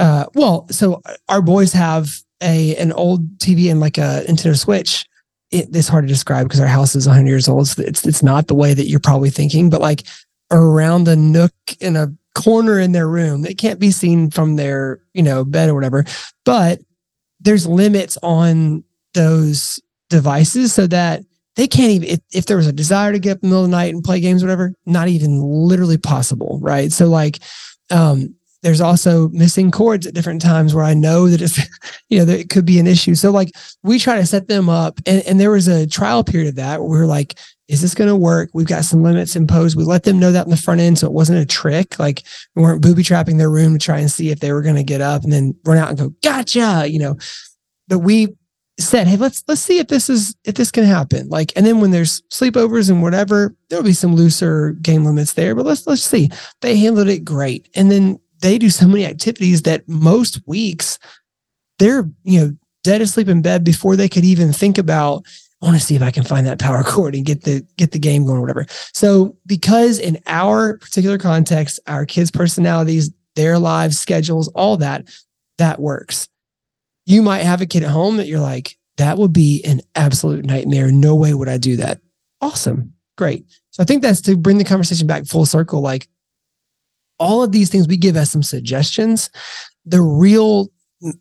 uh 0.00 0.26
well 0.34 0.66
so 0.70 1.00
our 1.28 1.42
boys 1.42 1.72
have 1.72 2.10
a 2.42 2.74
an 2.76 2.92
old 2.92 3.38
tv 3.38 3.70
and 3.70 3.80
like 3.80 3.98
a 3.98 4.24
nintendo 4.28 4.58
switch. 4.58 5.06
It, 5.50 5.68
it's 5.74 5.88
hard 5.88 6.04
to 6.04 6.08
describe 6.08 6.46
because 6.46 6.60
our 6.60 6.66
house 6.66 6.94
is 6.94 7.06
100 7.08 7.28
years 7.28 7.48
old. 7.48 7.66
So 7.66 7.82
it's 7.82 8.06
it's 8.06 8.22
not 8.22 8.46
the 8.46 8.54
way 8.54 8.72
that 8.72 8.86
you're 8.86 9.00
probably 9.00 9.30
thinking 9.30 9.70
but 9.70 9.80
like 9.80 10.04
around 10.50 11.04
the 11.04 11.16
nook 11.16 11.52
in 11.80 11.96
a 11.96 12.08
corner 12.34 12.78
in 12.78 12.92
their 12.92 13.08
room 13.08 13.42
that 13.42 13.58
can't 13.58 13.80
be 13.80 13.90
seen 13.90 14.30
from 14.30 14.56
their 14.56 15.00
you 15.14 15.22
know 15.22 15.44
bed 15.44 15.68
or 15.68 15.74
whatever 15.74 16.04
but 16.44 16.80
there's 17.40 17.66
limits 17.66 18.16
on 18.22 18.84
those 19.14 19.80
devices 20.10 20.72
so 20.72 20.86
that 20.86 21.22
they 21.56 21.66
can't 21.66 21.90
even 21.90 22.08
if, 22.08 22.20
if 22.32 22.46
there 22.46 22.56
was 22.56 22.68
a 22.68 22.72
desire 22.72 23.12
to 23.12 23.18
get 23.18 23.32
up 23.32 23.42
in 23.42 23.48
the 23.48 23.54
middle 23.54 23.64
of 23.64 23.70
the 23.70 23.76
night 23.76 23.92
and 23.92 24.04
play 24.04 24.20
games 24.20 24.42
whatever 24.42 24.72
not 24.86 25.08
even 25.08 25.40
literally 25.40 25.98
possible 25.98 26.58
right? 26.62 26.92
So 26.92 27.06
like 27.08 27.40
um 27.90 28.34
there's 28.62 28.80
also 28.80 29.28
missing 29.28 29.70
cords 29.70 30.06
at 30.06 30.14
different 30.14 30.40
times 30.40 30.74
where 30.74 30.84
i 30.84 30.94
know 30.94 31.28
that 31.28 31.42
it's 31.42 31.58
you 32.08 32.18
know 32.18 32.24
that 32.24 32.38
it 32.38 32.50
could 32.50 32.64
be 32.64 32.78
an 32.78 32.86
issue 32.86 33.14
so 33.14 33.30
like 33.30 33.50
we 33.82 33.98
try 33.98 34.16
to 34.16 34.26
set 34.26 34.48
them 34.48 34.68
up 34.68 34.98
and, 35.06 35.22
and 35.26 35.40
there 35.40 35.50
was 35.50 35.68
a 35.68 35.86
trial 35.86 36.24
period 36.24 36.48
of 36.48 36.56
that 36.56 36.80
where 36.80 36.88
we 36.88 36.98
were 36.98 37.06
like 37.06 37.38
is 37.68 37.82
this 37.82 37.94
going 37.94 38.08
to 38.08 38.16
work 38.16 38.50
we've 38.52 38.66
got 38.66 38.84
some 38.84 39.02
limits 39.02 39.36
imposed 39.36 39.76
we 39.76 39.84
let 39.84 40.02
them 40.02 40.18
know 40.18 40.32
that 40.32 40.46
in 40.46 40.50
the 40.50 40.56
front 40.56 40.80
end 40.80 40.98
so 40.98 41.06
it 41.06 41.12
wasn't 41.12 41.38
a 41.38 41.46
trick 41.46 41.98
like 41.98 42.22
we 42.54 42.62
weren't 42.62 42.82
booby 42.82 43.02
trapping 43.02 43.36
their 43.36 43.50
room 43.50 43.72
to 43.72 43.78
try 43.78 43.98
and 43.98 44.10
see 44.10 44.30
if 44.30 44.40
they 44.40 44.52
were 44.52 44.62
going 44.62 44.76
to 44.76 44.82
get 44.82 45.00
up 45.00 45.22
and 45.22 45.32
then 45.32 45.54
run 45.64 45.78
out 45.78 45.88
and 45.88 45.98
go 45.98 46.12
gotcha 46.22 46.86
you 46.88 46.98
know 46.98 47.16
but 47.88 47.98
we 47.98 48.28
said, 48.80 49.06
"Hey, 49.06 49.16
let's 49.16 49.44
let's 49.46 49.60
see 49.60 49.78
if 49.78 49.88
this 49.88 50.08
is 50.10 50.34
if 50.44 50.54
this 50.54 50.70
can 50.70 50.84
happen." 50.84 51.28
Like, 51.28 51.52
and 51.56 51.64
then 51.64 51.80
when 51.80 51.90
there's 51.90 52.22
sleepovers 52.30 52.90
and 52.90 53.02
whatever, 53.02 53.54
there'll 53.68 53.84
be 53.84 53.92
some 53.92 54.14
looser 54.14 54.72
game 54.72 55.04
limits 55.04 55.34
there. 55.34 55.54
But 55.54 55.66
let's 55.66 55.86
let's 55.86 56.02
see. 56.02 56.30
They 56.60 56.76
handled 56.76 57.08
it 57.08 57.24
great, 57.24 57.68
and 57.74 57.90
then 57.90 58.18
they 58.40 58.58
do 58.58 58.70
so 58.70 58.86
many 58.86 59.04
activities 59.04 59.62
that 59.62 59.88
most 59.88 60.40
weeks 60.46 60.98
they're 61.78 62.08
you 62.24 62.40
know 62.40 62.56
dead 62.82 63.02
asleep 63.02 63.28
in 63.28 63.42
bed 63.42 63.64
before 63.64 63.96
they 63.96 64.08
could 64.08 64.24
even 64.24 64.52
think 64.52 64.78
about. 64.78 65.24
I 65.62 65.66
want 65.66 65.78
to 65.78 65.84
see 65.84 65.94
if 65.94 66.02
I 66.02 66.10
can 66.10 66.24
find 66.24 66.46
that 66.46 66.58
power 66.58 66.82
cord 66.86 67.14
and 67.14 67.24
get 67.24 67.44
the 67.44 67.66
get 67.76 67.92
the 67.92 67.98
game 67.98 68.24
going 68.24 68.38
or 68.38 68.40
whatever. 68.40 68.66
So 68.92 69.36
because 69.46 69.98
in 69.98 70.18
our 70.26 70.78
particular 70.78 71.18
context, 71.18 71.80
our 71.86 72.06
kids' 72.06 72.30
personalities, 72.30 73.10
their 73.36 73.58
lives, 73.58 73.98
schedules, 73.98 74.48
all 74.48 74.76
that, 74.78 75.08
that 75.58 75.80
works 75.80 76.28
you 77.10 77.22
might 77.22 77.42
have 77.42 77.60
a 77.60 77.66
kid 77.66 77.82
at 77.82 77.90
home 77.90 78.18
that 78.18 78.28
you're 78.28 78.40
like, 78.40 78.78
that 78.96 79.18
would 79.18 79.32
be 79.32 79.62
an 79.64 79.80
absolute 79.96 80.44
nightmare. 80.44 80.92
No 80.92 81.16
way 81.16 81.34
would 81.34 81.48
I 81.48 81.58
do 81.58 81.76
that. 81.76 82.00
Awesome. 82.40 82.92
Great. 83.18 83.46
So 83.70 83.82
I 83.82 83.86
think 83.86 84.02
that's 84.02 84.20
to 84.22 84.36
bring 84.36 84.58
the 84.58 84.64
conversation 84.64 85.08
back 85.08 85.26
full 85.26 85.44
circle. 85.44 85.80
Like 85.80 86.08
all 87.20 87.42
of 87.42 87.52
these 87.52 87.70
things 87.70 87.86
we 87.86 87.96
give 87.96 88.16
as 88.16 88.30
some 88.30 88.42
suggestions. 88.42 89.30
The 89.86 90.02
real 90.02 90.70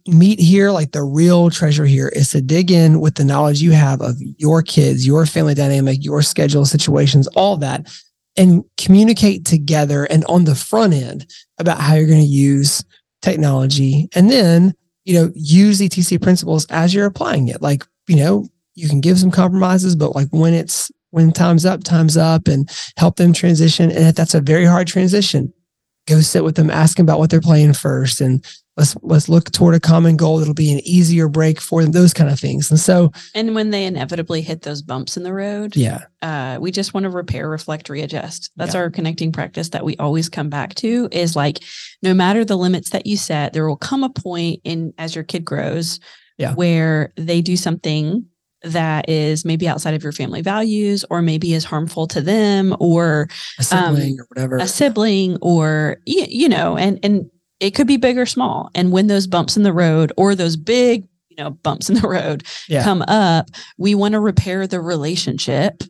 meat 0.07 0.39
here, 0.39 0.71
like 0.71 0.91
the 0.91 1.03
real 1.03 1.51
treasure 1.51 1.85
here 1.85 2.09
is 2.09 2.31
to 2.31 2.41
dig 2.41 2.71
in 2.71 2.99
with 2.99 3.15
the 3.15 3.23
knowledge 3.23 3.61
you 3.61 3.71
have 3.71 4.01
of 4.01 4.15
your 4.37 4.63
kids, 4.63 5.05
your 5.05 5.25
family 5.25 5.53
dynamic, 5.53 6.03
your 6.03 6.21
schedule 6.21 6.65
situations, 6.65 7.27
all 7.27 7.55
that, 7.57 7.87
and 8.35 8.63
communicate 8.77 9.45
together 9.45 10.05
and 10.05 10.25
on 10.25 10.45
the 10.45 10.55
front 10.55 10.93
end 10.93 11.27
about 11.59 11.79
how 11.79 11.93
you're 11.93 12.07
going 12.07 12.19
to 12.19 12.25
use 12.25 12.83
technology. 13.21 14.09
And 14.15 14.31
then 14.31 14.73
you 15.09 15.15
know, 15.15 15.31
use 15.33 15.81
ETC 15.81 16.21
principles 16.21 16.67
as 16.69 16.93
you're 16.93 17.07
applying 17.07 17.47
it. 17.47 17.63
Like, 17.63 17.83
you 18.07 18.15
know, 18.15 18.47
you 18.75 18.87
can 18.87 19.01
give 19.01 19.17
some 19.17 19.31
compromises, 19.31 19.95
but 19.95 20.13
like 20.13 20.27
when 20.29 20.53
it's 20.53 20.91
when 21.09 21.31
time's 21.31 21.65
up, 21.65 21.83
time's 21.83 22.15
up 22.15 22.47
and 22.47 22.69
help 22.95 23.15
them 23.15 23.33
transition. 23.33 23.89
And 23.89 24.05
if 24.05 24.13
that's 24.13 24.35
a 24.35 24.39
very 24.39 24.65
hard 24.65 24.85
transition, 24.85 25.51
go 26.10 26.22
sit 26.22 26.43
with 26.43 26.55
them, 26.55 26.70
ask 26.70 26.97
them 26.97 27.05
about 27.05 27.20
what 27.20 27.30
they're 27.30 27.41
playing 27.41 27.74
first 27.74 28.22
and 28.22 28.45
let's 28.80 28.95
let's 29.01 29.30
look 29.30 29.51
toward 29.51 29.76
a 29.76 29.80
common 29.80 30.16
goal 30.16 30.39
it'll 30.39 30.53
be 30.53 30.72
an 30.72 30.80
easier 30.80 31.28
break 31.28 31.60
for 31.60 31.84
them 31.84 31.91
those 31.91 32.14
kind 32.14 32.30
of 32.30 32.39
things 32.39 32.72
and 32.72 32.80
so 32.80 33.12
and 33.36 33.53
when 33.53 33.70
they 33.70 33.86
inevitably 33.86 34.41
hit 34.41 34.62
those 34.62 34.82
bumps 34.82 35.18
in 35.18 35.24
the 35.24 35.34
road 35.34 35.76
yeah 35.76 36.05
uh, 36.22 36.57
we 36.60 36.72
just 36.72 36.93
want 36.93 37.03
to 37.03 37.10
repair 37.10 37.49
reflect 37.49 37.89
readjust 37.89 38.51
that's 38.55 38.74
yeah. 38.74 38.80
our 38.80 38.89
connecting 38.89 39.32
practice 39.32 39.70
that 39.70 39.84
we 39.84 39.95
always 39.97 40.30
come 40.30 40.49
back 40.49 40.74
to 40.76 41.10
is 41.12 41.36
like 41.36 41.60
no 42.01 42.14
matter 42.14 42.43
the 42.45 42.57
limits 42.57 42.91
that 42.91 43.05
you 43.05 43.18
set 43.18 43.53
there 43.53 43.68
will 43.68 43.76
come 43.76 44.03
a 44.03 44.10
point 44.10 44.62
in 44.64 44.93
as 44.97 45.14
your 45.14 45.24
kid 45.24 45.43
grows 45.43 45.99
yeah. 46.38 46.53
where 46.55 47.12
they 47.18 47.41
do 47.41 47.57
something 47.57 48.26
that 48.64 49.07
is 49.10 49.45
maybe 49.45 49.68
outside 49.68 49.93
of 49.93 50.03
your 50.03 50.12
family 50.12 50.41
values 50.41 51.05
or 51.10 51.22
maybe 51.22 51.53
is 51.53 51.64
harmful 51.64 52.07
to 52.07 52.22
them 52.22 52.76
or 52.80 53.30
a 53.57 53.64
sibling 53.64 54.14
um, 54.14 54.20
or 54.20 54.26
whatever 54.30 54.57
a 54.57 54.68
sibling 54.68 55.38
or 55.41 55.97
you, 56.05 56.26
you 56.28 56.49
know 56.49 56.76
and 56.76 56.99
and 57.01 57.30
it 57.60 57.76
could 57.76 57.88
be 57.88 57.97
big 57.97 58.18
or 58.18 58.26
small. 58.26 58.70
And 58.74 58.91
when 58.91 59.07
those 59.07 59.28
bumps 59.28 59.57
in 59.57 59.64
the 59.64 59.74
road 59.74 60.12
or 60.18 60.36
those 60.36 60.55
big, 60.55 61.07
you 61.30 61.38
know, 61.38 61.51
bumps 61.51 61.89
in 61.89 61.95
the 61.95 62.07
road 62.07 62.43
yeah. 62.68 62.84
come 62.84 63.03
up, 63.03 63.49
we 63.78 63.95
want 63.95 64.14
to 64.14 64.20
repair 64.20 64.66
the 64.68 64.82
relationship. 64.82 65.84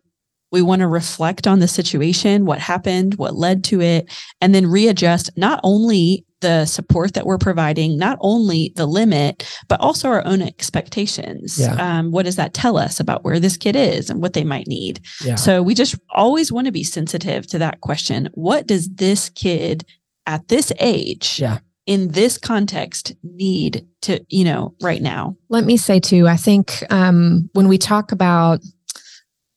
We 0.52 0.62
want 0.62 0.82
to 0.82 0.88
reflect 0.88 1.48
on 1.48 1.60
the 1.60 1.68
situation, 1.68 2.46
what 2.46 2.60
happened, 2.60 3.16
what 3.16 3.36
led 3.36 3.64
to 3.66 3.82
it, 3.82 4.12
and 4.42 4.54
then 4.54 4.68
readjust 4.68 5.30
not 5.38 5.60
only 5.64 6.26
the 6.42 6.66
support 6.66 7.14
that 7.14 7.26
we're 7.26 7.38
providing, 7.38 7.98
not 7.98 8.18
only 8.22 8.72
the 8.76 8.86
limit, 8.86 9.46
but 9.68 9.80
also 9.82 10.08
our 10.08 10.26
own 10.26 10.42
expectations. 10.42 11.60
Yeah. 11.60 11.74
Um, 11.74 12.12
what 12.12 12.24
does 12.24 12.38
that 12.38 12.54
tell 12.54 12.78
us 12.78 13.00
about 13.00 13.24
where 13.24 13.40
this 13.40 13.58
kid 13.58 13.76
is 13.76 14.10
and 14.10 14.22
what 14.22 14.34
they 14.34 14.46
might 14.46 14.68
need? 14.68 15.02
Yeah. 15.24 15.36
So 15.36 15.62
we 15.62 15.74
just 15.74 15.96
always 16.12 16.52
want 16.52 16.66
to 16.66 16.72
be 16.72 16.84
sensitive 16.84 17.46
to 17.48 17.60
that 17.60 17.82
question. 17.82 18.30
What 18.34 18.68
does 18.68 18.90
this 18.90 19.30
kid 19.30 19.86
at 20.26 20.48
this 20.48 20.72
age 20.80 21.40
yeah 21.40 21.60
in 21.90 22.10
this 22.10 22.38
context 22.38 23.14
need 23.24 23.84
to 24.02 24.24
you 24.30 24.44
know 24.44 24.76
right 24.80 25.02
now 25.02 25.36
let 25.50 25.64
me 25.66 25.76
say 25.76 26.00
too 26.00 26.28
i 26.28 26.38
think 26.38 26.84
um, 26.92 27.50
when 27.54 27.68
we 27.68 27.80
talk 27.80 28.12
about 28.12 28.60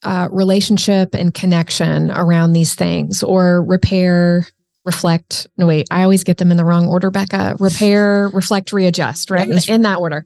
uh, 0.04 0.28
relationship 0.30 1.14
and 1.14 1.34
connection 1.34 2.10
around 2.10 2.52
these 2.52 2.74
things 2.74 3.22
or 3.22 3.62
repair 3.64 4.46
reflect 4.84 5.46
no 5.56 5.66
wait 5.66 5.86
i 5.92 6.02
always 6.02 6.24
get 6.24 6.38
them 6.38 6.50
in 6.50 6.56
the 6.56 6.64
wrong 6.64 6.88
order 6.88 7.10
becca 7.10 7.56
repair 7.60 8.28
reflect 8.32 8.72
readjust 8.72 9.30
right 9.30 9.48
in 9.68 9.82
that 9.82 9.98
order 9.98 10.24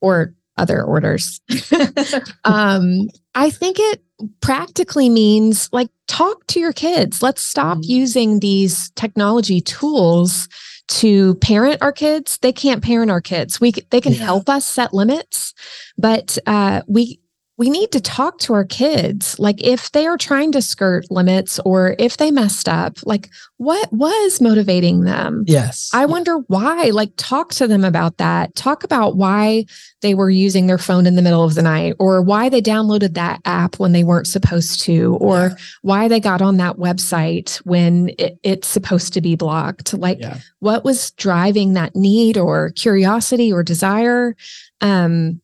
or 0.00 0.32
other 0.56 0.82
orders 0.82 1.40
um, 2.44 3.08
i 3.34 3.50
think 3.50 3.76
it 3.78 4.00
practically 4.40 5.08
means 5.08 5.68
like 5.72 5.90
talk 6.06 6.46
to 6.48 6.60
your 6.60 6.72
kids. 6.72 7.22
Let's 7.22 7.42
stop 7.42 7.78
mm-hmm. 7.78 7.90
using 7.90 8.40
these 8.40 8.90
technology 8.90 9.60
tools 9.60 10.48
to 10.86 11.34
parent 11.36 11.82
our 11.82 11.92
kids. 11.92 12.38
They 12.38 12.52
can't 12.52 12.82
parent 12.82 13.10
our 13.10 13.20
kids. 13.20 13.60
We 13.60 13.72
they 13.90 14.00
can 14.00 14.12
yeah. 14.12 14.24
help 14.24 14.48
us 14.48 14.66
set 14.66 14.92
limits, 14.92 15.54
but 15.96 16.38
uh, 16.46 16.82
we 16.86 17.20
we 17.56 17.70
need 17.70 17.92
to 17.92 18.00
talk 18.00 18.38
to 18.40 18.52
our 18.52 18.64
kids. 18.64 19.38
Like 19.38 19.62
if 19.62 19.92
they 19.92 20.06
are 20.06 20.18
trying 20.18 20.50
to 20.52 20.62
skirt 20.62 21.08
limits 21.10 21.60
or 21.64 21.94
if 21.98 22.16
they 22.16 22.32
messed 22.32 22.68
up 22.68 22.98
like 23.04 23.30
what 23.58 23.92
was 23.92 24.40
motivating 24.40 25.04
them? 25.04 25.44
Yes. 25.46 25.90
I 25.94 26.06
wonder 26.06 26.38
why. 26.48 26.86
Like 26.86 27.12
talk 27.16 27.50
to 27.54 27.68
them 27.68 27.84
about 27.84 28.18
that. 28.18 28.54
Talk 28.56 28.82
about 28.82 29.16
why 29.16 29.66
they 30.02 30.14
were 30.14 30.30
using 30.30 30.66
their 30.66 30.78
phone 30.78 31.06
in 31.06 31.14
the 31.14 31.22
middle 31.22 31.44
of 31.44 31.54
the 31.54 31.62
night 31.62 31.94
or 32.00 32.20
why 32.20 32.48
they 32.48 32.60
downloaded 32.60 33.14
that 33.14 33.40
app 33.44 33.78
when 33.78 33.92
they 33.92 34.02
weren't 34.02 34.26
supposed 34.26 34.80
to 34.82 35.16
or 35.20 35.36
yeah. 35.36 35.54
why 35.82 36.08
they 36.08 36.18
got 36.18 36.42
on 36.42 36.56
that 36.56 36.76
website 36.76 37.56
when 37.58 38.10
it, 38.18 38.36
it's 38.42 38.66
supposed 38.66 39.12
to 39.12 39.20
be 39.20 39.36
blocked. 39.36 39.94
Like 39.94 40.20
yeah. 40.20 40.38
what 40.58 40.84
was 40.84 41.12
driving 41.12 41.74
that 41.74 41.94
need 41.94 42.36
or 42.36 42.72
curiosity 42.72 43.52
or 43.52 43.62
desire? 43.62 44.34
Um 44.80 45.40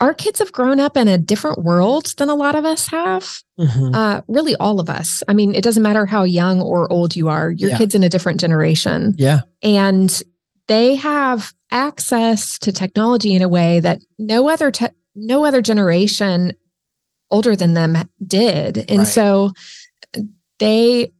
our 0.00 0.14
kids 0.14 0.38
have 0.38 0.52
grown 0.52 0.80
up 0.80 0.96
in 0.96 1.08
a 1.08 1.18
different 1.18 1.62
world 1.62 2.14
than 2.18 2.28
a 2.28 2.34
lot 2.34 2.54
of 2.54 2.64
us 2.64 2.88
have. 2.88 3.42
Mm-hmm. 3.58 3.94
Uh, 3.94 4.22
really, 4.28 4.56
all 4.56 4.80
of 4.80 4.90
us. 4.90 5.22
I 5.28 5.34
mean, 5.34 5.54
it 5.54 5.62
doesn't 5.62 5.82
matter 5.82 6.06
how 6.06 6.24
young 6.24 6.60
or 6.60 6.90
old 6.92 7.14
you 7.14 7.28
are, 7.28 7.50
your 7.50 7.70
yeah. 7.70 7.78
kid's 7.78 7.94
in 7.94 8.02
a 8.02 8.08
different 8.08 8.40
generation. 8.40 9.14
Yeah. 9.16 9.42
And 9.62 10.22
they 10.66 10.96
have 10.96 11.52
access 11.70 12.58
to 12.60 12.72
technology 12.72 13.34
in 13.34 13.42
a 13.42 13.48
way 13.48 13.80
that 13.80 14.00
no 14.18 14.48
other 14.48 14.70
te- 14.70 14.88
no 15.14 15.44
other 15.44 15.62
generation 15.62 16.52
older 17.30 17.56
than 17.56 17.74
them 17.74 17.96
did. 18.26 18.78
And 18.90 19.00
right. 19.00 19.06
so 19.06 19.52
they 20.58 21.12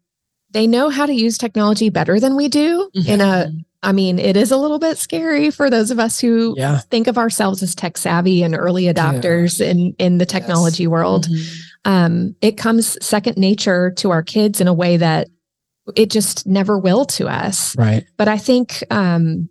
they 0.50 0.66
know 0.66 0.90
how 0.90 1.06
to 1.06 1.14
use 1.14 1.38
technology 1.38 1.90
better 1.90 2.20
than 2.20 2.36
we 2.36 2.48
do 2.48 2.90
mm-hmm. 2.94 3.10
in 3.10 3.20
a 3.20 3.52
I 3.82 3.92
mean, 3.92 4.18
it 4.18 4.36
is 4.36 4.52
a 4.52 4.56
little 4.56 4.78
bit 4.78 4.96
scary 4.96 5.50
for 5.50 5.68
those 5.68 5.90
of 5.90 5.98
us 5.98 6.20
who 6.20 6.54
yeah. 6.56 6.78
think 6.78 7.08
of 7.08 7.18
ourselves 7.18 7.62
as 7.62 7.74
tech 7.74 7.98
savvy 7.98 8.42
and 8.42 8.54
early 8.54 8.84
adopters 8.84 9.58
yeah. 9.58 9.70
in 9.70 9.94
in 9.98 10.18
the 10.18 10.26
technology 10.26 10.84
yes. 10.84 10.90
world. 10.90 11.26
Mm-hmm. 11.26 11.90
Um, 11.90 12.36
it 12.40 12.56
comes 12.56 12.96
second 13.04 13.36
nature 13.36 13.90
to 13.96 14.10
our 14.10 14.22
kids 14.22 14.60
in 14.60 14.68
a 14.68 14.72
way 14.72 14.96
that 14.98 15.28
it 15.96 16.10
just 16.10 16.46
never 16.46 16.78
will 16.78 17.04
to 17.06 17.26
us. 17.26 17.76
Right. 17.76 18.04
But 18.16 18.28
I 18.28 18.38
think 18.38 18.84
um, 18.90 19.48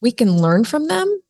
we 0.00 0.12
can 0.12 0.36
learn 0.36 0.64
from 0.64 0.86
them. 0.86 1.20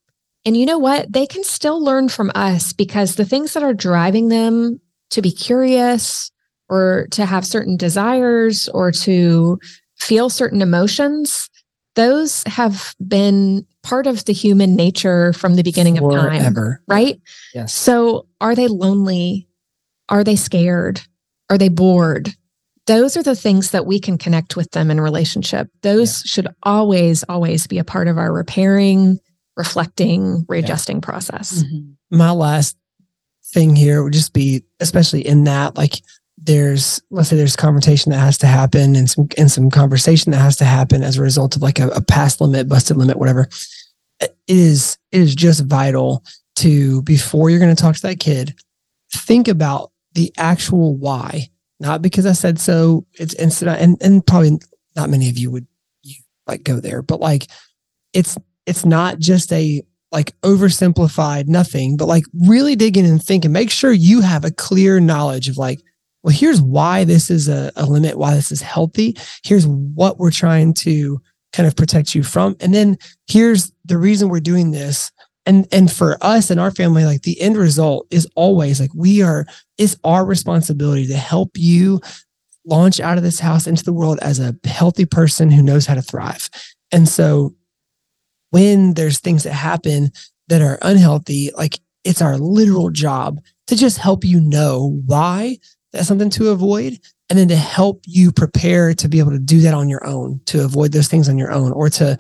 And 0.45 0.55
you 0.55 0.67
know 0.67 0.79
what? 0.79 1.11
They 1.11 1.27
can 1.27 1.43
still 1.45 1.83
learn 1.83 2.11
from 2.11 2.31
us 2.35 2.75
because 2.75 3.15
the 3.15 3.25
things 3.25 3.55
that 3.55 3.63
are 3.63 3.73
driving 3.73 4.29
them 4.29 4.81
to 5.11 5.23
be 5.23 5.33
curious 5.33 6.31
or 6.69 7.07
to 7.13 7.25
have 7.25 7.47
certain 7.47 7.79
desires 7.79 8.69
or 8.69 8.93
to 8.93 9.59
feel 9.97 10.29
certain 10.29 10.61
emotions 10.61 11.49
those 11.95 12.43
have 12.45 12.95
been 13.07 13.67
part 13.83 14.07
of 14.07 14.25
the 14.25 14.33
human 14.33 14.75
nature 14.75 15.33
from 15.33 15.55
the 15.55 15.63
beginning 15.63 15.97
Forever. 15.97 16.29
of 16.29 16.43
time. 16.43 16.79
Right? 16.89 17.21
Yes. 17.55 17.73
So 17.73 18.27
are 18.41 18.55
they 18.55 18.69
lonely? 18.69 19.49
Are 20.09 20.25
they 20.25 20.37
scared? 20.37 21.01
Are 21.51 21.59
they 21.59 21.69
bored? 21.69 22.35
Those 22.87 23.17
are 23.17 23.23
the 23.23 23.37
things 23.37 23.71
that 23.71 23.87
we 23.87 23.99
can 23.99 24.19
connect 24.19 24.57
with 24.57 24.71
them 24.73 24.91
in 24.91 25.01
relationship. 25.01 25.69
Those 25.83 26.23
yeah. 26.23 26.31
should 26.31 26.49
always, 26.63 27.25
always 27.29 27.67
be 27.67 27.79
a 27.79 27.85
part 27.85 28.09
of 28.09 28.19
our 28.19 28.33
repairing, 28.33 29.19
reflecting, 29.57 30.45
readjusting 30.49 30.97
yeah. 30.97 31.01
process. 31.01 31.63
Mm-hmm. 31.63 32.19
My 32.19 32.33
last 32.33 32.77
thing 33.53 33.75
here 33.75 34.03
would 34.03 34.13
just 34.13 34.33
be, 34.33 34.65
especially 34.81 35.27
in 35.27 35.45
that, 35.45 35.77
like 35.77 36.03
there's 36.37 37.01
let's 37.11 37.28
say 37.28 37.37
there's 37.37 37.57
conversation 37.57 38.11
that 38.12 38.18
has 38.18 38.39
to 38.39 38.47
happen 38.47 38.97
and 38.97 39.09
some 39.09 39.28
and 39.39 39.51
some 39.51 39.70
conversation 39.70 40.32
that 40.32 40.39
has 40.39 40.57
to 40.57 40.64
happen 40.64 41.03
as 41.03 41.16
a 41.16 41.22
result 41.22 41.57
of 41.57 41.62
like 41.62 41.78
a, 41.78 41.89
a 41.89 42.03
past 42.03 42.41
limit, 42.41 42.68
busted 42.68 42.97
limit, 42.97 43.18
whatever. 43.18 43.49
It 44.20 44.37
is 44.49 44.99
it 45.12 45.20
is 45.20 45.35
just 45.35 45.64
vital 45.64 46.24
to 46.57 47.03
before 47.03 47.51
you're 47.51 47.61
going 47.61 47.74
to 47.74 47.80
talk 47.80 47.97
to 47.97 48.03
that 48.03 48.20
kid, 48.20 48.55
think 49.12 49.49
about 49.49 49.93
the 50.12 50.32
actual 50.37 50.97
why. 50.97 51.49
Not 51.80 52.03
because 52.03 52.26
I 52.26 52.32
said 52.32 52.59
so. 52.59 53.07
It's 53.14 53.35
instant 53.35 53.78
and 53.80 53.97
and 54.01 54.26
probably 54.26 54.59
not 54.97 55.11
many 55.11 55.28
of 55.28 55.39
you 55.39 55.51
would 55.51 55.66
you 56.03 56.16
like 56.47 56.62
go 56.62 56.80
there, 56.80 57.03
but 57.03 57.20
like 57.20 57.49
it's 58.12 58.37
it's 58.66 58.85
not 58.85 59.18
just 59.18 59.53
a 59.53 59.82
like 60.14 60.41
oversimplified 60.43 61.49
nothing, 61.49 61.97
but 61.97 62.07
like 62.07 62.24
really 62.47 62.76
dig 62.76 62.97
in 62.97 63.05
and 63.05 63.22
think 63.22 63.45
and 63.45 63.53
make 63.53 63.70
sure 63.70 63.93
you 63.93 64.20
have 64.20 64.45
a 64.45 64.51
clear 64.51 65.01
knowledge 65.01 65.49
of 65.49 65.59
like, 65.59 65.80
well, 66.25 66.35
here's 66.35 66.62
why 66.62 67.05
this 67.05 67.31
is 67.31 67.49
a, 67.49 67.70
a 67.77 67.85
limit, 67.85 68.16
why 68.16 68.35
this 68.35 68.51
is 68.51 68.62
healthy. 68.62 69.14
Here's 69.45 69.66
what 69.66 70.18
we're 70.18 70.31
trying 70.31 70.72
to 70.75 71.20
kind 71.53 71.66
of 71.66 71.77
protect 71.77 72.14
you 72.14 72.22
from. 72.22 72.57
And 72.61 72.75
then 72.75 72.97
here's 73.29 73.70
the 73.85 73.99
reason 73.99 74.31
we're 74.31 74.41
doing 74.41 74.70
this. 74.70 75.12
And 75.45 75.68
and 75.70 75.93
for 75.93 76.16
us 76.22 76.51
and 76.51 76.59
our 76.59 76.70
family, 76.70 77.05
like 77.05 77.22
the 77.22 77.39
end 77.39 77.59
result 77.59 78.07
is 78.11 78.27
always 78.35 78.81
like 78.81 78.95
we 78.95 79.22
are, 79.22 79.45
it's 79.77 79.99
our 80.03 80.25
responsibility 80.25 81.07
to 81.09 81.16
help 81.16 81.51
you 81.55 82.01
launch 82.64 83.01
out 83.01 83.18
of 83.18 83.22
this 83.22 83.41
house 83.41 83.66
into 83.66 83.85
the 83.85 83.93
world 83.93 84.18
as 84.22 84.41
a 84.41 84.57
healthy 84.64 85.05
person 85.05 85.51
who 85.51 85.62
knows 85.62 85.85
how 85.85 85.95
to 85.95 86.01
thrive. 86.01 86.49
And 86.91 87.07
so 87.07 87.55
when 88.49 88.95
there's 88.95 89.20
things 89.20 89.43
that 89.43 89.53
happen 89.53 90.11
that 90.49 90.62
are 90.62 90.79
unhealthy, 90.81 91.51
like 91.55 91.79
it's 92.03 92.22
our 92.22 92.39
literal 92.39 92.89
job 92.89 93.41
to 93.66 93.77
just 93.77 93.99
help 93.99 94.25
you 94.25 94.41
know 94.41 95.03
why 95.05 95.59
that's 95.95 96.09
something 96.09 96.31
to 96.31 96.51
avoid 96.51 96.99
and 97.31 97.39
then 97.39 97.49
to 97.49 97.57
help 97.57 98.03
you 98.07 98.33
prepare 98.33 98.95
to 98.95 99.09
be 99.09 99.19
able 99.19 99.31
to 99.31 99.39
do 99.39 99.61
that 99.61 99.75
on 99.75 99.89
your 99.89 100.05
own 100.07 100.41
to 100.47 100.65
avoid 100.65 100.93
those 100.93 101.09
things 101.09 101.29
on 101.29 101.39
your 101.39 101.53
own 101.53 101.73
or 101.73 101.89
to 101.89 102.19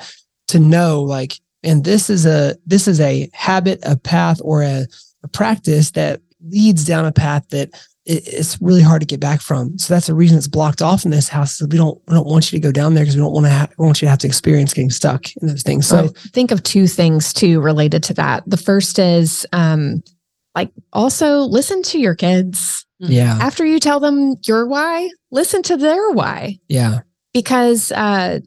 to 0.48 0.58
know 0.58 1.02
like 1.02 1.34
and 1.62 1.84
this 1.84 2.08
is 2.08 2.24
a 2.24 2.56
this 2.66 2.88
is 2.88 3.00
a 3.00 3.28
habit 3.32 3.80
a 3.82 3.96
path 3.96 4.40
or 4.42 4.62
a, 4.62 4.86
a 5.22 5.28
practice 5.28 5.90
that 5.92 6.20
leads 6.46 6.84
down 6.84 7.04
a 7.04 7.12
path 7.12 7.48
that 7.50 7.70
it's 8.06 8.60
really 8.60 8.82
hard 8.82 9.00
to 9.00 9.06
get 9.06 9.18
back 9.18 9.40
from. 9.40 9.78
So 9.78 9.94
that's 9.94 10.08
the 10.08 10.14
reason 10.14 10.36
it's 10.36 10.46
blocked 10.46 10.82
off 10.82 11.06
in 11.06 11.10
this 11.10 11.28
house. 11.28 11.62
we 11.62 11.78
don't 11.78 11.98
we 12.06 12.14
don't 12.14 12.26
want 12.26 12.52
you 12.52 12.58
to 12.58 12.62
go 12.62 12.70
down 12.70 12.94
there 12.94 13.02
because 13.02 13.16
we 13.16 13.22
don't 13.22 13.32
want 13.32 13.46
to 13.46 13.52
ha- 13.52 13.68
want 13.78 14.02
you 14.02 14.06
to 14.06 14.10
have 14.10 14.18
to 14.20 14.26
experience 14.26 14.74
getting 14.74 14.90
stuck 14.90 15.34
in 15.36 15.48
those 15.48 15.62
things. 15.62 15.86
So 15.86 16.04
I 16.04 16.08
think 16.08 16.50
of 16.50 16.62
two 16.62 16.86
things 16.86 17.32
too 17.32 17.60
related 17.62 18.02
to 18.04 18.14
that. 18.14 18.42
The 18.46 18.58
first 18.58 18.98
is 18.98 19.46
um 19.52 20.02
like 20.54 20.70
also 20.92 21.40
listen 21.40 21.82
to 21.84 21.98
your 21.98 22.14
kids. 22.14 22.86
Yeah. 22.98 23.38
After 23.40 23.64
you 23.64 23.80
tell 23.80 24.00
them 24.00 24.36
your 24.46 24.66
why, 24.66 25.10
listen 25.30 25.62
to 25.64 25.76
their 25.76 26.10
why. 26.10 26.58
Yeah. 26.68 27.00
Because 27.32 27.92
uh 27.92 28.40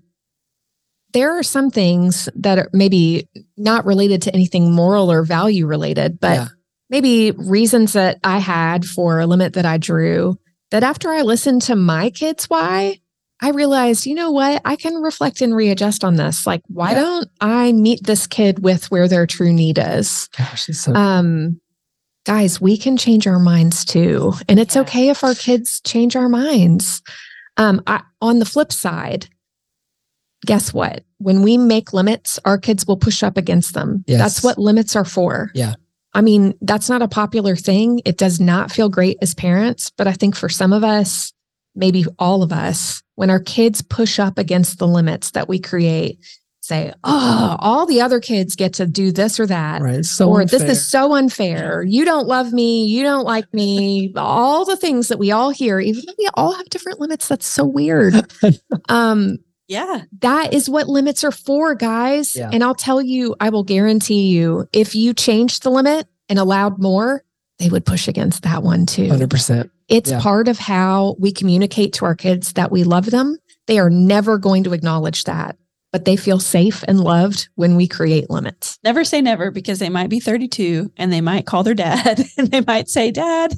there 1.13 1.37
are 1.37 1.43
some 1.43 1.71
things 1.71 2.29
that 2.35 2.59
are 2.59 2.69
maybe 2.73 3.27
not 3.55 3.85
related 3.85 4.21
to 4.23 4.33
anything 4.33 4.73
moral 4.73 5.11
or 5.11 5.23
value 5.23 5.65
related, 5.65 6.19
but 6.19 6.35
yeah 6.35 6.47
maybe 6.89 7.31
reasons 7.31 7.93
that 7.93 8.19
I 8.23 8.39
had 8.39 8.85
for 8.85 9.19
a 9.19 9.27
limit 9.27 9.53
that 9.53 9.65
I 9.65 9.77
drew 9.77 10.37
that 10.71 10.83
after 10.83 11.11
I 11.11 11.21
listened 11.21 11.61
to 11.63 11.75
my 11.75 12.09
kids 12.09 12.45
why, 12.45 12.99
I 13.41 13.51
realized, 13.51 14.05
you 14.05 14.15
know 14.15 14.31
what, 14.31 14.61
I 14.65 14.75
can 14.75 14.95
reflect 14.95 15.41
and 15.41 15.55
readjust 15.55 16.03
on 16.03 16.15
this. 16.15 16.47
Like, 16.47 16.61
why 16.67 16.91
yeah. 16.91 17.01
don't 17.01 17.29
I 17.39 17.71
meet 17.71 18.03
this 18.03 18.25
kid 18.25 18.63
with 18.63 18.89
where 18.89 19.07
their 19.07 19.27
true 19.27 19.53
need 19.53 19.77
is? 19.77 20.27
Gosh, 20.37 20.65
so- 20.65 20.93
um, 20.93 21.61
guys, 22.27 22.59
we 22.59 22.77
can 22.77 22.97
change 22.97 23.25
our 23.25 23.39
minds 23.39 23.85
too. 23.85 24.33
And 24.49 24.59
it's 24.59 24.75
okay 24.75 25.07
if 25.07 25.23
our 25.23 25.33
kids 25.33 25.79
change 25.81 26.15
our 26.17 26.27
minds. 26.27 27.01
Um, 27.55 27.81
I, 27.87 28.01
on 28.21 28.39
the 28.39 28.45
flip 28.45 28.73
side, 28.73 29.27
guess 30.45 30.73
what? 30.73 31.05
When 31.19 31.41
we 31.41 31.57
make 31.57 31.93
limits, 31.93 32.37
our 32.43 32.57
kids 32.57 32.85
will 32.85 32.97
push 32.97 33.23
up 33.23 33.37
against 33.37 33.73
them. 33.73 34.03
Yes. 34.07 34.19
That's 34.19 34.43
what 34.43 34.57
limits 34.57 34.93
are 34.95 35.05
for. 35.05 35.51
Yeah. 35.55 35.75
I 36.13 36.21
mean, 36.21 36.53
that's 36.61 36.89
not 36.89 37.01
a 37.01 37.07
popular 37.07 37.55
thing. 37.55 38.01
It 38.03 38.17
does 38.17 38.41
not 38.41 38.71
feel 38.71 38.89
great 38.89 39.17
as 39.21 39.33
parents, 39.33 39.89
but 39.95 40.07
I 40.07 40.13
think 40.13 40.35
for 40.35 40.49
some 40.49 40.73
of 40.73 40.83
us, 40.83 41.31
maybe 41.75 42.05
all 42.19 42.43
of 42.43 42.51
us, 42.51 43.01
when 43.15 43.29
our 43.29 43.39
kids 43.39 43.81
push 43.81 44.19
up 44.19 44.37
against 44.37 44.79
the 44.79 44.87
limits 44.87 45.31
that 45.31 45.47
we 45.47 45.59
create, 45.59 46.19
say, 46.67 46.93
oh, 47.03 47.55
all 47.59 47.85
the 47.85 48.01
other 48.01 48.19
kids 48.19 48.55
get 48.55 48.73
to 48.75 48.85
do 48.85 49.11
this 49.11 49.39
or 49.39 49.45
that. 49.47 49.81
Right. 49.81 50.03
So 50.05 50.29
or 50.29 50.41
unfair. 50.41 50.59
this 50.59 50.69
is 50.77 50.87
so 50.87 51.13
unfair. 51.15 51.83
You 51.83 52.05
don't 52.05 52.27
love 52.27 52.51
me. 52.53 52.85
You 52.85 53.03
don't 53.03 53.25
like 53.25 53.51
me. 53.53 54.11
all 54.15 54.65
the 54.65 54.75
things 54.75 55.07
that 55.07 55.17
we 55.19 55.31
all 55.31 55.49
hear, 55.49 55.79
even 55.79 56.03
though 56.05 56.13
we 56.19 56.27
all 56.33 56.51
have 56.53 56.69
different 56.69 56.99
limits. 56.99 57.27
That's 57.27 57.45
so 57.47 57.63
weird. 57.65 58.13
um, 58.89 59.37
yeah. 59.67 60.03
That 60.19 60.53
is 60.53 60.69
what 60.69 60.87
limits 60.87 61.23
are 61.23 61.31
for, 61.31 61.75
guys. 61.75 62.35
Yeah. 62.35 62.49
And 62.53 62.63
I'll 62.63 62.75
tell 62.75 63.01
you, 63.01 63.35
I 63.39 63.49
will 63.49 63.63
guarantee 63.63 64.27
you, 64.27 64.67
if 64.73 64.95
you 64.95 65.13
changed 65.13 65.63
the 65.63 65.71
limit 65.71 66.07
and 66.29 66.37
allowed 66.39 66.79
more, 66.81 67.23
they 67.59 67.69
would 67.69 67.85
push 67.85 68.07
against 68.07 68.43
that 68.43 68.61
one 68.63 68.85
too. 68.85 69.07
100%. 69.07 69.69
It's 69.87 70.11
Yeah. 70.11 70.19
part 70.21 70.47
of 70.47 70.57
how 70.59 71.15
we 71.19 71.31
communicate 71.31 71.93
to 71.93 72.05
our 72.05 72.15
kids 72.15 72.53
that 72.53 72.71
we 72.71 72.83
love 72.83 73.07
them. 73.07 73.37
They 73.67 73.79
are 73.79 73.89
never 73.89 74.37
going 74.37 74.63
to 74.65 74.73
acknowledge 74.73 75.23
that, 75.25 75.57
but 75.91 76.05
they 76.05 76.15
feel 76.15 76.39
safe 76.39 76.83
and 76.87 76.99
loved 76.99 77.49
when 77.55 77.75
we 77.75 77.87
create 77.87 78.29
limits. 78.29 78.77
Never 78.83 79.03
say 79.03 79.21
never 79.21 79.51
because 79.51 79.79
they 79.79 79.89
might 79.89 80.09
be 80.09 80.19
32 80.19 80.91
and 80.97 81.11
they 81.11 81.21
might 81.21 81.45
call 81.45 81.63
their 81.63 81.73
dad 81.73 82.23
and 82.37 82.47
they 82.49 82.61
might 82.61 82.89
say, 82.89 83.11
Dad, 83.11 83.53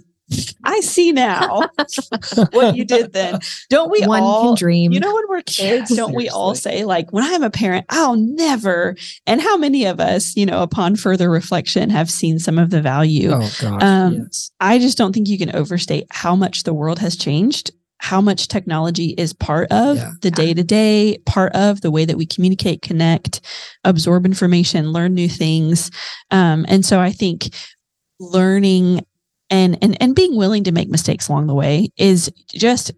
I 0.63 0.79
see 0.81 1.11
now 1.11 1.61
what 2.51 2.75
you 2.75 2.85
did 2.85 3.13
then. 3.13 3.39
Don't 3.69 3.89
we 3.89 4.05
one 4.05 4.21
all 4.21 4.49
can 4.49 4.55
dream. 4.59 4.91
You 4.91 4.99
know, 4.99 5.13
when 5.13 5.23
we're 5.27 5.41
kids, 5.41 5.95
don't 5.95 6.13
we 6.13 6.29
all 6.29 6.53
say, 6.53 6.85
like, 6.85 7.11
when 7.11 7.23
I'm 7.23 7.41
a 7.41 7.49
parent, 7.49 7.85
I'll 7.89 8.15
never. 8.15 8.95
And 9.25 9.41
how 9.41 9.57
many 9.57 9.85
of 9.85 9.99
us, 9.99 10.35
you 10.35 10.45
know, 10.45 10.61
upon 10.61 10.95
further 10.95 11.29
reflection, 11.29 11.89
have 11.89 12.11
seen 12.11 12.37
some 12.37 12.59
of 12.59 12.69
the 12.69 12.81
value? 12.81 13.31
Oh 13.31 13.51
gosh. 13.59 13.83
Um, 13.83 14.13
yes. 14.13 14.51
I 14.59 14.77
just 14.77 14.97
don't 14.97 15.13
think 15.13 15.27
you 15.27 15.37
can 15.37 15.55
overstate 15.55 16.05
how 16.11 16.35
much 16.35 16.63
the 16.63 16.73
world 16.73 16.99
has 16.99 17.15
changed, 17.15 17.71
how 17.99 18.21
much 18.21 18.47
technology 18.47 19.13
is 19.17 19.33
part 19.33 19.71
of 19.71 19.97
Yeah. 19.97 20.11
the 20.21 20.31
day 20.31 20.53
to 20.53 20.63
day, 20.63 21.17
part 21.25 21.53
of 21.53 21.81
the 21.81 21.91
way 21.91 22.05
that 22.05 22.17
we 22.17 22.25
communicate, 22.25 22.81
connect, 22.81 23.41
absorb 23.83 24.25
information, 24.25 24.91
learn 24.91 25.13
new 25.13 25.29
things. 25.29 25.91
Um, 26.31 26.65
and 26.69 26.85
so 26.85 26.99
I 26.99 27.11
think 27.11 27.49
learning 28.19 29.05
and 29.49 29.77
and 29.81 29.97
and 30.01 30.15
being 30.15 30.35
willing 30.35 30.63
to 30.65 30.71
make 30.71 30.89
mistakes 30.89 31.27
along 31.27 31.47
the 31.47 31.55
way 31.55 31.89
is 31.97 32.31
just 32.53 32.91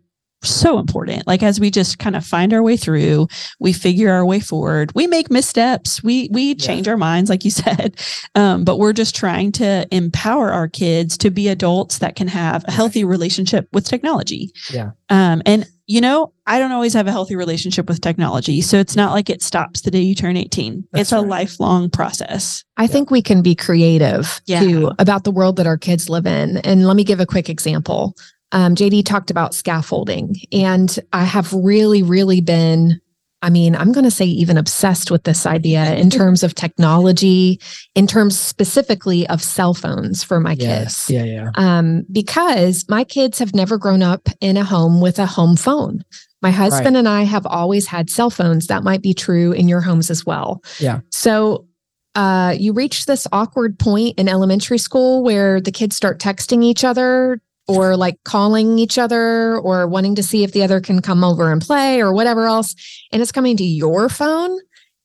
so 0.43 0.79
important. 0.79 1.27
Like 1.27 1.43
as 1.43 1.59
we 1.59 1.69
just 1.71 1.99
kind 1.99 2.15
of 2.15 2.25
find 2.25 2.53
our 2.53 2.63
way 2.63 2.77
through 2.77 3.27
we 3.59 3.73
figure 3.73 4.11
our 4.11 4.25
way 4.25 4.39
forward. 4.39 4.91
We 4.95 5.07
make 5.07 5.29
missteps. 5.29 6.03
We 6.03 6.29
we 6.31 6.55
change 6.55 6.87
our 6.87 6.97
minds 6.97 7.29
like 7.29 7.45
you 7.45 7.51
said. 7.51 7.95
Um, 8.35 8.63
but 8.63 8.77
we're 8.77 8.93
just 8.93 9.15
trying 9.15 9.51
to 9.53 9.87
empower 9.91 10.51
our 10.51 10.67
kids 10.67 11.17
to 11.19 11.29
be 11.29 11.47
adults 11.47 11.99
that 11.99 12.15
can 12.15 12.27
have 12.27 12.63
a 12.67 12.71
healthy 12.71 13.03
relationship 13.03 13.67
with 13.73 13.85
technology. 13.87 14.51
Yeah. 14.71 14.91
um, 15.09 15.41
and 15.45 15.65
you 15.87 15.99
know 15.99 16.31
i 16.45 16.57
don't 16.59 16.71
always 16.71 16.93
have 16.93 17.07
a 17.07 17.11
healthy 17.11 17.35
relationship 17.35 17.89
with 17.89 17.99
technology 17.99 18.61
so 18.61 18.77
it's 18.77 18.95
not 18.95 19.11
like 19.11 19.29
it 19.29 19.41
stops 19.41 19.81
the 19.81 19.91
day 19.91 19.99
you 19.99 20.13
turn 20.15 20.37
18 20.37 20.87
That's 20.91 21.01
it's 21.01 21.11
a 21.11 21.19
lifelong 21.19 21.89
process. 21.89 22.63
I 22.77 22.87
think 22.87 23.11
we 23.11 23.21
can 23.21 23.41
be 23.41 23.55
creative 23.55 24.39
Yeah. 24.45 24.61
too 24.61 24.91
about 24.99 25.23
the 25.25 25.31
world 25.31 25.55
that 25.57 25.67
our 25.67 25.77
kids 25.77 26.07
live 26.09 26.25
in. 26.25 26.57
And 26.57 26.85
let 26.87 26.95
me 26.95 27.03
give 27.03 27.19
a 27.19 27.25
quick 27.25 27.49
example. 27.49 28.15
Um, 28.51 28.75
JD 28.75 29.05
talked 29.05 29.31
about 29.31 29.53
scaffolding, 29.53 30.35
and 30.51 30.99
I 31.13 31.23
have 31.23 31.53
really, 31.53 32.03
really 32.03 32.41
been, 32.41 32.99
I 33.41 33.49
mean, 33.49 33.75
I'm 33.75 33.91
going 33.91 34.03
to 34.03 34.11
say 34.11 34.25
even 34.25 34.57
obsessed 34.57 35.09
with 35.09 35.23
this 35.23 35.45
idea 35.45 35.95
in 35.95 36.09
terms 36.19 36.43
of 36.43 36.53
technology, 36.53 37.59
in 37.95 38.07
terms 38.07 38.37
specifically 38.37 39.27
of 39.29 39.41
cell 39.41 39.73
phones 39.73 40.23
for 40.23 40.39
my 40.39 40.53
Yes. 40.59 41.07
kids. 41.07 41.09
Yeah. 41.09 41.23
Yeah. 41.23 41.49
Um, 41.55 42.03
because 42.11 42.85
my 42.89 43.03
kids 43.03 43.39
have 43.39 43.55
never 43.55 43.77
grown 43.77 44.03
up 44.03 44.27
in 44.41 44.57
a 44.57 44.63
home 44.63 45.01
with 45.01 45.17
a 45.19 45.25
home 45.25 45.55
phone. 45.55 46.03
My 46.41 46.51
husband 46.51 46.97
and 46.97 47.07
I 47.07 47.21
have 47.23 47.45
always 47.45 47.85
had 47.85 48.09
cell 48.09 48.31
phones. 48.31 48.65
That 48.67 48.83
might 48.83 49.03
be 49.03 49.13
true 49.13 49.51
in 49.51 49.67
your 49.67 49.81
homes 49.81 50.09
as 50.09 50.25
well. 50.25 50.63
Yeah. 50.79 51.01
So 51.11 51.67
uh, 52.15 52.55
you 52.57 52.73
reach 52.73 53.05
this 53.05 53.27
awkward 53.31 53.77
point 53.77 54.17
in 54.19 54.27
elementary 54.27 54.79
school 54.79 55.23
where 55.23 55.61
the 55.61 55.71
kids 55.71 55.95
start 55.95 56.19
texting 56.19 56.63
each 56.63 56.83
other 56.83 57.39
or 57.67 57.95
like 57.95 58.17
calling 58.25 58.77
each 58.79 58.97
other 58.97 59.57
or 59.57 59.87
wanting 59.87 60.15
to 60.15 60.23
see 60.23 60.43
if 60.43 60.51
the 60.51 60.63
other 60.63 60.81
can 60.81 61.01
come 61.01 61.23
over 61.23 61.51
and 61.51 61.61
play 61.61 62.01
or 62.01 62.13
whatever 62.13 62.45
else. 62.47 62.75
And 63.11 63.21
it's 63.21 63.31
coming 63.31 63.55
to 63.57 63.63
your 63.63 64.09
phone. 64.09 64.57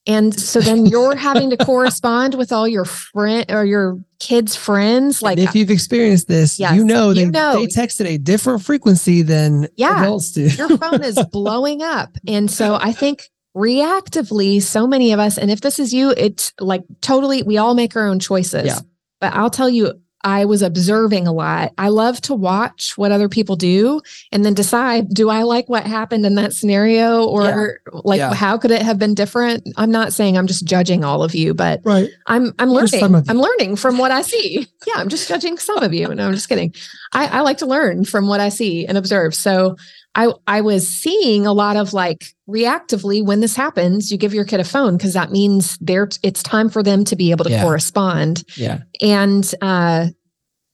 And 0.09 0.33
so 0.39 0.61
then 0.61 0.87
you're 0.87 1.17
having 1.17 1.51
to 1.51 1.57
correspond 1.65 2.35
with 2.35 2.53
all 2.53 2.69
your 2.69 2.85
friend 2.85 3.45
or 3.51 3.65
your 3.65 3.99
kids' 4.21 4.55
friends. 4.55 5.21
Like, 5.21 5.37
And 5.39 5.49
if 5.49 5.55
you've 5.57 5.71
experienced 5.71 6.29
this, 6.29 6.59
Yes, 6.61 6.77
you 6.77 6.85
know 6.85 7.13
they 7.13 7.23
you 7.23 7.31
know. 7.33 7.55
they 7.61 7.67
text 7.67 8.01
at 8.01 8.07
a 8.07 8.17
different 8.17 8.63
frequency 8.63 9.23
than 9.23 9.67
Yeah. 9.77 10.03
adults 10.03 10.31
do. 10.31 10.43
your 10.47 10.77
phone 10.79 11.03
is 11.03 11.19
blowing 11.33 11.83
up. 11.83 12.17
And 12.27 12.49
so 12.51 12.77
I 12.81 12.93
think 12.93 13.29
reactively, 13.57 14.63
so 14.63 14.87
many 14.87 15.13
of 15.13 15.19
us, 15.21 15.39
and 15.39 15.51
if 15.51 15.61
this 15.61 15.79
is 15.79 15.93
you, 15.93 16.15
it's 16.17 16.53
like 16.61 16.83
totally, 17.01 17.43
we 17.43 17.59
all 17.59 17.75
make 17.75 17.97
our 17.97 18.07
own 18.07 18.19
choices. 18.19 18.67
Yeah. 18.67 18.79
But 19.21 19.35
I'll 19.35 19.51
tell 19.51 19.69
you, 19.69 19.93
I 20.27 20.45
was 20.45 20.61
observing 20.61 21.29
a 21.29 21.33
lot. 21.33 21.73
I 21.79 21.87
love 21.89 22.21
to 22.23 22.35
watch 22.35 22.99
what 22.99 23.13
other 23.13 23.29
people 23.29 23.55
do 23.55 24.01
and 24.33 24.45
then 24.45 24.55
decide 24.55 25.09
do 25.11 25.31
I 25.31 25.43
like 25.45 25.69
what 25.69 25.85
happened 25.87 26.27
in 26.27 26.35
that 26.35 26.53
scenario 26.53 27.23
or 27.25 27.79
like 27.93 28.19
Yeah. 28.19 28.35
how 28.35 28.59
could 28.59 28.73
it 28.73 28.83
have 28.83 28.99
been 28.99 29.15
different? 29.15 29.63
I'm 29.77 29.93
not 29.93 30.13
saying 30.13 30.37
I'm 30.37 30.49
just 30.49 30.65
judging 30.65 31.05
all 31.05 31.23
of 31.23 31.33
you, 31.37 31.55
but 31.55 31.81
right. 31.85 32.11
I'm 32.27 32.53
I'm 32.59 32.71
learning. 32.71 32.99
some 33.01 33.15
of 33.15 33.25
you. 33.27 33.31
I'm 33.31 33.39
learning 33.41 33.77
from 33.77 33.99
what 33.99 34.11
I 34.11 34.23
see. 34.23 34.67
Yeah, 34.87 34.95
I'm 35.01 35.09
just 35.09 35.29
judging 35.29 35.59
some 35.59 35.83
of 35.83 35.93
you. 35.93 36.07
No, 36.15 36.27
I'm 36.29 36.35
just 36.35 36.49
kidding. 36.49 36.73
I, 37.13 37.27
I 37.27 37.41
like 37.41 37.59
to 37.59 37.67
learn 37.67 38.05
from 38.05 38.29
what 38.29 38.39
I 38.39 38.51
see 38.51 38.87
and 38.87 38.97
observe. 38.97 39.35
So 39.35 39.75
I 40.15 40.33
I 40.47 40.61
was 40.61 40.87
seeing 40.89 41.45
a 41.47 41.53
lot 41.53 41.77
of 41.77 41.93
like 41.93 42.25
reactively 42.49 43.25
when 43.25 43.41
this 43.41 43.57
happens, 43.57 44.11
you 44.11 44.19
give 44.19 44.33
your 44.35 44.45
kid 44.45 44.61
a 44.61 44.65
phone 44.65 44.97
because 44.97 45.13
that 45.15 45.31
means 45.31 45.77
they're 45.81 46.09
it's 46.23 46.43
time 46.43 46.69
for 46.69 46.83
them 46.83 47.05
to 47.05 47.17
be 47.17 47.31
able 47.33 47.45
to 47.45 47.51
Yeah. 47.51 47.63
correspond. 47.63 48.45
Yeah. 48.57 48.79
And 49.01 49.53
uh 49.61 50.09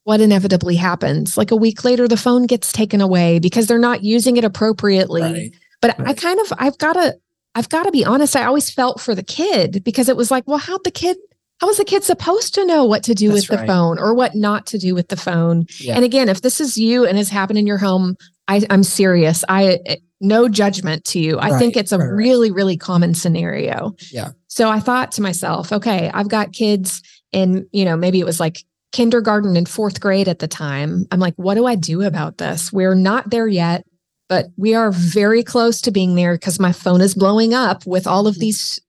what 0.03 0.21
inevitably 0.21 0.75
happens? 0.75 1.37
Like 1.37 1.51
a 1.51 1.55
week 1.55 1.83
later, 1.83 2.07
the 2.07 2.17
phone 2.17 2.45
gets 2.45 2.71
taken 2.71 3.01
away 3.01 3.39
because 3.39 3.67
they're 3.67 3.79
not 3.79 4.03
using 4.03 4.37
it 4.37 4.43
appropriately. 4.43 5.21
Right. 5.21 5.51
But 5.81 5.99
I 5.99 6.13
kind 6.13 6.39
of 6.39 6.53
I've 6.57 6.77
gotta 6.77 7.17
I've 7.55 7.69
gotta 7.69 7.91
be 7.91 8.05
honest, 8.05 8.35
I 8.35 8.45
always 8.45 8.69
felt 8.69 8.99
for 8.99 9.15
the 9.15 9.23
kid 9.23 9.83
because 9.83 10.09
it 10.09 10.17
was 10.17 10.31
like, 10.31 10.45
well, 10.47 10.57
how'd 10.57 10.83
the 10.83 10.91
kid 10.91 11.17
how 11.59 11.67
was 11.67 11.77
the 11.77 11.85
kid 11.85 12.03
supposed 12.03 12.53
to 12.55 12.65
know 12.65 12.83
what 12.83 13.03
to 13.03 13.13
do 13.13 13.29
That's 13.29 13.49
with 13.49 13.59
the 13.59 13.65
phone 13.65 13.97
or 13.97 14.13
what 14.13 14.35
not 14.35 14.65
to 14.67 14.77
do 14.77 14.93
with 14.95 15.07
the 15.07 15.15
phone? 15.15 15.65
Yeah. 15.79 15.95
And 15.95 16.03
again, 16.03 16.27
if 16.27 16.41
this 16.41 16.59
is 16.59 16.77
you 16.77 17.05
and 17.05 17.17
has 17.17 17.29
happened 17.29 17.59
in 17.59 17.67
your 17.67 17.77
home, 17.77 18.17
I, 18.49 18.65
I'm 18.69 18.83
serious. 18.83 19.45
I 19.47 19.79
eh, 19.85 19.95
no 20.19 20.49
judgment 20.49 21.05
to 21.05 21.19
you. 21.19 21.39
I 21.39 21.57
think 21.57 21.77
it's 21.77 21.91
a 21.91 21.97
right, 21.97 22.05
right. 22.05 22.13
really, 22.15 22.51
really 22.51 22.75
common 22.75 23.13
scenario. 23.13 23.95
Yeah. 24.11 24.31
So 24.47 24.69
I 24.69 24.79
thought 24.79 25.13
to 25.13 25.21
myself, 25.21 25.71
okay, 25.71 26.11
I've 26.13 26.27
got 26.27 26.51
kids 26.53 27.01
in, 27.31 27.67
you 27.71 27.85
know, 27.85 27.95
maybe 27.95 28.19
it 28.19 28.25
was 28.25 28.39
like 28.39 28.63
kindergarten 28.93 29.57
and 29.57 29.67
fourth 29.67 29.99
grade 29.99 30.29
at 30.29 30.39
the 30.39 30.47
time. 30.47 31.05
I'm 31.11 31.19
like, 31.19 31.33
what 31.35 31.55
do 31.55 31.65
I 31.65 31.75
do 31.75 32.01
about 32.03 32.37
this? 32.37 32.71
We're 32.71 32.95
not 32.95 33.29
there 33.31 33.47
yet, 33.47 33.83
but 34.29 34.45
we 34.55 34.73
are 34.75 34.91
very 34.91 35.43
close 35.43 35.81
to 35.81 35.91
being 35.91 36.15
there 36.15 36.35
because 36.35 36.59
my 36.59 36.71
phone 36.71 37.01
is 37.01 37.13
blowing 37.15 37.53
up 37.53 37.85
with 37.85 38.07
all 38.07 38.21
Mm-hmm. 38.23 38.29
of 38.29 38.39
these 38.39 38.79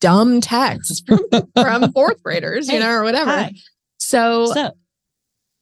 dumb 0.00 0.40
texts 0.40 1.00
from, 1.06 1.20
from 1.60 1.92
fourth 1.92 2.20
graders, 2.24 2.68
you 2.68 2.80
know, 2.80 2.90
or 2.90 3.04
whatever. 3.04 3.50
So 4.00 4.46
So 4.46 4.72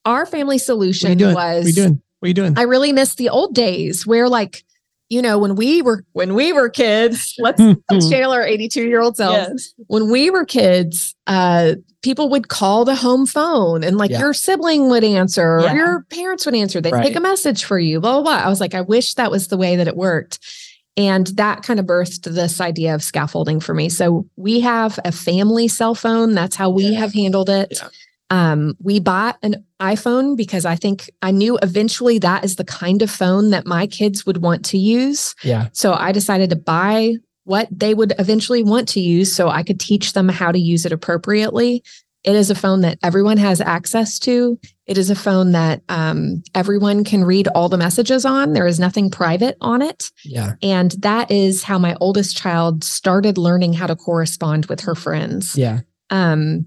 our 0.06 0.24
family 0.24 0.54
What 0.56 0.62
solution 0.62 1.18
doing? 1.18 1.34
was 1.34 1.64
What 1.64 1.64
are 1.66 1.68
you 1.68 1.74
doing? 1.74 2.02
What 2.20 2.26
are 2.26 2.28
you 2.28 2.34
doing? 2.34 2.58
I 2.58 2.62
really 2.62 2.92
miss 2.92 3.16
the 3.16 3.28
old 3.28 3.54
days 3.54 4.06
where 4.06 4.28
like, 4.28 4.64
you 5.10 5.20
know, 5.20 5.38
when 5.38 5.56
we 5.56 5.82
were 5.82 6.04
when 6.12 6.34
we 6.34 6.52
were 6.52 6.70
kids, 6.70 7.34
let's, 7.38 7.60
let's 7.90 8.08
channel 8.08 8.32
our 8.32 8.44
82 8.46 8.84
year 8.86 9.00
old 9.02 9.16
selves. 9.16 9.74
yes. 9.76 9.86
When 9.88 10.10
we 10.10 10.30
were 10.30 10.44
kids, 10.46 11.14
uh, 11.26 11.74
people 12.02 12.30
would 12.30 12.48
call 12.48 12.84
the 12.86 12.94
home 12.94 13.26
phone 13.26 13.84
and 13.84 13.98
like 13.98 14.10
Yeah. 14.10 14.20
your 14.20 14.32
sibling 14.32 14.88
would 14.88 15.04
answer 15.04 15.58
or 15.58 15.68
your 15.74 16.06
parents 16.10 16.46
would 16.46 16.54
answer. 16.54 16.80
They'd 16.80 16.92
Right. 16.94 17.04
take 17.04 17.16
a 17.16 17.20
message 17.20 17.64
for 17.64 17.78
you, 17.78 18.00
blah, 18.00 18.14
blah, 18.14 18.22
blah. 18.22 18.46
I 18.46 18.48
was 18.48 18.60
like, 18.60 18.74
I 18.74 18.80
wish 18.80 19.14
that 19.14 19.30
was 19.30 19.48
the 19.48 19.58
way 19.58 19.76
that 19.76 19.86
it 19.86 19.96
worked. 19.96 20.38
And 20.96 21.26
that 21.36 21.62
kind 21.62 21.78
of 21.78 21.86
birthed 21.86 22.22
this 22.24 22.60
idea 22.60 22.94
of 22.94 23.02
scaffolding 23.02 23.60
for 23.60 23.74
me. 23.74 23.88
So 23.88 24.26
we 24.36 24.60
have 24.60 24.98
a 25.04 25.12
family 25.12 25.68
cell 25.68 25.94
phone. 25.94 26.34
That's 26.34 26.56
how 26.56 26.70
we 26.70 26.84
Yeah. 26.88 26.98
have 27.00 27.12
handled 27.12 27.48
it. 27.50 27.80
Um, 28.30 28.76
we 28.80 29.00
bought 29.00 29.38
an 29.42 29.64
iPhone 29.80 30.36
because 30.36 30.64
I 30.64 30.76
think 30.76 31.10
I 31.20 31.32
knew 31.32 31.58
eventually 31.62 32.18
that 32.20 32.44
is 32.44 32.56
the 32.56 32.64
kind 32.64 33.02
of 33.02 33.10
phone 33.10 33.50
that 33.50 33.66
my 33.66 33.86
kids 33.86 34.24
would 34.24 34.38
want 34.42 34.64
to 34.66 34.78
use. 34.78 35.34
yeah. 35.42 35.68
So 35.72 35.92
I 35.92 36.12
decided 36.12 36.50
to 36.50 36.56
buy 36.56 37.14
what 37.44 37.66
they 37.70 37.94
would 37.94 38.12
eventually 38.18 38.62
want 38.62 38.88
to 38.90 39.00
use 39.00 39.34
so 39.34 39.48
I 39.48 39.62
could 39.64 39.80
teach 39.80 40.12
them 40.12 40.28
how 40.28 40.52
to 40.52 40.58
use 40.58 40.86
it 40.86 40.92
appropriately. 40.92 41.82
It 42.22 42.36
is 42.36 42.50
a 42.50 42.54
phone 42.54 42.82
that 42.82 42.98
everyone 43.02 43.38
has 43.38 43.60
access 43.60 44.18
to. 44.20 44.58
It 44.86 44.98
is 44.98 45.08
a 45.08 45.14
phone 45.14 45.52
that 45.52 45.82
um, 45.88 46.42
everyone 46.54 47.02
can 47.02 47.24
read 47.24 47.48
all 47.48 47.68
the 47.68 47.78
messages 47.78 48.26
on. 48.26 48.52
There 48.52 48.66
is 48.66 48.78
nothing 48.78 49.10
private 49.10 49.56
on 49.60 49.80
it. 49.80 50.10
Yeah. 50.24 50.52
And 50.62 50.90
that 51.00 51.30
is 51.30 51.62
how 51.62 51.78
my 51.78 51.96
oldest 52.00 52.36
child 52.36 52.84
started 52.84 53.38
learning 53.38 53.72
how 53.72 53.86
to 53.86 53.96
correspond 53.96 54.66
with 54.66 54.80
her 54.80 54.94
friends. 54.94 55.56
Yeah. 55.56 55.80
Um, 56.10 56.66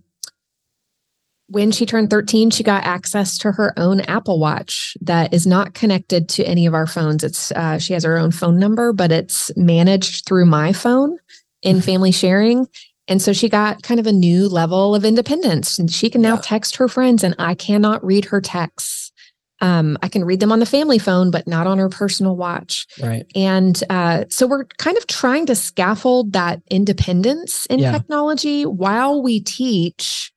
when 1.53 1.71
she 1.71 1.85
turned 1.85 2.09
13, 2.09 2.49
she 2.49 2.63
got 2.63 2.83
access 2.83 3.37
to 3.39 3.51
her 3.53 3.73
own 3.77 4.01
Apple 4.01 4.39
Watch 4.39 4.97
that 5.01 5.33
is 5.33 5.45
not 5.47 5.73
connected 5.73 6.27
to 6.29 6.43
any 6.45 6.65
of 6.65 6.73
our 6.73 6.87
phones. 6.87 7.23
It's 7.23 7.51
uh, 7.51 7.77
she 7.77 7.93
has 7.93 8.03
her 8.03 8.17
own 8.17 8.31
phone 8.31 8.57
number, 8.59 8.91
but 8.91 9.11
it's 9.11 9.51
managed 9.55 10.25
through 10.25 10.45
my 10.45 10.73
phone 10.73 11.17
in 11.61 11.79
family 11.81 12.11
sharing. 12.11 12.67
And 13.07 13.21
so 13.21 13.33
she 13.33 13.49
got 13.49 13.83
kind 13.83 13.99
of 13.99 14.07
a 14.07 14.11
new 14.11 14.49
level 14.49 14.95
of 14.95 15.05
independence, 15.05 15.77
and 15.77 15.91
she 15.91 16.09
can 16.09 16.21
now 16.21 16.35
Yeah. 16.35 16.41
text 16.43 16.75
her 16.77 16.87
friends, 16.87 17.23
and 17.23 17.35
I 17.37 17.53
cannot 17.53 18.03
read 18.03 18.25
her 18.25 18.41
texts. 18.41 19.11
Um, 19.61 19.97
I 20.01 20.09
can 20.09 20.25
read 20.25 20.41
them 20.41 20.51
on 20.51 20.59
the 20.59 20.65
family 20.65 20.99
phone, 20.99 21.31
but 21.31 21.47
not 21.47 21.67
on 21.67 21.77
her 21.77 21.87
personal 21.87 22.35
watch. 22.35 22.85
Right. 23.01 23.25
And 23.35 23.81
uh, 23.89 24.25
so 24.29 24.45
we're 24.47 24.65
kind 24.77 24.97
of 24.97 25.07
trying 25.07 25.45
to 25.45 25.55
scaffold 25.55 26.33
that 26.33 26.61
independence 26.69 27.65
in 27.67 27.79
Yeah. 27.79 27.91
technology 27.93 28.65
while 28.65 29.21
we 29.23 29.39
teach 29.39 30.32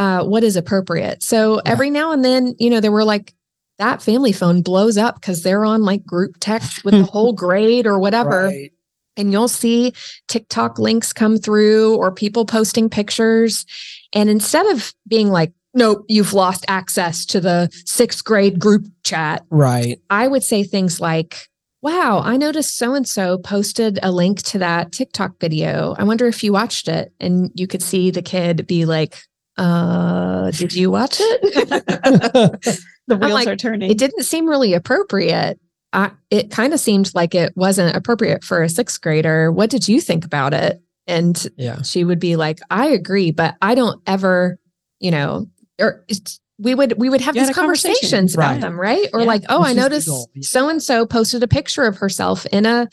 uh, 0.00 0.24
what 0.24 0.42
is 0.42 0.56
appropriate. 0.56 1.22
So 1.22 1.56
Yeah. 1.56 1.72
every 1.72 1.90
now 1.90 2.10
and 2.10 2.24
then, 2.24 2.54
you 2.58 2.70
know, 2.70 2.80
there 2.80 2.90
were 2.90 3.04
like 3.04 3.34
that 3.78 4.02
family 4.02 4.32
phone 4.32 4.62
blows 4.62 4.96
up 4.98 5.14
because 5.20 5.42
they're 5.42 5.64
on 5.64 5.82
like 5.84 6.04
group 6.04 6.36
text 6.40 6.84
with 6.84 6.94
the 6.94 7.04
whole 7.04 7.32
grade 7.44 7.86
or 7.86 7.98
whatever. 7.98 8.44
Right. 8.46 8.72
And 9.16 9.30
you'll 9.30 9.48
see 9.48 9.92
TikTok 10.28 10.78
links 10.78 11.12
come 11.12 11.36
through 11.36 11.96
or 11.96 12.10
people 12.12 12.46
posting 12.46 12.88
pictures. 12.88 13.66
And 14.14 14.30
instead 14.30 14.66
of 14.66 14.94
being 15.06 15.28
like, 15.28 15.52
nope, 15.74 16.04
you've 16.08 16.32
lost 16.32 16.64
access 16.68 17.26
to 17.26 17.40
the 17.40 17.68
sixth 17.84 18.24
grade 18.24 18.58
group 18.58 18.86
chat, 19.04 19.44
Right. 19.50 20.00
I 20.08 20.28
would 20.28 20.42
say 20.42 20.62
things 20.64 21.00
like, 21.00 21.46
Wow, 21.82 22.20
I 22.22 22.36
noticed 22.36 22.76
so 22.76 22.94
and 22.94 23.08
so 23.08 23.38
posted 23.38 23.98
a 24.02 24.12
link 24.12 24.42
to 24.42 24.58
that 24.58 24.92
TikTok 24.92 25.40
video. 25.40 25.94
I 25.98 26.04
wonder 26.04 26.26
if 26.26 26.44
you 26.44 26.52
watched 26.52 26.88
it. 26.88 27.12
And 27.20 27.50
you 27.54 27.66
could 27.66 27.82
see 27.82 28.10
the 28.10 28.20
kid 28.20 28.66
be 28.66 28.84
like, 28.84 29.16
uh, 29.60 30.50
did 30.52 30.72
you 30.74 30.90
watch 30.90 31.16
it? 31.20 32.80
The 33.06 33.16
wheels 33.16 33.32
like, 33.32 33.48
are 33.48 33.56
turning. 33.56 33.90
it 33.90 33.98
didn't 33.98 34.22
seem 34.22 34.46
really 34.48 34.72
appropriate. 34.72 35.58
I, 35.92 36.12
it 36.30 36.52
kind 36.52 36.72
of 36.72 36.78
seemed 36.78 37.10
like 37.12 37.34
it 37.34 37.52
wasn't 37.56 37.96
appropriate 37.96 38.44
for 38.44 38.62
a 38.62 38.68
sixth 38.68 39.00
grader. 39.00 39.50
What 39.50 39.68
did 39.68 39.88
you 39.88 40.00
think 40.00 40.24
about 40.24 40.54
it? 40.54 40.80
And 41.08 41.44
yeah. 41.56 41.82
she 41.82 42.04
would 42.04 42.20
be 42.20 42.36
like, 42.36 42.60
I 42.70 42.86
agree, 42.86 43.32
but 43.32 43.56
I 43.60 43.74
don't 43.74 44.00
ever, 44.06 44.60
you 45.00 45.10
know, 45.10 45.48
or 45.80 46.04
we 46.58 46.76
would 46.76 46.94
we 46.98 47.08
would 47.10 47.20
have 47.20 47.34
You 47.34 47.42
these 47.42 47.50
a 47.50 47.54
conversation. 47.54 47.94
conversations 47.96 48.34
about 48.34 48.50
Right. 48.52 48.60
them, 48.60 48.78
right? 48.78 49.08
Or 49.12 49.20
Yeah. 49.22 49.26
like, 49.26 49.42
oh, 49.48 49.58
Which 49.62 49.66
I 49.66 49.70
is 49.72 49.76
noticed 49.76 50.10
so 50.42 50.68
and 50.68 50.80
so 50.80 51.04
posted 51.04 51.42
a 51.42 51.48
picture 51.48 51.82
of 51.82 51.96
herself 51.96 52.46
in 52.52 52.64
a 52.64 52.88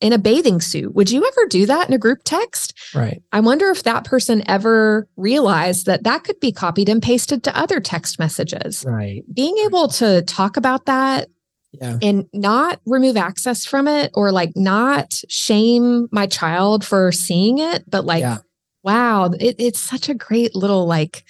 in 0.00 0.12
a 0.12 0.18
bathing 0.18 0.60
suit. 0.60 0.94
Would 0.94 1.10
you 1.10 1.26
ever 1.26 1.48
do 1.48 1.66
that 1.66 1.88
in 1.88 1.94
a 1.94 1.98
group 1.98 2.20
text? 2.24 2.72
Right. 2.94 3.20
I 3.32 3.40
wonder 3.40 3.68
if 3.70 3.82
that 3.82 4.04
person 4.04 4.48
ever 4.48 5.08
realized 5.16 5.86
that 5.86 6.04
that 6.04 6.22
could 6.24 6.38
be 6.40 6.52
copied 6.52 6.88
and 6.88 7.02
pasted 7.02 7.42
to 7.44 7.58
other 7.58 7.80
text 7.80 8.18
messages. 8.18 8.84
Right. 8.86 9.22
Being 9.32 9.56
able 9.64 9.88
to 9.88 10.22
talk 10.22 10.56
about 10.56 10.86
that 10.86 11.28
Yeah. 11.72 11.98
and 12.00 12.26
not 12.32 12.80
remove 12.86 13.16
access 13.16 13.66
from 13.66 13.88
it 13.88 14.12
or 14.14 14.30
like 14.30 14.52
not 14.54 15.14
shame 15.28 16.08
my 16.12 16.26
child 16.26 16.84
for 16.84 17.10
seeing 17.10 17.58
it, 17.58 17.84
but 17.90 18.04
like, 18.06 18.20
Yeah. 18.20 18.38
wow, 18.84 19.30
it, 19.40 19.56
it's 19.58 19.80
such 19.80 20.08
a 20.08 20.14
great 20.14 20.54
little 20.54 20.86
like 20.86 21.24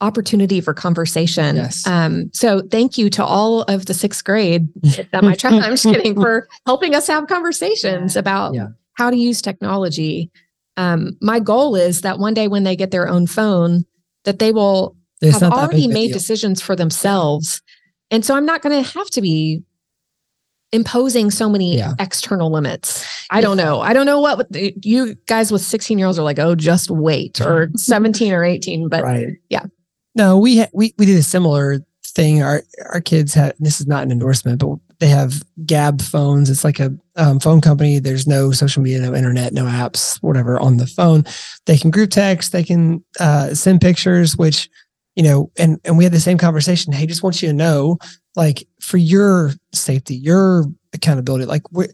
opportunity 0.00 0.60
for 0.60 0.72
conversation. 0.74 1.56
Yes. 1.56 1.86
Um, 1.86 2.30
so 2.32 2.62
thank 2.70 2.96
you 2.96 3.10
to 3.10 3.24
all 3.24 3.62
of 3.62 3.86
the 3.86 3.94
sixth 3.94 4.24
grade 4.24 4.68
that 5.12 5.22
my 5.22 5.34
child, 5.34 5.62
I'm 5.62 5.72
just 5.72 5.84
kidding, 5.84 6.14
for 6.14 6.48
helping 6.66 6.94
us 6.94 7.06
have 7.06 7.26
conversations 7.26 8.16
about 8.16 8.54
Yeah. 8.54 8.68
how 8.94 9.10
to 9.10 9.16
use 9.16 9.42
technology. 9.42 10.30
Um, 10.76 11.16
my 11.20 11.38
goal 11.40 11.76
is 11.76 12.00
that 12.00 12.18
one 12.18 12.32
day 12.34 12.48
when 12.48 12.64
they 12.64 12.76
get 12.76 12.90
their 12.90 13.08
own 13.08 13.26
phone, 13.26 13.84
that 14.24 14.38
they 14.38 14.52
will 14.52 14.96
It's 15.20 15.32
have 15.38 15.50
not 15.50 15.56
that 15.56 15.70
big 15.70 15.80
already 15.80 15.92
made 15.92 16.06
deal. 16.08 16.14
decisions 16.18 16.62
for 16.62 16.74
themselves. 16.74 17.60
And 18.10 18.24
so 18.24 18.34
I'm 18.34 18.46
not 18.46 18.62
going 18.62 18.82
to 18.82 18.90
have 18.98 19.10
to 19.10 19.20
be 19.20 19.62
imposing 20.72 21.30
so 21.30 21.48
many 21.48 21.76
Yeah. 21.76 21.92
external 21.98 22.50
limits. 22.50 23.04
I 23.30 23.40
don't 23.40 23.56
know. 23.56 23.80
I 23.80 23.92
don't 23.92 24.06
know 24.06 24.20
what 24.20 24.46
you 24.84 25.16
guys 25.26 25.50
with 25.52 25.62
16 25.62 25.98
year 25.98 26.06
olds 26.06 26.18
are 26.18 26.22
like, 26.22 26.38
oh, 26.38 26.54
just 26.54 26.90
wait, 26.90 27.40
or 27.40 27.70
17 27.76 28.32
or 28.32 28.44
18. 28.44 28.88
But 28.88 29.02
right. 29.02 29.28
yeah. 29.48 29.64
No, 30.14 30.38
we 30.38 30.58
ha- 30.58 30.70
we 30.72 30.94
we 30.98 31.06
did 31.06 31.18
a 31.18 31.22
similar 31.22 31.80
thing. 32.04 32.42
Our 32.42 32.62
our 32.92 33.00
kids 33.00 33.34
had. 33.34 33.54
This 33.58 33.80
is 33.80 33.86
not 33.86 34.02
an 34.02 34.10
endorsement, 34.10 34.60
but 34.60 34.78
they 34.98 35.08
have 35.08 35.42
Gabb 35.64 36.02
phones. 36.02 36.50
It's 36.50 36.64
like 36.64 36.80
a 36.80 36.94
um, 37.16 37.40
phone 37.40 37.60
company. 37.60 37.98
There's 37.98 38.26
no 38.26 38.50
social 38.52 38.82
media, 38.82 39.00
no 39.00 39.14
internet, 39.14 39.52
no 39.52 39.64
apps, 39.64 40.16
whatever 40.22 40.58
on 40.58 40.76
the 40.76 40.86
phone. 40.86 41.24
They 41.66 41.78
can 41.78 41.90
group 41.90 42.10
text. 42.10 42.52
They 42.52 42.64
can 42.64 43.04
uh, 43.18 43.54
send 43.54 43.80
pictures, 43.80 44.36
which 44.36 44.68
you 45.14 45.22
know. 45.22 45.50
And 45.56 45.78
and 45.84 45.96
we 45.96 46.04
had 46.04 46.12
the 46.12 46.20
same 46.20 46.38
conversation. 46.38 46.92
Hey, 46.92 47.06
just 47.06 47.22
want 47.22 47.40
you 47.40 47.48
to 47.48 47.54
know, 47.54 47.98
like 48.36 48.66
for 48.80 48.96
your 48.96 49.52
safety, 49.72 50.16
your 50.16 50.64
accountability, 50.92 51.46
like 51.46 51.62
we 51.70 51.86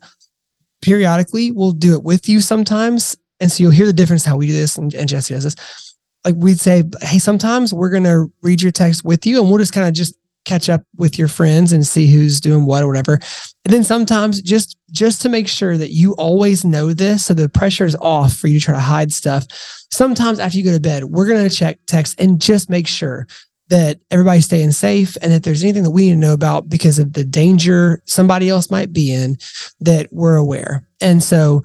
periodically 0.83 1.51
we'll 1.51 1.73
do 1.73 1.95
it 1.95 2.03
with 2.03 2.29
you 2.29 2.41
sometimes, 2.41 3.17
and 3.41 3.53
so 3.53 3.63
you'll 3.63 3.73
hear 3.73 3.87
the 3.87 3.93
difference 3.93 4.25
how 4.25 4.37
we 4.37 4.47
do 4.47 4.53
this, 4.53 4.79
and, 4.79 4.95
and 4.95 5.09
Jesse 5.09 5.35
does 5.35 5.45
this 5.45 5.86
like 6.27 6.35
we'd 6.37 6.61
say, 6.61 6.83
hey, 7.03 7.19
sometimes 7.21 7.73
we're 7.73 7.91
gonna 7.91 8.27
read 8.43 8.61
your 8.61 8.73
text 8.73 9.05
with 9.05 9.25
you, 9.25 9.41
and 9.41 9.49
we'll 9.49 9.59
just 9.59 9.73
kind 9.73 9.87
of 9.87 9.95
just 9.95 10.15
catch 10.45 10.69
up 10.69 10.83
with 10.97 11.19
your 11.19 11.29
friends 11.29 11.73
and 11.73 11.87
see 11.87 12.07
who's 12.07 12.41
doing 12.41 12.67
what 12.67 12.83
or 12.83 12.89
whatever. 12.89 13.19
And 13.65 13.73
then 13.73 13.85
sometimes 13.85 14.43
just 14.43 14.77
just 14.91 15.23
to 15.23 15.29
make 15.29 15.49
sure 15.49 15.79
that 15.79 15.93
you 15.93 16.15
always 16.15 16.65
know 16.65 16.93
this, 16.93 17.27
so 17.27 17.35
the 17.35 17.49
pressure 17.49 17.85
is 17.85 17.97
off 17.97 18.35
for 18.35 18.49
you 18.49 18.59
to 18.59 18.65
try 18.65 18.75
to 18.75 18.81
hide 18.81 19.13
stuff. 19.13 19.47
Sometimes 19.93 20.41
after 20.41 20.59
you 20.59 20.65
go 20.65 20.73
to 20.73 20.81
bed, 20.81 21.05
we're 21.05 21.29
gonna 21.29 21.49
check 21.49 21.79
text 21.87 22.21
and 22.21 22.41
just 22.41 22.69
make 22.69 22.89
sure 22.89 23.29
that 23.69 24.01
everybody's 24.11 24.45
staying 24.45 24.73
safe 24.73 25.17
and 25.23 25.33
that 25.33 25.45
there's 25.45 25.63
anything 25.63 25.85
that 25.85 25.91
we 25.91 26.07
need 26.07 26.13
to 26.13 26.17
know 26.17 26.33
about 26.33 26.69
because 26.69 26.99
of 26.99 27.13
the 27.13 27.25
danger 27.25 28.01
somebody 28.05 28.49
else 28.49 28.71
might 28.71 28.93
be 28.93 29.13
in 29.13 29.37
that 29.81 30.09
we're 30.13 30.37
aware. 30.37 30.87
And 31.01 31.23
so 31.23 31.63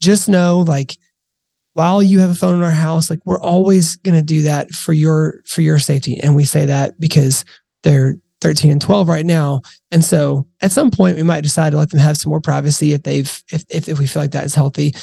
just 0.00 0.28
know 0.28 0.60
like 0.60 0.96
while 1.74 2.02
you 2.02 2.18
have 2.18 2.30
a 2.30 2.34
phone 2.34 2.56
in 2.56 2.62
our 2.62 2.70
house, 2.70 3.10
like 3.10 3.20
we're 3.24 3.40
always 3.40 3.96
going 3.96 4.16
to 4.16 4.22
do 4.22 4.42
that 4.42 4.70
for 4.70 4.92
your 4.92 5.42
for 5.46 5.62
your 5.62 5.78
safety. 5.78 6.18
And 6.20 6.34
we 6.34 6.44
say 6.44 6.66
that 6.66 6.98
because 6.98 7.44
they're 7.82 8.16
13 8.40 8.72
and 8.72 8.80
12 8.80 9.08
right 9.08 9.26
now. 9.26 9.62
And 9.90 10.04
so 10.04 10.46
at 10.60 10.72
some 10.72 10.90
point 10.90 11.16
we 11.16 11.22
might 11.22 11.42
decide 11.42 11.70
to 11.70 11.76
let 11.76 11.90
them 11.90 12.00
have 12.00 12.16
some 12.16 12.30
more 12.30 12.40
privacy 12.40 12.92
if 12.92 13.02
they've 13.02 13.42
if 13.52 13.64
if, 13.68 13.88
if 13.88 13.98
we 13.98 14.06
feel 14.06 14.22
like 14.22 14.32
that 14.32 14.44
is 14.44 14.54
healthy. 14.54 14.94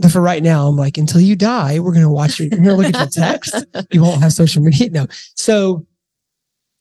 But 0.00 0.12
for 0.12 0.20
right 0.20 0.42
now, 0.42 0.68
I'm 0.68 0.76
like, 0.76 0.96
until 0.96 1.20
you 1.20 1.34
die, 1.34 1.80
we're 1.80 1.92
gonna 1.92 2.10
watch 2.10 2.38
your, 2.38 2.48
you're 2.48 2.58
gonna 2.58 2.74
look 2.74 2.94
at 2.94 2.94
your 2.94 3.24
text. 3.24 3.54
You 3.90 4.02
won't 4.02 4.20
have 4.20 4.32
social 4.32 4.62
media. 4.62 4.90
No. 4.90 5.06
So 5.34 5.86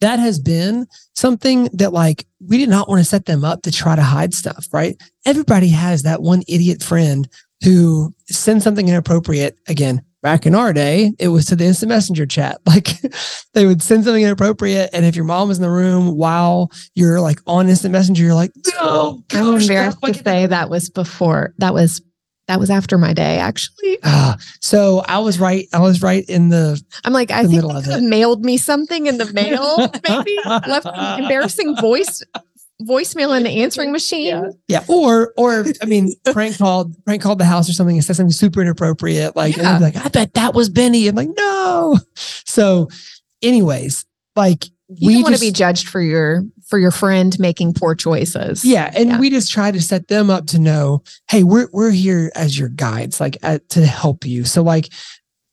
that 0.01 0.19
has 0.19 0.39
been 0.39 0.87
something 1.15 1.69
that 1.73 1.93
like 1.93 2.27
we 2.39 2.57
did 2.57 2.69
not 2.69 2.87
want 2.87 2.99
to 2.99 3.05
set 3.05 3.25
them 3.25 3.43
up 3.43 3.63
to 3.63 3.71
try 3.71 3.95
to 3.95 4.03
hide 4.03 4.33
stuff, 4.33 4.67
right? 4.71 4.95
Everybody 5.25 5.69
has 5.69 6.03
that 6.03 6.21
one 6.21 6.43
idiot 6.47 6.83
friend 6.83 7.27
who 7.63 8.13
send 8.29 8.61
something 8.63 8.87
inappropriate. 8.87 9.57
Again, 9.67 10.03
back 10.21 10.45
in 10.45 10.53
our 10.55 10.73
day, 10.73 11.13
it 11.19 11.29
was 11.29 11.45
to 11.47 11.55
the 11.55 11.65
instant 11.65 11.89
messenger 11.89 12.25
chat. 12.25 12.59
Like 12.67 12.89
they 13.53 13.65
would 13.65 13.81
send 13.81 14.03
something 14.03 14.21
inappropriate. 14.23 14.91
And 14.93 15.03
if 15.05 15.15
your 15.15 15.25
mom 15.25 15.47
was 15.47 15.57
in 15.57 15.63
the 15.63 15.69
room 15.71 16.15
while 16.15 16.69
you're 16.95 17.19
like 17.21 17.39
on 17.47 17.69
instant 17.69 17.91
messenger, 17.91 18.23
you're 18.23 18.35
like, 18.35 18.51
oh, 18.75 19.23
I'm 19.33 19.55
embarrassed 19.61 19.97
to 20.03 20.13
say 20.13 20.45
that 20.45 20.69
was 20.69 20.89
before. 20.89 21.53
That 21.57 21.73
was 21.73 22.01
that 22.47 22.59
was 22.61 22.69
after 22.69 22.97
my 22.97 23.11
day, 23.13 23.39
actually. 23.39 23.97
Ah, 24.03 24.37
so 24.61 25.03
I 25.07 25.17
was 25.19 25.37
right. 25.39 25.67
I 25.73 25.79
was 25.79 26.01
right 26.01 26.23
in 26.29 26.47
the 26.49 26.81
I'm 27.03 27.11
like, 27.13 27.29
I 27.31 27.41
The 27.43 27.49
think 27.49 27.55
middle 27.63 27.81
they 27.81 27.91
of 27.93 28.03
it. 28.03 28.07
mailed 28.07 28.45
me 28.45 28.57
something 28.57 29.07
in 29.07 29.17
the 29.17 29.31
mail, 29.33 29.91
maybe 30.07 30.37
left 30.45 30.85
embarrassing 31.19 31.75
voice 31.77 32.21
voicemail 32.81 33.35
in 33.35 33.43
the 33.43 33.61
answering 33.63 33.91
machine. 33.91 34.27
yeah, 34.27 34.49
yeah. 34.67 34.83
or 34.87 35.33
or 35.37 35.65
I 35.81 35.85
mean, 35.85 36.13
prank 36.31 36.57
called 36.57 36.93
prank 37.05 37.21
called 37.21 37.39
the 37.39 37.45
house 37.45 37.69
or 37.69 37.73
something 37.73 37.95
and 37.95 38.05
said 38.05 38.15
something 38.15 38.31
super 38.31 38.61
inappropriate. 38.61 39.35
Like, 39.35 39.55
and 39.55 39.63
Yeah. 39.63 39.79
they'd 39.79 39.85
like, 39.95 40.05
I 40.05 40.09
bet 40.09 40.33
that 40.35 40.53
was 40.53 40.69
Benny. 40.69 41.07
I'm 41.07 41.15
like, 41.15 41.29
no. 41.35 41.97
So, 42.15 42.89
anyways, 43.41 44.05
like 44.35 44.65
You 44.89 45.07
we 45.07 45.23
want 45.23 45.35
to 45.35 45.41
be 45.41 45.51
judged 45.51 45.87
for 45.89 46.01
your 46.01 46.43
for 46.67 46.77
your 46.79 46.91
friend 46.91 47.37
making 47.39 47.73
poor 47.73 47.95
choices. 47.95 48.63
Yeah, 48.65 48.91
and 48.95 49.09
Yeah. 49.09 49.19
we 49.19 49.29
just 49.29 49.51
try 49.51 49.71
to 49.71 49.81
set 49.81 50.07
them 50.09 50.29
up 50.29 50.47
to 50.47 50.59
know, 50.59 51.01
hey, 51.29 51.43
we're 51.43 51.69
we're 51.71 51.91
here 51.91 52.31
as 52.35 52.57
your 52.59 52.69
guides, 52.69 53.19
like 53.19 53.37
at, 53.41 53.67
to 53.69 53.85
help 53.85 54.25
you. 54.25 54.43
So, 54.45 54.61
like 54.63 54.89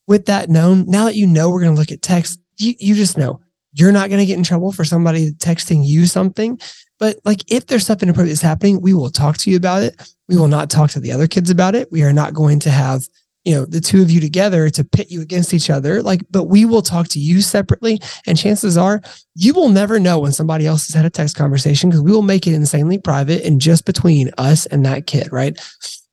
with 0.06 0.26
that 0.26 0.50
known, 0.50 0.84
now 0.86 1.06
that 1.06 1.14
you 1.16 1.26
know 1.26 1.48
we're 1.50 1.62
going 1.62 1.74
to 1.74 1.78
look 1.80 1.92
at 1.92 2.02
text, 2.02 2.38
you 2.58 2.74
you 2.78 2.94
just 2.94 3.16
know 3.16 3.40
you're 3.72 3.92
not 3.92 4.08
going 4.08 4.20
to 4.20 4.26
get 4.26 4.36
in 4.38 4.44
trouble 4.44 4.70
for 4.72 4.84
somebody 4.84 5.32
texting 5.32 5.84
you 5.86 6.06
something. 6.06 6.60
But 6.98 7.18
like 7.24 7.50
if 7.50 7.66
there's 7.66 7.84
stuff 7.84 8.02
inappropriate 8.02 8.34
that's 8.34 8.42
happening, 8.42 8.80
we 8.80 8.94
will 8.94 9.10
talk 9.10 9.36
to 9.38 9.50
you 9.50 9.56
about 9.56 9.82
it. 9.82 10.14
We 10.28 10.36
will 10.36 10.48
not 10.48 10.70
talk 10.70 10.90
to 10.90 11.00
the 11.00 11.12
other 11.12 11.26
kids 11.26 11.50
about 11.50 11.74
it. 11.74 11.90
We 11.90 12.02
are 12.02 12.12
not 12.12 12.34
going 12.34 12.60
to 12.60 12.70
have 12.70 13.08
you 13.44 13.54
know 13.54 13.66
the 13.66 13.80
two 13.80 14.00
of 14.00 14.10
you 14.10 14.20
together 14.20 14.70
to 14.70 14.84
pit 14.84 15.10
you 15.10 15.20
against 15.20 15.52
each 15.52 15.68
other 15.68 16.02
like 16.02 16.22
but 16.30 16.44
we 16.44 16.64
will 16.64 16.80
talk 16.80 17.08
to 17.08 17.18
you 17.18 17.42
separately 17.42 18.00
and 18.26 18.38
chances 18.38 18.78
are 18.78 19.02
you 19.34 19.52
will 19.52 19.68
never 19.68 19.98
know 19.98 20.18
when 20.18 20.32
somebody 20.32 20.66
else 20.66 20.86
has 20.86 20.94
had 20.94 21.04
a 21.04 21.10
text 21.10 21.36
conversation 21.36 21.90
because 21.90 22.02
we 22.02 22.12
will 22.12 22.22
make 22.22 22.46
it 22.46 22.54
insanely 22.54 22.98
private 22.98 23.44
and 23.44 23.60
just 23.60 23.84
between 23.84 24.30
us 24.38 24.66
and 24.66 24.86
that 24.86 25.06
kid, 25.06 25.32
right? 25.32 25.58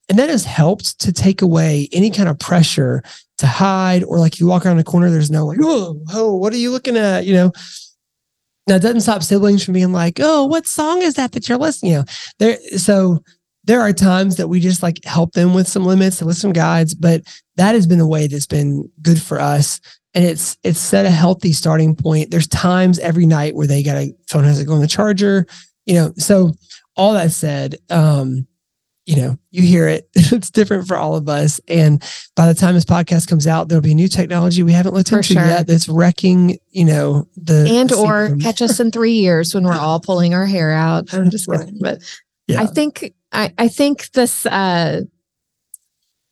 And 0.09 0.17
that 0.19 0.29
has 0.29 0.43
helped 0.43 0.99
to 1.01 1.13
take 1.13 1.41
away 1.41 1.87
any 1.91 2.09
kind 2.09 2.27
of 2.27 2.39
pressure 2.39 3.03
to 3.37 3.47
hide 3.47 4.03
or 4.03 4.19
like 4.19 4.39
you 4.39 4.47
walk 4.47 4.65
around 4.65 4.77
the 4.77 4.83
corner, 4.83 5.09
there's 5.09 5.31
no 5.31 5.45
like, 5.45 5.59
oh, 5.61 6.01
oh, 6.11 6.35
what 6.35 6.51
are 6.53 6.57
you 6.57 6.71
looking 6.71 6.97
at? 6.97 7.25
You 7.25 7.33
know. 7.33 7.51
Now 8.67 8.75
it 8.75 8.81
doesn't 8.81 9.01
stop 9.01 9.23
siblings 9.23 9.63
from 9.63 9.73
being 9.73 9.91
like, 9.91 10.19
oh, 10.21 10.45
what 10.45 10.67
song 10.67 11.01
is 11.01 11.15
that 11.15 11.31
that 11.31 11.49
you're 11.49 11.57
listening? 11.57 11.93
You 11.93 11.97
know, 11.99 12.05
there 12.39 12.57
so 12.77 13.23
there 13.63 13.81
are 13.81 13.93
times 13.93 14.37
that 14.37 14.47
we 14.47 14.59
just 14.59 14.81
like 14.81 15.03
help 15.03 15.33
them 15.33 15.53
with 15.53 15.67
some 15.67 15.85
limits 15.85 16.19
and 16.19 16.27
with 16.27 16.37
some 16.37 16.53
guides, 16.53 16.95
but 16.95 17.21
that 17.57 17.75
has 17.75 17.85
been 17.85 17.99
a 17.99 18.07
way 18.07 18.27
that's 18.27 18.47
been 18.47 18.89
good 19.01 19.21
for 19.21 19.39
us 19.39 19.79
and 20.13 20.25
it's 20.25 20.57
it's 20.63 20.79
set 20.79 21.05
a 21.05 21.11
healthy 21.11 21.53
starting 21.53 21.95
point. 21.95 22.31
There's 22.31 22.47
times 22.47 22.99
every 22.99 23.25
night 23.25 23.55
where 23.55 23.67
they 23.67 23.83
got 23.83 23.97
a 23.97 24.13
phone 24.29 24.43
has 24.43 24.59
to 24.59 24.65
go 24.65 24.73
on 24.73 24.81
the 24.81 24.87
charger, 24.87 25.45
you 25.85 25.95
know. 25.95 26.13
So 26.17 26.53
all 26.95 27.13
that 27.13 27.31
said, 27.31 27.75
um, 27.89 28.47
you 29.05 29.15
know, 29.15 29.37
you 29.49 29.63
hear 29.63 29.87
it. 29.87 30.09
it's 30.15 30.51
different 30.51 30.87
for 30.87 30.95
all 30.95 31.15
of 31.15 31.27
us. 31.27 31.59
And 31.67 32.03
by 32.35 32.47
the 32.47 32.53
time 32.53 32.75
this 32.75 32.85
podcast 32.85 33.27
comes 33.27 33.47
out, 33.47 33.67
there'll 33.67 33.81
be 33.81 33.95
new 33.95 34.07
technology 34.07 34.63
we 34.63 34.73
haven't 34.73 34.93
looked 34.93 35.09
For 35.09 35.17
into 35.17 35.33
sure. 35.33 35.45
yet 35.45 35.67
that's 35.67 35.89
wrecking, 35.89 36.59
you 36.69 36.85
know, 36.85 37.27
the 37.35 37.67
And 37.69 37.89
the 37.89 37.97
or 37.97 38.27
system. 38.27 38.39
catch 38.41 38.61
us 38.61 38.79
in 38.79 38.91
three 38.91 39.13
years 39.13 39.55
when 39.55 39.63
we're 39.63 39.73
all 39.73 39.99
pulling 39.99 40.33
our 40.33 40.45
hair 40.45 40.71
out. 40.71 41.13
I'm 41.13 41.29
just 41.29 41.49
kidding. 41.49 41.79
But 41.81 42.01
yeah. 42.47 42.61
I 42.61 42.67
think 42.67 43.13
I, 43.31 43.53
I 43.57 43.67
think 43.67 44.11
this 44.11 44.45
uh 44.45 45.01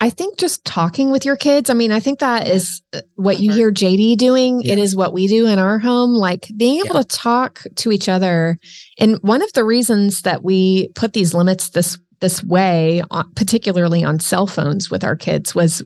I 0.02 0.10
think 0.10 0.38
just 0.38 0.64
talking 0.64 1.12
with 1.12 1.26
your 1.26 1.36
kids, 1.36 1.70
I 1.70 1.74
mean, 1.74 1.92
I 1.92 2.00
think 2.00 2.20
that 2.20 2.48
is 2.48 2.82
uh, 2.94 3.02
what 3.16 3.42
you 3.42 3.52
hear 3.52 3.70
JD 3.70 4.16
doing. 4.16 4.62
Yeah. 4.62 4.74
It 4.74 4.80
is 4.80 4.96
what 4.96 5.12
we 5.12 5.28
do 5.28 5.46
in 5.46 5.60
our 5.60 5.78
home. 5.78 6.14
Like 6.14 6.50
being 6.56 6.80
able 6.86 7.04
to 7.04 7.04
talk 7.04 7.64
to 7.78 7.92
each 7.92 8.08
other. 8.08 8.58
And 8.98 9.18
one 9.24 9.42
of 9.42 9.52
the 9.52 9.66
reasons 9.66 10.22
that 10.22 10.42
we 10.42 10.88
put 10.96 11.12
these 11.12 11.34
limits 11.34 11.72
this 11.72 11.98
this 12.20 12.44
way, 12.44 13.02
uh, 13.12 13.24
particularly 13.36 14.04
on 14.04 14.20
cell 14.20 14.48
phones 14.48 14.90
with 14.90 15.04
our 15.04 15.16
kids, 15.16 15.56
was 15.56 15.84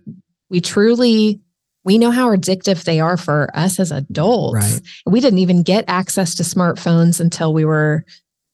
we 0.49 0.61
truly 0.61 1.39
we 1.85 1.97
know 1.97 2.11
how 2.11 2.33
addictive 2.33 2.83
they 2.85 2.99
are 2.99 3.17
for 3.17 3.49
us 3.53 3.79
as 3.79 3.91
adults. 3.91 4.55
Right. 4.55 4.81
We 5.05 5.19
didn't 5.19 5.39
even 5.39 5.63
get 5.63 5.83
access 5.87 6.33
to 6.35 6.43
smartphones 6.43 7.19
until 7.19 7.53
we 7.53 7.65
were 7.65 8.05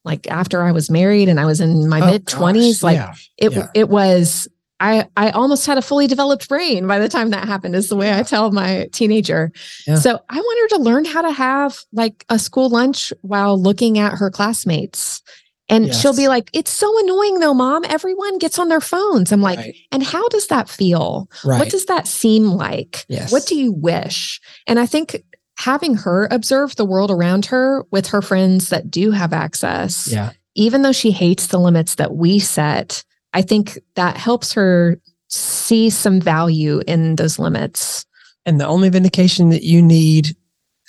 like 0.03 0.27
after 0.31 0.63
I 0.63 0.71
was 0.71 0.89
married 0.89 1.29
and 1.29 1.39
I 1.39 1.45
was 1.45 1.61
in 1.61 1.87
my 1.87 2.01
Oh, 2.01 2.11
mid 2.11 2.25
20s. 2.25 2.81
Like 2.81 2.95
yeah. 2.95 3.13
it 3.37 3.51
yeah. 3.51 3.67
it 3.75 3.89
was 3.89 4.47
I 4.79 5.07
I 5.17 5.29
almost 5.31 5.67
had 5.67 5.77
a 5.77 5.81
fully 5.81 6.07
developed 6.07 6.47
brain 6.49 6.87
by 6.87 6.99
the 6.99 7.09
time 7.09 7.29
that 7.31 7.47
happened 7.47 7.75
is 7.75 7.89
the 7.89 7.95
way 7.95 8.13
I 8.13 8.23
tell 8.23 8.51
my 8.51 8.89
teenager. 8.93 9.51
Yeah. 9.85 9.95
So 9.95 10.19
I 10.29 10.35
want 10.37 10.71
her 10.71 10.77
to 10.77 10.83
learn 10.83 11.05
how 11.05 11.21
to 11.21 11.31
have 11.31 11.77
like 11.91 12.25
a 12.29 12.39
school 12.39 12.69
lunch 12.69 13.13
while 13.21 13.61
looking 13.61 13.99
at 13.99 14.13
her 14.13 14.31
classmates. 14.31 15.21
And 15.69 15.93
she'll 15.93 16.15
be 16.15 16.27
like, 16.27 16.49
it's 16.51 16.71
so 16.71 16.99
annoying 16.99 17.39
though, 17.39 17.53
mom. 17.53 17.85
Everyone 17.85 18.39
gets 18.39 18.57
on 18.57 18.69
their 18.69 18.81
phones. 18.81 19.31
I'm 19.31 19.41
like, 19.41 19.59
right. 19.59 19.75
and 19.91 20.01
how 20.01 20.27
does 20.29 20.47
that 20.47 20.67
feel? 20.67 21.29
right. 21.45 21.59
What 21.59 21.69
does 21.69 21.85
that 21.85 22.07
seem 22.07 22.45
like? 22.45 23.05
Yes. 23.07 23.31
What 23.31 23.45
do 23.45 23.55
you 23.55 23.71
wish? 23.71 24.41
And 24.65 24.79
I 24.79 24.87
think 24.87 25.23
having 25.57 25.93
her 25.93 26.27
observe 26.31 26.75
the 26.75 26.85
world 26.85 27.11
around 27.11 27.45
her 27.47 27.85
with 27.91 28.07
her 28.07 28.21
friends 28.21 28.69
that 28.69 28.89
do 28.89 29.11
have 29.11 29.31
access, 29.31 30.07
yeah. 30.11 30.31
even 30.55 30.81
though 30.81 30.91
she 30.91 31.11
hates 31.11 31.47
the 31.47 31.59
limits 31.59 31.95
that 31.95 32.15
we 32.15 32.39
set, 32.39 33.03
I 33.33 33.43
think 33.43 33.77
that 33.95 34.17
helps 34.17 34.53
her 34.53 34.99
see 35.27 35.89
some 35.91 36.19
value 36.19 36.81
in 36.87 37.15
those 37.15 37.37
limits. 37.37 38.05
And 38.45 38.59
the 38.59 38.65
only 38.65 38.89
vindication 38.89 39.49
that 39.49 39.63
you 39.63 39.81
need, 39.81 40.35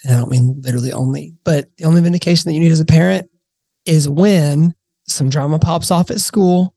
and 0.04 0.14
I 0.14 0.18
don't 0.20 0.30
mean 0.30 0.58
literally 0.62 0.92
only, 0.92 1.34
but 1.44 1.68
the 1.76 1.84
only 1.84 2.00
vindication 2.00 2.48
that 2.48 2.54
you 2.54 2.60
need 2.60 2.72
as 2.72 2.80
a 2.80 2.86
parent 2.86 3.28
is 3.86 4.08
when 4.08 4.74
some 5.06 5.28
drama 5.28 5.58
pops 5.58 5.90
off 5.90 6.10
at 6.10 6.20
school 6.20 6.74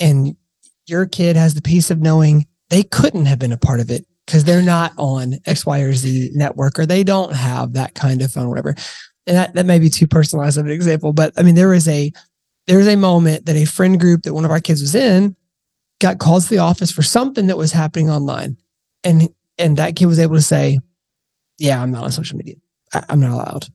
and 0.00 0.36
your 0.86 1.06
kid 1.06 1.36
has 1.36 1.54
the 1.54 1.62
peace 1.62 1.90
of 1.90 2.00
knowing 2.00 2.46
they 2.70 2.82
couldn't 2.82 3.26
have 3.26 3.38
been 3.38 3.52
a 3.52 3.58
part 3.58 3.80
of 3.80 3.90
it 3.90 4.06
because 4.26 4.44
they're 4.44 4.62
not 4.62 4.92
on 4.96 5.38
X, 5.46 5.64
Y, 5.66 5.80
or 5.80 5.92
Z 5.92 6.30
network 6.34 6.78
or 6.78 6.86
they 6.86 7.02
don't 7.04 7.34
have 7.34 7.74
that 7.74 7.94
kind 7.94 8.22
of 8.22 8.32
phone, 8.32 8.48
whatever. 8.48 8.74
And 9.26 9.36
that, 9.36 9.54
that 9.54 9.66
may 9.66 9.78
be 9.78 9.90
too 9.90 10.06
personalized 10.06 10.58
of 10.58 10.66
an 10.66 10.72
example, 10.72 11.12
but 11.12 11.32
I 11.36 11.42
mean, 11.42 11.54
there 11.54 11.68
was 11.68 11.88
a 11.88 12.12
there 12.66 12.78
was 12.78 12.88
a 12.88 12.96
moment 12.96 13.46
that 13.46 13.56
a 13.56 13.64
friend 13.64 13.98
group 13.98 14.22
that 14.22 14.34
one 14.34 14.44
of 14.44 14.50
our 14.50 14.60
kids 14.60 14.82
was 14.82 14.94
in 14.94 15.34
got 16.00 16.18
called 16.18 16.42
to 16.42 16.50
the 16.50 16.58
office 16.58 16.92
for 16.92 17.02
something 17.02 17.46
that 17.46 17.56
was 17.56 17.72
happening 17.72 18.10
online. 18.10 18.56
And 19.04 19.28
and 19.58 19.76
that 19.78 19.96
kid 19.96 20.06
was 20.06 20.18
able 20.18 20.36
to 20.36 20.42
say, 20.42 20.78
Yeah, 21.58 21.82
I'm 21.82 21.90
not 21.90 22.04
on 22.04 22.12
social 22.12 22.36
media. 22.36 22.56
I, 22.92 23.04
I'm 23.08 23.20
not 23.20 23.32
allowed. 23.32 23.66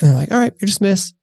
And 0.00 0.10
they're 0.10 0.16
like, 0.16 0.32
All 0.32 0.38
right, 0.38 0.52
you're 0.60 0.66
dismissed. 0.66 1.13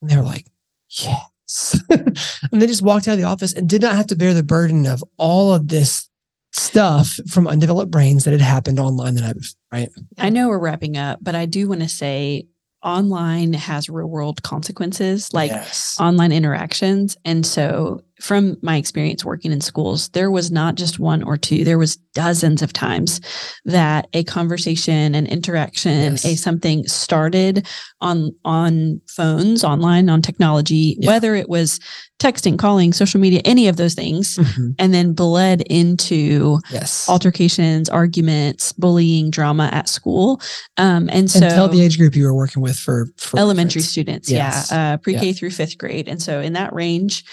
And 0.00 0.10
they 0.10 0.16
were 0.16 0.22
like, 0.22 0.46
Yes. 0.90 1.80
and 1.90 2.62
they 2.62 2.66
just 2.66 2.82
walked 2.82 3.08
out 3.08 3.12
of 3.12 3.18
the 3.18 3.24
office 3.24 3.52
and 3.52 3.68
did 3.68 3.82
not 3.82 3.96
have 3.96 4.06
to 4.08 4.16
bear 4.16 4.34
the 4.34 4.42
burden 4.42 4.86
of 4.86 5.02
all 5.16 5.54
of 5.54 5.68
this 5.68 6.08
stuff 6.52 7.18
from 7.30 7.46
undeveloped 7.46 7.90
brains 7.90 8.24
that 8.24 8.32
had 8.32 8.40
happened 8.40 8.78
online 8.78 9.14
the 9.14 9.20
night 9.20 9.36
before, 9.36 9.56
right? 9.72 9.90
I 10.18 10.30
know 10.30 10.48
we're 10.48 10.58
wrapping 10.58 10.96
up, 10.96 11.18
but 11.22 11.34
I 11.34 11.46
do 11.46 11.68
want 11.68 11.82
to 11.82 11.88
say 11.88 12.46
online 12.82 13.52
has 13.54 13.88
real 13.88 14.06
world 14.06 14.42
consequences 14.42 15.32
like 15.32 15.50
yes. 15.50 15.98
online 16.00 16.32
interactions. 16.32 17.16
And 17.24 17.44
so 17.44 18.02
from 18.20 18.56
my 18.62 18.76
experience 18.76 19.24
working 19.24 19.52
in 19.52 19.60
schools, 19.60 20.08
there 20.10 20.30
was 20.30 20.50
not 20.50 20.74
just 20.74 20.98
one 20.98 21.22
or 21.22 21.36
two, 21.36 21.64
there 21.64 21.78
was 21.78 21.96
dozens 22.14 22.62
of 22.62 22.72
times 22.72 23.20
that 23.64 24.08
a 24.12 24.24
conversation, 24.24 25.14
an 25.14 25.26
interaction, 25.26 26.12
Yes. 26.12 26.24
a 26.24 26.34
something 26.36 26.86
started 26.88 27.66
on 28.00 28.32
on 28.44 29.00
phones, 29.08 29.62
online, 29.64 30.08
on 30.08 30.22
technology, 30.22 30.96
Yeah. 31.00 31.08
whether 31.10 31.34
it 31.34 31.48
was 31.48 31.78
texting, 32.18 32.58
calling, 32.58 32.92
social 32.92 33.20
media, 33.20 33.40
any 33.44 33.68
of 33.68 33.76
those 33.76 33.94
things, 33.94 34.36
Mhm. 34.38 34.74
and 34.80 34.92
then 34.92 35.12
bled 35.12 35.62
into 35.62 36.58
Yes. 36.72 37.08
altercations, 37.08 37.88
arguments, 37.88 38.72
bullying, 38.72 39.30
drama 39.30 39.68
at 39.72 39.88
school. 39.88 40.40
Um, 40.76 41.08
and 41.12 41.30
so 41.30 41.38
and 41.40 41.50
tell 41.54 41.68
the 41.68 41.80
age 41.82 41.96
group 41.98 42.16
you 42.16 42.24
were 42.24 42.34
working 42.34 42.60
with 42.62 42.76
for, 42.76 43.08
for 43.16 43.38
elementary 43.38 43.78
reference. 43.80 43.92
students 43.92 44.30
Yes. 44.30 44.68
yeah 44.72 44.94
uh, 44.94 44.96
pre-k 44.96 45.32
through 45.32 45.50
fifth 45.50 45.78
grade 45.78 46.08
and 46.08 46.20
so 46.20 46.40
in 46.40 46.54
that 46.54 46.72
range 46.74 47.24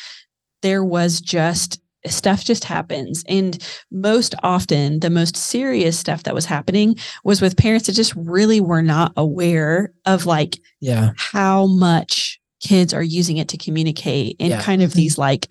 there 0.66 0.84
was 0.84 1.22
just 1.22 1.80
stuff 2.08 2.44
just 2.44 2.64
happens 2.64 3.24
and 3.28 3.58
most 3.92 4.36
often 4.44 5.00
the 5.00 5.10
most 5.10 5.36
serious 5.36 5.98
stuff 5.98 6.22
that 6.24 6.36
was 6.36 6.46
happening 6.46 6.96
was 7.24 7.42
with 7.42 7.58
parents 7.58 7.88
that 7.88 7.94
just 7.94 8.14
really 8.16 8.62
were 8.62 8.82
not 8.84 9.12
aware 9.18 9.92
of 10.06 10.26
like 10.28 10.60
Yeah. 10.82 11.12
how 11.18 11.66
much 11.66 12.40
kids 12.62 12.94
are 12.94 13.02
using 13.04 13.38
it 13.38 13.48
to 13.50 13.58
communicate 13.58 14.36
and 14.40 14.50
Yeah. 14.50 14.62
kind 14.62 14.84
of 14.84 14.94
these 14.94 15.18
like 15.18 15.48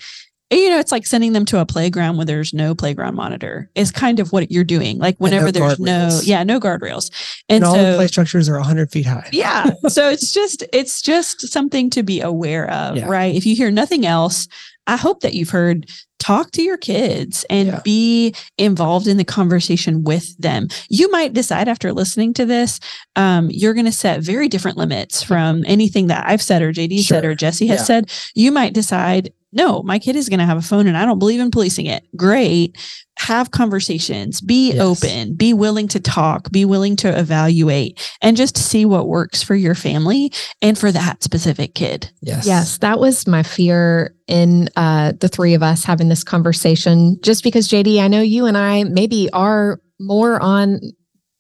you 0.53 0.69
know 0.71 0.79
it's 0.79 0.93
like 0.93 1.07
sending 1.07 1.33
them 1.33 1.45
to 1.47 1.59
a 1.59 1.67
playground 1.67 2.17
where 2.19 2.27
there's 2.27 2.55
no 2.55 2.73
playground 2.75 3.17
monitor 3.17 3.69
is 3.75 3.91
kind 3.91 4.21
of 4.21 4.31
what 4.31 4.53
you're 4.53 4.63
doing 4.63 4.99
like 4.99 5.19
no 5.19 5.25
whenever 5.25 5.51
there's 5.51 5.81
no 5.81 6.21
yeah 6.23 6.45
no 6.45 6.61
guardrails 6.61 7.11
And, 7.49 7.57
and, 7.57 7.65
all 7.65 7.75
so 7.75 7.91
the 7.93 7.97
play 7.97 8.07
structures 8.07 8.49
are 8.49 8.59
100 8.59 8.93
feet 8.93 9.07
high. 9.07 9.29
yeah 9.33 9.71
so 9.89 10.09
it's 10.09 10.33
just 10.33 10.63
it's 10.73 11.03
just 11.03 11.49
something 11.49 11.91
to 11.91 12.05
be 12.05 12.21
aware 12.21 12.71
of 12.71 12.97
Yeah. 12.97 13.07
right 13.07 13.35
if 13.35 13.45
you 13.45 13.57
hear 13.57 13.73
nothing 13.73 14.07
else 14.07 14.47
i 14.87 14.97
hope 14.97 15.21
that 15.21 15.35
you've 15.35 15.51
heard 15.51 15.89
talk 16.19 16.51
to 16.53 16.63
your 16.63 16.79
kids 16.79 17.45
and 17.51 17.69
Yeah. 17.69 17.81
be 17.85 18.35
involved 18.57 19.07
in 19.07 19.19
the 19.19 19.25
conversation 19.25 20.05
with 20.05 20.35
them 20.39 20.69
you 20.89 21.11
might 21.11 21.35
decide 21.35 21.69
after 21.69 21.93
listening 21.93 22.33
to 22.35 22.47
this 22.47 22.81
um, 23.17 23.51
you're 23.51 23.75
going 23.75 23.85
to 23.87 23.93
set 23.93 24.21
very 24.23 24.49
different 24.49 24.79
limits 24.79 25.23
from 25.23 25.65
anything 25.67 26.07
that 26.07 26.25
i've 26.27 26.41
said 26.43 26.63
or 26.63 26.73
jd 26.73 27.01
said 27.03 27.25
or 27.25 27.35
jesse 27.35 27.67
has 27.67 27.81
Yeah. 27.81 27.85
said 27.85 28.11
you 28.35 28.51
might 28.53 28.73
decide 28.73 29.33
no 29.55 29.83
my 29.83 29.99
kid 29.99 30.17
is 30.17 30.29
going 30.29 30.39
to 30.41 30.45
have 30.47 30.59
a 30.59 30.63
phone 30.63 30.87
and 30.87 30.97
i 30.97 31.05
don't 31.07 31.19
believe 31.19 31.41
in 31.41 31.51
policing 31.51 31.87
it 31.87 32.05
great 32.17 32.77
have 33.19 33.53
conversations 33.53 34.41
be 34.41 34.73
Yes. 34.73 34.81
open 34.81 35.35
be 35.35 35.55
willing 35.55 35.87
to 35.89 36.01
talk 36.01 36.51
be 36.51 36.65
willing 36.65 36.97
to 36.97 37.19
evaluate 37.19 37.99
and 38.21 38.37
just 38.37 38.57
see 38.59 38.85
what 38.85 39.07
works 39.09 39.43
for 39.43 39.55
your 39.55 39.75
family 39.77 40.33
and 40.61 40.77
for 40.77 40.91
that 40.93 41.23
specific 41.23 41.75
kid 41.75 42.11
Yes. 42.21 42.47
Yes, 42.47 42.79
that 42.79 42.99
was 42.99 43.27
my 43.27 43.43
fear 43.43 44.15
in 44.27 44.69
uh, 44.77 45.13
the 45.21 45.29
three 45.29 45.55
of 45.55 45.63
us 45.63 45.85
having 45.85 46.09
this 46.09 46.25
conversation. 46.25 47.19
Just 47.23 47.45
because, 47.45 47.69
JD, 47.69 48.01
I 48.01 48.09
know 48.09 48.23
you 48.23 48.47
and 48.47 48.57
I 48.57 48.85
maybe 48.85 49.29
are 49.33 49.79
more 50.01 50.41
on 50.43 50.81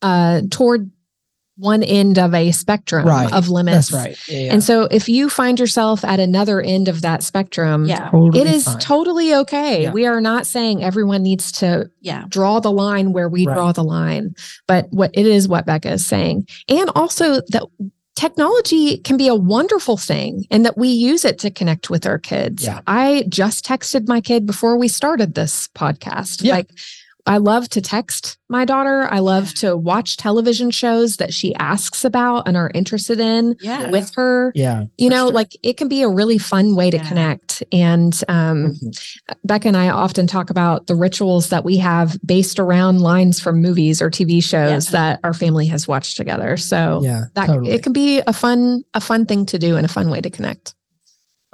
uh, 0.02 0.42
toward 0.50 0.90
one 1.57 1.82
end 1.84 2.18
of 2.18 2.34
a 2.34 2.50
spectrum 2.50 3.07
Right. 3.07 3.32
of 3.32 3.48
limits. 3.48 3.88
That's 3.90 4.07
right. 4.07 4.18
Yeah. 4.28 4.38
yeah. 4.46 4.52
And 4.55 4.64
so 4.64 4.82
if 4.90 5.09
you 5.09 5.30
find 5.30 5.61
yourself 5.61 6.05
at 6.05 6.18
another 6.18 6.61
end 6.61 6.88
of 6.88 7.02
that 7.02 7.22
spectrum, 7.22 7.84
yeah 7.86 8.11
Totally 8.11 8.40
it 8.42 8.46
is 8.52 8.64
fine. 8.64 8.78
totally 8.80 9.34
okay. 9.34 9.82
Yeah. 9.84 9.92
We 9.92 10.07
are 10.07 10.20
not 10.20 10.46
saying 10.46 10.82
everyone 10.82 11.22
needs 11.22 11.52
to 11.52 11.90
yeah 12.00 12.24
draw 12.28 12.59
the 12.61 12.72
line 12.72 13.12
where 13.12 13.28
we 13.28 13.46
Right. 13.46 13.55
draw 13.55 13.72
the 13.72 13.84
line, 13.84 14.34
but 14.66 14.86
what 14.90 15.11
it 15.14 15.26
is 15.26 15.46
what 15.46 15.64
Becca 15.66 15.92
is 15.92 16.05
saying. 16.05 16.48
And 16.68 16.90
also 16.96 17.40
that 17.50 17.62
technology 18.16 18.98
can 18.98 19.16
be 19.16 19.28
a 19.28 19.34
wonderful 19.34 19.96
thing 19.96 20.44
and 20.50 20.64
that 20.64 20.78
we 20.78 20.88
use 20.88 21.24
it 21.24 21.38
to 21.40 21.50
connect 21.50 21.90
with 21.90 22.07
our 22.07 22.18
kids. 22.18 22.62
Yeah. 22.64 22.80
I 22.86 23.24
just 23.28 23.64
texted 23.66 24.07
my 24.09 24.20
kid 24.20 24.46
before 24.46 24.76
we 24.78 24.86
started 24.88 25.34
this 25.34 25.68
podcast. 25.74 26.42
Yeah. 26.42 26.55
Like 26.55 26.70
I 27.27 27.39
love 27.39 27.70
to 27.70 27.81
text 27.81 28.37
my 28.51 28.66
daughter. 28.66 29.09
I 29.11 29.20
love 29.20 29.55
to 29.55 29.77
watch 29.79 30.18
television 30.18 30.70
shows 30.70 31.16
that 31.16 31.33
she 31.33 31.55
asks 31.55 32.05
about 32.05 32.47
and 32.47 32.55
are 32.55 32.70
interested 32.75 33.18
in 33.18 33.57
yeah 33.61 33.89
with 33.91 34.14
her. 34.14 34.53
yeah. 34.55 34.85
You 34.99 35.09
know, 35.09 35.27
sure. 35.27 35.33
like 35.33 35.57
it 35.62 35.79
can 35.79 35.89
be 35.89 36.03
a 36.03 36.09
really 36.09 36.37
fun 36.37 36.77
way 36.77 36.91
to 36.91 36.99
Yeah. 36.99 37.09
connect. 37.09 37.62
And 37.72 38.14
um, 38.29 38.75
Mhm. 38.83 39.16
Becca 39.43 39.68
and 39.68 39.77
I 39.77 39.89
often 39.89 40.27
talk 40.27 40.51
about 40.51 40.87
the 40.87 40.95
rituals 40.95 41.49
that 41.49 41.64
we 41.64 41.79
have 41.79 42.18
based 42.27 42.59
around 42.59 43.01
lines 43.01 43.41
from 43.41 43.62
movies 43.62 44.03
or 44.03 44.11
TV 44.11 44.43
shows 44.43 44.87
Yeah. 44.87 44.93
that 44.93 45.20
our 45.25 45.33
family 45.33 45.66
has 45.68 45.89
watched 45.89 46.18
together. 46.18 46.59
So 46.59 47.01
Yeah. 47.03 47.25
that 47.35 47.47
totally. 47.47 47.70
it 47.70 47.83
can 47.83 47.95
be 47.95 48.20
a 48.27 48.35
fun, 48.35 48.83
a 48.93 49.01
fun 49.01 49.25
thing 49.25 49.47
to 49.47 49.59
do 49.59 49.77
and 49.77 49.87
a 49.87 49.89
fun 49.89 50.11
way 50.11 50.20
to 50.20 50.29
connect. 50.29 50.75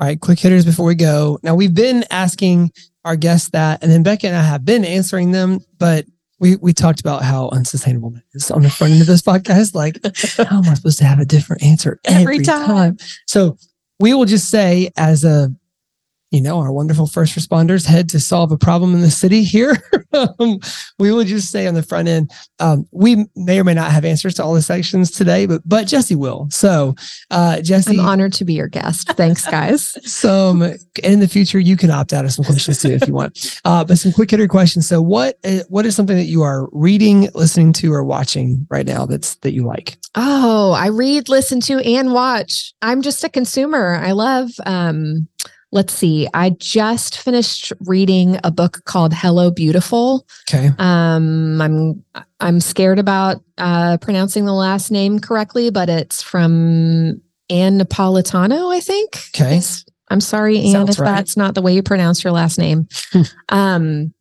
All 0.00 0.06
right, 0.06 0.18
quick 0.20 0.40
hitters 0.40 0.64
before 0.64 0.86
we 0.86 0.94
go. 0.96 1.38
Now 1.44 1.54
we've 1.54 1.74
been 1.74 2.04
asking 2.10 2.72
our 3.04 3.16
guests 3.16 3.50
that, 3.50 3.82
and 3.82 3.90
then 3.90 4.02
Becca 4.02 4.26
and 4.26 4.36
I 4.36 4.42
have 4.42 4.64
been 4.64 4.84
answering 4.84 5.32
them, 5.32 5.60
but 5.78 6.06
we 6.38 6.56
we 6.56 6.72
talked 6.72 7.00
about 7.00 7.22
how 7.22 7.48
unsustainable 7.50 8.14
it 8.16 8.22
is 8.32 8.50
on 8.50 8.62
the 8.62 8.70
front 8.70 8.92
end 8.94 9.02
of 9.02 9.06
this 9.06 9.22
podcast. 9.22 9.74
Like, 9.74 9.98
how 10.48 10.58
am 10.58 10.68
I 10.68 10.74
supposed 10.74 10.98
to 10.98 11.04
have 11.04 11.18
a 11.18 11.24
different 11.24 11.62
answer 11.62 12.00
every, 12.04 12.34
Every 12.36 12.44
time? 12.44 12.66
time. 12.66 12.96
So 13.26 13.56
we 13.98 14.14
will 14.14 14.24
just 14.24 14.48
say, 14.50 14.90
as 14.96 15.24
a 15.24 15.54
you 16.30 16.40
know, 16.40 16.58
our 16.60 16.72
wonderful 16.72 17.06
first 17.06 17.36
responders 17.36 17.84
head 17.84 18.08
to 18.10 18.20
solve 18.20 18.52
a 18.52 18.58
problem 18.58 18.94
in 18.94 19.00
the 19.00 19.10
city 19.10 19.42
here. 19.42 19.76
um, 20.12 20.60
we 20.98 21.10
will 21.10 21.24
just 21.24 21.50
say 21.50 21.66
on 21.66 21.74
the 21.74 21.82
front 21.82 22.08
end, 22.08 22.30
um, 22.60 22.86
we 22.92 23.26
may 23.36 23.58
or 23.58 23.64
may 23.64 23.74
not 23.74 23.90
have 23.90 24.04
answers 24.04 24.34
to 24.34 24.44
all 24.44 24.54
the 24.54 24.62
sections 24.62 25.10
today, 25.10 25.46
but 25.46 25.62
but 25.66 25.86
Jesse 25.86 26.14
will. 26.14 26.48
So 26.50 26.94
uh, 27.30 27.60
Jesse, 27.60 27.98
I'm 27.98 28.06
honored 28.06 28.32
to 28.34 28.44
be 28.44 28.54
your 28.54 28.68
guest. 28.68 29.08
Thanks, 29.12 29.46
guys. 29.46 29.98
some 30.10 30.62
in 31.02 31.20
the 31.20 31.28
future 31.28 31.58
you 31.58 31.76
can 31.76 31.90
opt 31.90 32.12
out 32.12 32.24
of 32.24 32.32
some 32.32 32.44
questions 32.44 32.80
too 32.80 32.90
if 32.90 33.06
you 33.06 33.14
want 33.14 33.60
uh, 33.64 33.84
but 33.84 33.98
some 33.98 34.12
quick 34.12 34.30
hitter 34.30 34.48
questions 34.48 34.86
so 34.86 35.00
what 35.00 35.38
uh, 35.44 35.60
what 35.68 35.86
is 35.86 35.96
something 35.96 36.16
that 36.16 36.24
you 36.24 36.42
are 36.42 36.68
reading 36.72 37.28
listening 37.34 37.72
to 37.72 37.92
or 37.92 38.04
watching 38.04 38.66
right 38.70 38.86
now 38.86 39.06
that's 39.06 39.36
that 39.36 39.52
you 39.52 39.64
like 39.64 39.96
Oh, 40.16 40.72
I 40.72 40.88
read, 40.88 41.28
listen 41.28 41.60
to, 41.62 41.78
and 41.78 42.12
watch. 42.12 42.74
I'm 42.82 43.00
just 43.00 43.22
a 43.22 43.28
consumer. 43.28 43.94
I 43.94 44.12
love 44.12 44.50
um 44.66 45.28
let's 45.72 45.92
see. 45.92 46.26
I 46.34 46.50
just 46.50 47.18
finished 47.18 47.72
reading 47.86 48.38
a 48.42 48.50
book 48.50 48.84
called 48.84 49.12
Hello 49.14 49.50
Beautiful. 49.50 50.26
okay 50.48 50.70
Um 50.78 51.60
I'm 51.60 52.04
I'm 52.40 52.60
scared 52.60 52.98
about 52.98 53.42
uh 53.58 53.98
pronouncing 53.98 54.44
the 54.46 54.54
last 54.54 54.90
name 54.90 55.18
correctly, 55.20 55.70
but 55.70 55.88
it's 55.88 56.22
from 56.22 57.20
Ann 57.48 57.78
Napolitano, 57.80 58.72
I 58.74 58.80
think. 58.80 59.18
Okay. 59.34 59.56
Is- 59.58 59.84
I'm 60.12 60.20
sorry, 60.20 60.58
Ann, 60.58 60.72
Sounds 60.72 60.90
if 60.96 60.98
right. 61.00 61.14
that's 61.14 61.36
not 61.36 61.54
the 61.54 61.62
way 61.62 61.72
you 61.72 61.84
pronounce 61.84 62.24
your 62.24 62.32
last 62.32 62.58
name. 62.58 62.88
um 63.48 64.12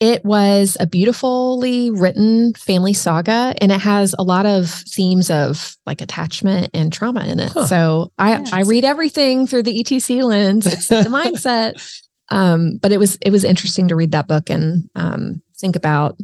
it 0.00 0.24
was 0.24 0.76
a 0.78 0.86
beautifully 0.86 1.90
written 1.90 2.52
family 2.54 2.92
saga 2.92 3.54
and 3.60 3.72
it 3.72 3.80
has 3.80 4.14
a 4.18 4.22
lot 4.22 4.44
of 4.44 4.68
themes 4.68 5.30
of 5.30 5.76
like 5.86 6.00
attachment 6.00 6.70
and 6.74 6.92
trauma 6.92 7.24
in 7.24 7.40
it. 7.40 7.52
Huh. 7.52 7.66
So 7.66 8.12
I, 8.18 8.44
I 8.52 8.62
read 8.62 8.84
everything 8.84 9.46
through 9.46 9.62
the 9.62 9.82
ETC 9.82 10.22
lens, 10.22 10.66
it's 10.66 10.88
the 10.88 10.96
mindset. 11.04 11.82
Um, 12.28 12.78
but 12.82 12.90
it 12.90 12.98
was 12.98 13.16
it 13.22 13.30
was 13.30 13.44
interesting 13.44 13.86
to 13.86 13.94
read 13.94 14.10
that 14.10 14.26
book 14.26 14.50
and 14.50 14.90
um, 14.96 15.42
think 15.60 15.76
about 15.76 16.18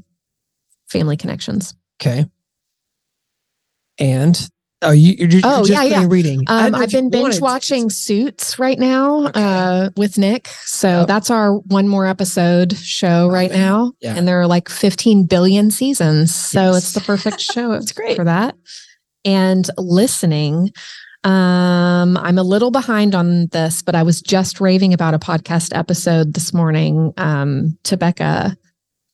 family 0.88 1.16
connections. 1.16 1.76
okay 2.02 2.26
and 3.98 4.48
oh 4.82 4.90
you, 4.90 5.14
you're 5.18 5.28
just, 5.28 5.44
Oh, 5.46 5.58
you're 5.58 5.66
just 5.76 5.88
yeah, 5.90 6.00
yeah. 6.00 6.06
reading 6.08 6.44
I 6.48 6.66
Um, 6.66 6.72
know 6.72 6.78
I've 6.78 6.90
been 6.90 7.10
binge 7.10 7.22
wanted 7.22 7.36
to. 7.38 7.42
watching 7.42 7.90
Suits 7.90 8.58
right 8.58 8.78
now 8.78 9.26
Okay. 9.28 9.42
uh, 9.42 9.90
with 9.96 10.18
Nick. 10.18 10.48
So 10.64 11.00
Yep. 11.00 11.06
that's 11.08 11.30
our 11.30 11.54
one 11.58 11.88
more 11.88 12.06
episode 12.06 12.76
show 12.76 13.28
right 13.28 13.50
Okay. 13.50 13.58
now. 13.60 13.92
Yeah. 14.00 14.14
And 14.16 14.26
there 14.28 14.40
are 14.40 14.46
like 14.46 14.68
15 14.68 15.24
billion 15.24 15.70
seasons. 15.70 16.34
So 16.34 16.72
Yes. 16.72 16.78
it's 16.78 16.92
the 16.92 17.00
perfect 17.00 17.40
show 17.40 17.72
It's 17.80 17.92
great. 17.92 18.16
for 18.16 18.24
that. 18.24 18.54
And 19.24 19.68
listening. 19.78 20.70
Um, 21.24 22.16
I'm 22.16 22.36
a 22.36 22.42
little 22.42 22.72
behind 22.72 23.14
on 23.14 23.46
this, 23.52 23.80
but 23.80 23.94
I 23.94 24.02
was 24.02 24.20
just 24.20 24.60
raving 24.60 24.92
about 24.92 25.14
a 25.14 25.20
podcast 25.20 25.76
episode 25.76 26.34
this 26.34 26.52
morning 26.52 27.12
um, 27.16 27.78
to 27.84 27.96
Becca 27.96 28.56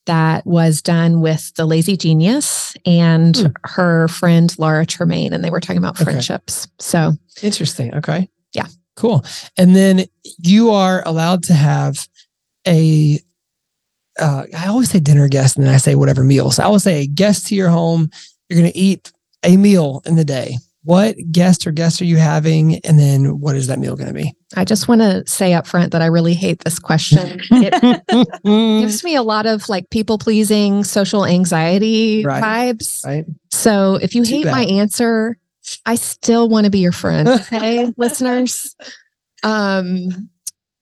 that 0.09 0.44
was 0.44 0.82
done 0.82 1.20
with 1.20 1.54
the 1.54 1.64
Lazy 1.64 1.96
Genius 1.96 2.74
and 2.84 3.36
Hmm. 3.36 3.46
her 3.64 4.09
friend 4.09 4.52
Laura 4.59 4.84
Tremaine, 4.84 5.32
and 5.32 5.44
they 5.44 5.50
were 5.50 5.61
talking 5.61 5.78
about 5.78 5.94
Okay. 5.94 6.04
friendships. 6.04 6.66
So 6.80 7.14
interesting 7.42 7.94
okay 7.94 8.28
Yeah. 8.52 8.66
cool 8.96 9.24
and 9.56 9.76
then 9.76 10.04
you 10.38 10.70
are 10.70 11.02
allowed 11.06 11.44
to 11.44 11.54
have 11.54 12.09
a 12.66 13.20
uh, 14.18 14.44
I 14.56 14.66
always 14.66 14.90
say 14.90 14.98
dinner 14.98 15.28
guest 15.28 15.56
and 15.56 15.64
then 15.64 15.72
I 15.72 15.76
say 15.78 15.94
whatever 15.94 16.24
meal. 16.24 16.50
So 16.50 16.64
I 16.64 16.66
will 16.66 16.80
say 16.80 17.02
a 17.02 17.06
guest 17.06 17.46
to 17.48 17.54
your 17.54 17.68
home. 17.68 18.11
You're 18.48 18.59
going 18.59 18.72
to 18.72 18.76
eat 18.76 19.12
a 19.44 19.56
meal 19.56 20.02
in 20.06 20.16
the 20.16 20.24
day. 20.24 20.59
What 20.89 21.16
guest 21.30 21.66
or 21.66 21.70
guests 21.70 22.01
are 22.01 22.07
you 22.07 22.16
having? 22.16 22.76
And 22.78 22.99
then 22.99 23.41
what 23.41 23.57
is 23.57 23.66
that 23.66 23.78
meal 23.78 23.95
going 23.95 24.09
to 24.09 24.14
be? 24.14 24.34
I 24.57 24.64
just 24.64 24.89
want 24.89 25.03
to 25.03 25.22
say 25.26 25.53
up 25.53 25.66
front 25.66 25.93
that 25.93 26.01
I 26.01 26.07
really 26.07 26.32
hate 26.32 26.64
this 26.64 26.78
question. 26.78 27.43
It 27.51 28.41
gives 28.80 29.05
me 29.05 29.14
a 29.14 29.22
lot 29.22 29.45
of 29.45 29.68
like 29.68 29.91
people 29.91 30.16
pleasing, 30.16 30.84
social 30.84 31.26
anxiety 31.26 32.24
Right. 32.24 32.43
vibes. 32.43 33.05
right. 33.05 33.26
So 33.51 33.97
if 33.97 34.14
you 34.14 34.24
Too 34.24 34.36
hate 34.36 34.47
my 34.47 34.62
answer, 34.64 35.36
I 35.84 35.97
still 35.97 36.49
want 36.49 36.64
to 36.64 36.70
be 36.70 36.78
your 36.78 36.93
friend. 36.93 37.28
Okay, 37.53 37.93
listeners. 37.99 38.74
Um, 39.43 40.30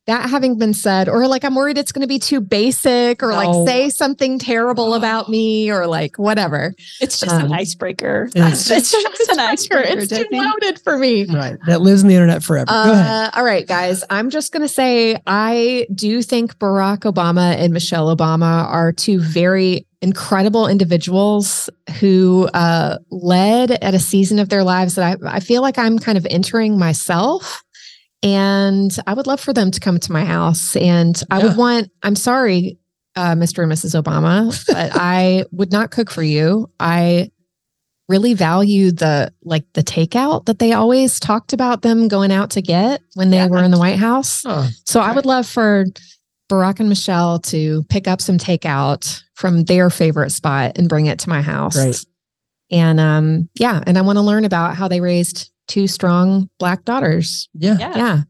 that 0.07 0.31
having 0.31 0.57
been 0.59 0.73
said, 0.75 1.09
or 1.09 1.27
like 1.27 1.45
I'm 1.45 1.55
worried 1.55 1.79
it's 1.79 1.91
going 1.93 2.03
to 2.03 2.07
be 2.09 2.19
too 2.19 2.41
basic, 2.41 3.23
or 3.23 3.31
No. 3.33 3.35
like 3.37 3.69
say 3.69 3.91
something 3.91 4.39
terrible 4.39 4.95
about 4.95 5.29
me, 5.31 5.71
or 5.71 5.87
like 5.87 6.17
whatever. 6.19 6.75
It's 7.01 7.19
just 7.21 7.33
Um, 7.35 7.47
an 7.47 7.53
icebreaker. 7.53 8.29
it's- 8.37 8.71
It's, 8.71 8.91
just 8.93 9.31
an 9.31 9.41
icebreaker. 9.41 9.83
It's 9.89 10.09
too 10.09 10.17
Tiffany. 10.19 10.41
loaded 10.41 10.81
for 10.81 10.97
me. 10.99 11.25
Right. 11.27 11.57
That 11.67 11.81
lives 11.81 12.03
in 12.03 12.09
the 12.09 12.15
internet 12.15 12.43
forever. 12.43 12.67
Go 12.67 12.93
ahead. 12.93 13.07
Uh, 13.07 13.31
all 13.35 13.45
right, 13.45 13.67
guys. 13.67 14.05
I'm 14.11 14.31
just 14.31 14.53
going 14.53 14.63
to 14.63 14.69
say 14.73 15.21
I 15.27 15.87
do 15.95 16.23
think 16.23 16.57
Barack 16.59 17.01
Obama 17.01 17.57
and 17.57 17.73
Michelle 17.73 18.15
Obama 18.15 18.65
are 18.67 18.93
two 18.93 19.19
very 19.21 19.87
incredible 20.03 20.69
individuals 20.69 21.69
who 22.01 22.49
uh, 22.55 22.99
led 23.11 23.73
at 23.83 23.95
a 23.95 23.99
season 23.99 24.39
of 24.39 24.51
their 24.51 24.63
lives 24.63 24.95
that 24.95 25.19
I, 25.25 25.37
I 25.37 25.41
feel 25.41 25.63
like 25.63 25.79
I'm 25.79 25.99
kind 25.99 26.17
of 26.19 26.27
entering 26.31 26.79
myself. 26.79 27.63
And 28.23 28.97
I 29.07 29.14
would 29.14 29.27
love 29.27 29.41
for 29.41 29.53
them 29.53 29.71
to 29.71 29.81
come 29.81 29.99
to 30.01 30.12
my 30.12 30.25
house. 30.25 30.75
And 30.77 31.21
I 31.31 31.39
Yeah. 31.39 31.45
would 31.49 31.57
want, 31.57 31.91
I'm 32.03 32.17
sorry, 32.17 32.79
uh, 33.14 33.35
Mr. 33.35 33.62
and 33.62 33.73
Mrs. 33.73 34.01
Obama, 34.01 34.53
but 34.67 34.91
I 34.95 35.45
would 35.53 35.73
not 35.73 35.91
cook 35.91 36.11
for 36.11 36.23
you. 36.23 36.71
I 36.81 37.31
really 38.09 38.35
value 38.35 38.93
the 38.93 39.33
like 39.43 39.64
the 39.73 39.83
takeout 39.83 40.47
that 40.47 40.61
they 40.61 40.73
always 40.73 41.19
talked 41.19 41.53
about 41.53 41.83
them 41.83 42.07
going 42.09 42.31
out 42.31 42.51
to 42.51 42.62
get 42.62 43.01
when 43.14 43.31
they 43.31 43.39
Yeah. 43.39 43.49
were 43.49 43.64
in 43.64 43.71
the 43.73 43.79
White 43.79 43.99
House. 43.99 44.43
Oh, 44.47 44.69
So 44.85 45.01
I 45.01 45.12
would 45.12 45.27
love 45.27 45.45
for 45.47 45.87
Barack 46.49 46.79
and 46.79 46.89
Michelle 46.89 47.41
to 47.41 47.83
pick 47.89 48.07
up 48.07 48.21
some 48.21 48.39
takeout 48.39 49.23
from 49.35 49.64
their 49.64 49.91
favorite 49.91 50.31
spot 50.31 50.79
and 50.79 50.89
bring 50.89 51.07
it 51.07 51.19
to 51.21 51.29
my 51.29 51.43
house. 51.43 51.75
Great. 51.75 52.05
And 52.71 53.01
um 53.01 53.49
yeah, 53.59 53.83
and 53.87 53.99
I 53.99 54.03
want 54.03 54.19
to 54.19 54.23
learn 54.23 54.45
about 54.45 54.77
how 54.77 54.87
they 54.89 55.01
raised 55.01 55.51
two 55.67 55.87
strong 55.87 56.49
black 56.59 56.85
daughters. 56.85 57.49
yeah. 57.55 57.77
Yeah. 57.79 57.97
Yeah. 57.97 58.21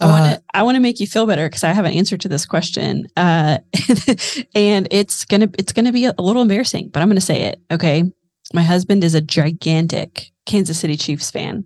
I 0.00 0.06
want 0.06 0.22
Uh, 0.24 0.34
to 0.36 0.42
I 0.54 0.62
want 0.64 0.74
to 0.76 0.80
make 0.80 0.98
you 0.98 1.06
feel 1.06 1.26
better 1.26 1.48
because 1.48 1.62
I 1.62 1.72
have 1.72 1.84
an 1.84 1.92
answer 1.92 2.16
to 2.16 2.28
this 2.28 2.44
question, 2.44 3.06
uh, 3.16 3.58
and 4.54 4.88
it's 4.90 5.24
gonna 5.24 5.48
it's 5.58 5.72
gonna 5.72 5.92
be 5.92 6.06
a 6.06 6.14
little 6.18 6.42
embarrassing, 6.42 6.90
but 6.92 7.02
I'm 7.02 7.08
gonna 7.08 7.20
say 7.20 7.42
it. 7.42 7.60
Okay, 7.70 8.04
my 8.52 8.62
husband 8.62 9.04
is 9.04 9.14
a 9.14 9.20
gigantic 9.20 10.30
Kansas 10.46 10.80
City 10.80 10.96
Chiefs 10.96 11.30
fan 11.30 11.64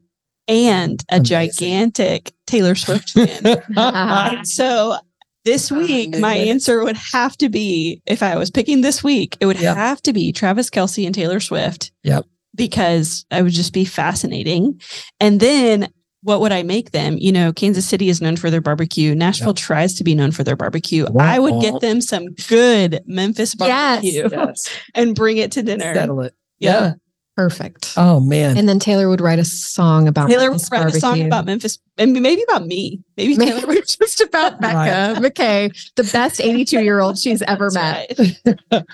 and 0.49 1.03
a 1.11 1.17
Amazing. 1.17 1.25
gigantic 1.25 2.33
Taylor 2.47 2.75
Swift 2.75 3.11
fan. 3.11 3.63
So 4.45 4.97
this 5.47 5.71
week, 5.73 6.11
my 6.19 6.35
goodness. 6.35 6.49
answer 6.51 6.85
would 6.85 6.97
have 7.13 7.37
to 7.39 7.49
be 7.49 8.03
if 8.07 8.23
I 8.23 8.37
was 8.37 8.51
picking 8.51 8.81
this 8.83 9.03
week, 9.03 9.37
it 9.41 9.47
would 9.47 9.59
Yep. 9.61 9.77
have 9.77 10.03
to 10.03 10.13
be 10.13 10.33
Travis 10.33 10.69
Kelce 10.69 11.07
and 11.07 11.15
Taylor 11.15 11.41
Swift. 11.41 11.91
Yep. 12.03 12.27
Because 12.57 13.25
I 13.31 13.43
would 13.43 13.53
just 13.53 13.73
be 13.73 13.85
fascinating. 13.85 14.81
And 15.21 15.39
then 15.41 15.89
what 16.23 16.41
would 16.41 16.51
I 16.51 16.65
make 16.65 16.91
them? 16.91 17.19
You 17.19 17.31
know, 17.31 17.53
Kansas 17.53 17.87
City 17.87 18.09
is 18.09 18.21
known 18.21 18.37
for 18.37 18.51
their 18.51 18.61
barbecue. 18.61 19.15
Nashville 19.15 19.49
Yep. 19.51 19.57
tries 19.57 19.95
to 19.95 20.03
be 20.05 20.15
known 20.15 20.33
for 20.33 20.43
their 20.43 20.57
barbecue. 20.57 21.07
Wah, 21.09 21.23
I 21.23 21.39
would 21.39 21.61
get 21.61 21.81
them 21.81 22.01
some 22.01 22.27
good 22.49 23.01
Memphis 23.07 23.55
barbecue 23.55 24.29
Yes. 24.33 24.69
and 24.97 25.15
bring 25.15 25.37
it 25.37 25.53
to 25.53 25.63
dinner. 25.63 25.95
Settle 25.95 26.23
it. 26.23 26.35
Yeah. 26.59 26.71
Yeah. 26.81 26.93
Perfect. 27.37 27.93
Oh 27.99 28.19
man. 28.19 28.57
And 28.57 28.67
then 28.67 28.79
Taylor 28.79 29.11
would 29.11 29.21
write 29.21 29.39
a 29.39 29.45
song 29.45 30.09
about 30.09 30.31
Taylor 30.31 30.45
would 30.45 30.53
Memphis 30.53 30.71
write 30.73 30.87
a 30.87 30.99
song 30.99 31.21
about 31.21 31.45
Memphis 31.45 31.79
and 31.99 32.15
maybe 32.15 32.43
about 32.49 32.67
me. 32.67 33.03
Maybe 33.19 33.37
Maybe 33.37 33.51
Taylor 33.53 33.67
would 33.67 33.87
just 33.87 34.23
about 34.23 34.59
Becca 34.59 35.21
McKay, 35.21 35.93
the 35.97 36.05
best 36.05 36.41
82 36.41 36.83
year 36.83 36.99
old 36.99 37.19
she's 37.19 37.43
ever 37.43 37.71
met. 37.73 38.19
Right. 38.73 38.85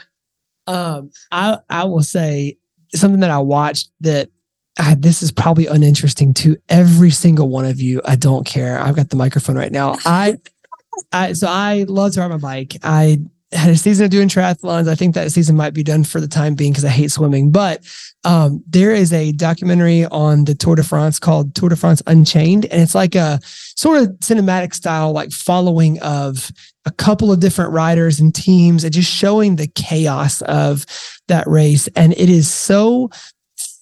Um, 0.67 1.11
I 1.31 1.59
I 1.71 1.85
will 1.85 2.03
say 2.03 2.59
something 2.95 3.21
that 3.21 3.31
I 3.31 3.39
watched 3.39 3.91
that 4.01 4.31
I, 4.79 4.95
this 4.95 5.23
is 5.23 5.31
probably 5.31 5.67
uninteresting 5.67 6.33
to 6.35 6.57
every 6.69 7.11
single 7.11 7.49
one 7.49 7.65
of 7.65 7.81
you. 7.81 8.01
I 8.05 8.17
don't 8.17 8.47
care. 8.47 8.79
I've 8.79 8.97
got 8.97 9.11
the 9.11 9.17
microphone 9.17 9.57
right 9.57 9.73
now. 9.73 9.97
I, 10.05 10.39
I 11.13 11.33
so 11.33 11.47
I 11.49 11.85
love 11.89 12.13
to 12.13 12.21
ride 12.21 12.29
my 12.29 12.37
bike. 12.39 12.77
I 12.83 13.19
had 13.53 13.71
a 13.71 13.77
season 13.77 14.05
of 14.05 14.11
doing 14.11 14.29
triathlons. 14.29 14.89
I 14.89 14.95
think 14.95 15.15
that 15.15 15.31
season 15.31 15.57
might 15.57 15.75
be 15.75 15.83
done 15.83 16.05
for 16.05 16.21
the 16.21 16.29
time 16.29 16.55
being 16.55 16.73
because 16.73 16.85
I 16.85 16.91
hate 16.91 17.11
swimming. 17.11 17.51
But 17.51 17.85
um, 18.25 18.63
there 18.67 18.93
is 18.93 19.13
a 19.13 19.33
documentary 19.33 20.07
on 20.07 20.45
the 20.45 20.55
Tour 20.55 20.77
de 20.77 20.83
France 20.83 21.19
called 21.19 21.55
Tour 21.55 21.69
de 21.69 21.77
France 21.77 22.03
Unchained, 22.07 22.67
and 22.67 22.81
it's 22.81 22.95
like 22.95 23.15
a 23.15 23.41
sort 23.43 24.03
of 24.03 24.09
cinematic 24.21 24.75
style, 24.75 25.13
like 25.13 25.33
following 25.33 26.01
of 26.01 26.51
a 26.85 26.91
couple 26.91 27.31
of 27.31 27.41
different 27.41 27.73
riders 27.73 28.19
and 28.19 28.35
teams, 28.35 28.85
and 28.85 28.93
just 28.93 29.11
showing 29.11 29.57
the 29.57 29.69
chaos 29.69 30.43
of 30.43 30.85
that 31.29 31.47
race. 31.47 31.89
And 31.95 32.13
it 32.15 32.29
is 32.29 32.53
so 32.53 33.11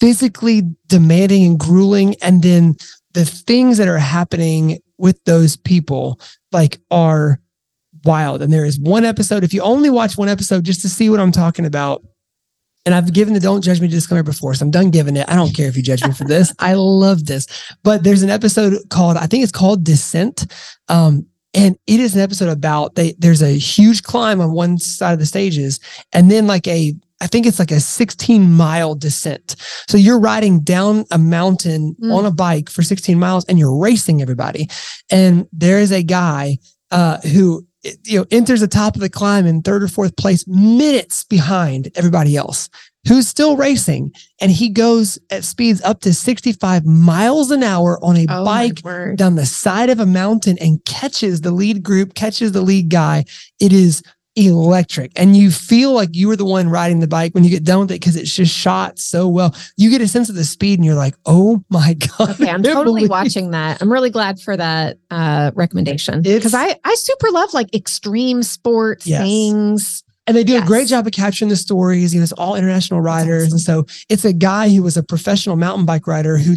physically 0.00 0.62
demanding 0.86 1.44
and 1.44 1.58
grueling. 1.58 2.14
And 2.22 2.42
then 2.42 2.76
the 3.12 3.24
things 3.24 3.78
that 3.78 3.88
are 3.88 3.98
happening 3.98 4.80
with 4.98 5.22
those 5.24 5.56
people, 5.56 6.20
like, 6.52 6.78
are 6.90 7.40
wild. 8.04 8.42
And 8.42 8.52
there 8.52 8.64
is 8.64 8.78
one 8.78 9.04
episode, 9.04 9.44
if 9.44 9.54
you 9.54 9.62
only 9.62 9.90
watch 9.90 10.16
one 10.16 10.28
episode 10.28 10.64
just 10.64 10.82
to 10.82 10.88
see 10.88 11.10
what 11.10 11.20
I'm 11.20 11.32
talking 11.32 11.66
about. 11.66 12.02
And 12.86 12.94
I've 12.94 13.12
given 13.12 13.34
the 13.34 13.40
don't 13.40 13.62
judge 13.62 13.78
me 13.80 13.88
disclaimer 13.88 14.22
before, 14.22 14.54
so 14.54 14.64
I'm 14.64 14.70
done 14.70 14.90
giving 14.90 15.16
it. 15.16 15.28
I 15.28 15.36
don't 15.36 15.54
care 15.54 15.68
if 15.68 15.76
you 15.76 15.82
judge 15.82 16.02
me 16.02 16.12
for 16.12 16.24
this. 16.24 16.54
I 16.58 16.72
love 16.74 17.26
this. 17.26 17.46
But 17.82 18.04
there's 18.04 18.22
an 18.22 18.30
episode 18.30 18.78
called, 18.88 19.18
I 19.18 19.26
think 19.26 19.42
it's 19.42 19.52
called 19.52 19.84
Descent. 19.84 20.50
Um, 20.88 21.26
and 21.54 21.76
it 21.86 22.00
is 22.00 22.14
an 22.14 22.20
episode 22.20 22.48
about 22.48 22.94
they 22.94 23.14
there's 23.18 23.42
a 23.42 23.50
huge 23.58 24.02
climb 24.02 24.40
on 24.40 24.52
one 24.52 24.78
side 24.78 25.12
of 25.12 25.18
the 25.18 25.26
stages, 25.26 25.80
and 26.12 26.30
then 26.30 26.46
like 26.46 26.66
a 26.68 26.94
I 27.22 27.26
think 27.26 27.44
it's 27.44 27.58
like 27.58 27.70
a 27.70 27.80
16 27.80 28.50
mile 28.50 28.94
descent. 28.94 29.56
So 29.88 29.98
you're 29.98 30.18
riding 30.18 30.60
down 30.60 31.04
a 31.10 31.18
mountain 31.18 31.94
Mm. 32.02 32.14
on 32.14 32.24
a 32.24 32.30
bike 32.30 32.70
for 32.70 32.82
16 32.82 33.18
miles 33.18 33.44
and 33.44 33.58
you're 33.58 33.76
racing 33.76 34.22
everybody. 34.22 34.68
And 35.10 35.46
there 35.52 35.80
is 35.80 35.92
a 35.92 36.02
guy 36.02 36.56
uh, 36.90 37.18
who 37.20 37.66
you 38.04 38.20
know 38.20 38.26
enters 38.30 38.60
the 38.60 38.68
top 38.68 38.94
of 38.94 39.02
the 39.02 39.10
climb 39.10 39.46
in 39.46 39.60
third 39.62 39.82
or 39.82 39.88
fourth 39.88 40.16
place, 40.16 40.46
minutes 40.46 41.24
behind 41.24 41.90
everybody 41.94 42.36
else, 42.36 42.68
who's 43.08 43.26
still 43.28 43.56
racing, 43.56 44.12
and 44.40 44.50
he 44.50 44.68
goes 44.68 45.18
at 45.30 45.44
speeds 45.44 45.80
up 45.82 46.00
to 46.00 46.12
65 46.12 46.84
miles 46.84 47.50
an 47.50 47.62
hour 47.62 47.98
on 48.02 48.16
a 48.16 48.26
Oh 48.28 48.44
bike 48.44 48.82
down 49.16 49.36
the 49.36 49.46
side 49.46 49.90
of 49.90 50.00
a 50.00 50.06
mountain 50.06 50.58
and 50.60 50.84
catches 50.84 51.40
the 51.40 51.50
lead 51.50 51.82
group, 51.82 52.14
catches 52.14 52.52
the 52.52 52.60
lead 52.62 52.88
guy. 52.90 53.24
It 53.58 53.72
is 53.72 54.02
electric. 54.36 55.10
And 55.16 55.36
you 55.36 55.50
feel 55.50 55.92
like 55.92 56.10
you 56.12 56.28
were 56.28 56.36
the 56.36 56.44
one 56.44 56.68
riding 56.68 57.00
the 57.00 57.08
bike 57.08 57.34
when 57.34 57.42
you 57.44 57.50
get 57.50 57.64
done 57.64 57.80
with 57.80 57.90
it 57.90 58.00
because 58.00 58.16
it's 58.16 58.32
just 58.34 58.54
shot 58.56 58.98
so 58.98 59.26
well. 59.28 59.54
You 59.76 59.90
get 59.90 60.00
a 60.00 60.08
sense 60.08 60.28
of 60.28 60.34
the 60.36 60.44
speed 60.44 60.78
and 60.78 60.86
you're 60.86 60.94
like, 60.94 61.14
oh 61.26 61.62
my 61.68 61.94
God. 62.18 62.30
Okay, 62.30 62.48
I'm 62.48 62.62
totally 62.62 63.00
believe- 63.02 63.10
watching 63.10 63.50
that. 63.50 63.82
I'm 63.82 63.92
really 63.92 64.10
glad 64.10 64.40
for 64.40 64.56
that 64.56 64.98
uh, 65.10 65.50
recommendation 65.54 66.22
because 66.22 66.54
I 66.54 66.78
I 66.84 66.94
super 66.94 67.30
love 67.30 67.52
like 67.54 67.74
extreme 67.74 68.42
sports 68.42 69.06
Yes. 69.06 69.22
things. 69.22 70.04
And 70.30 70.36
they 70.36 70.44
do 70.44 70.62
a 70.62 70.64
great 70.64 70.86
job 70.86 71.08
of 71.08 71.12
capturing 71.12 71.48
the 71.48 71.56
stories. 71.56 72.14
You 72.14 72.20
know, 72.20 72.22
it's 72.22 72.30
all 72.30 72.54
international 72.54 73.00
riders. 73.00 73.52
awesome. 73.52 73.54
And 73.54 73.88
so 73.88 74.04
it's 74.08 74.24
a 74.24 74.32
guy 74.32 74.68
who 74.68 74.80
was 74.80 74.96
a 74.96 75.02
professional 75.02 75.56
mountain 75.56 75.84
bike 75.84 76.06
rider 76.06 76.38
who 76.38 76.54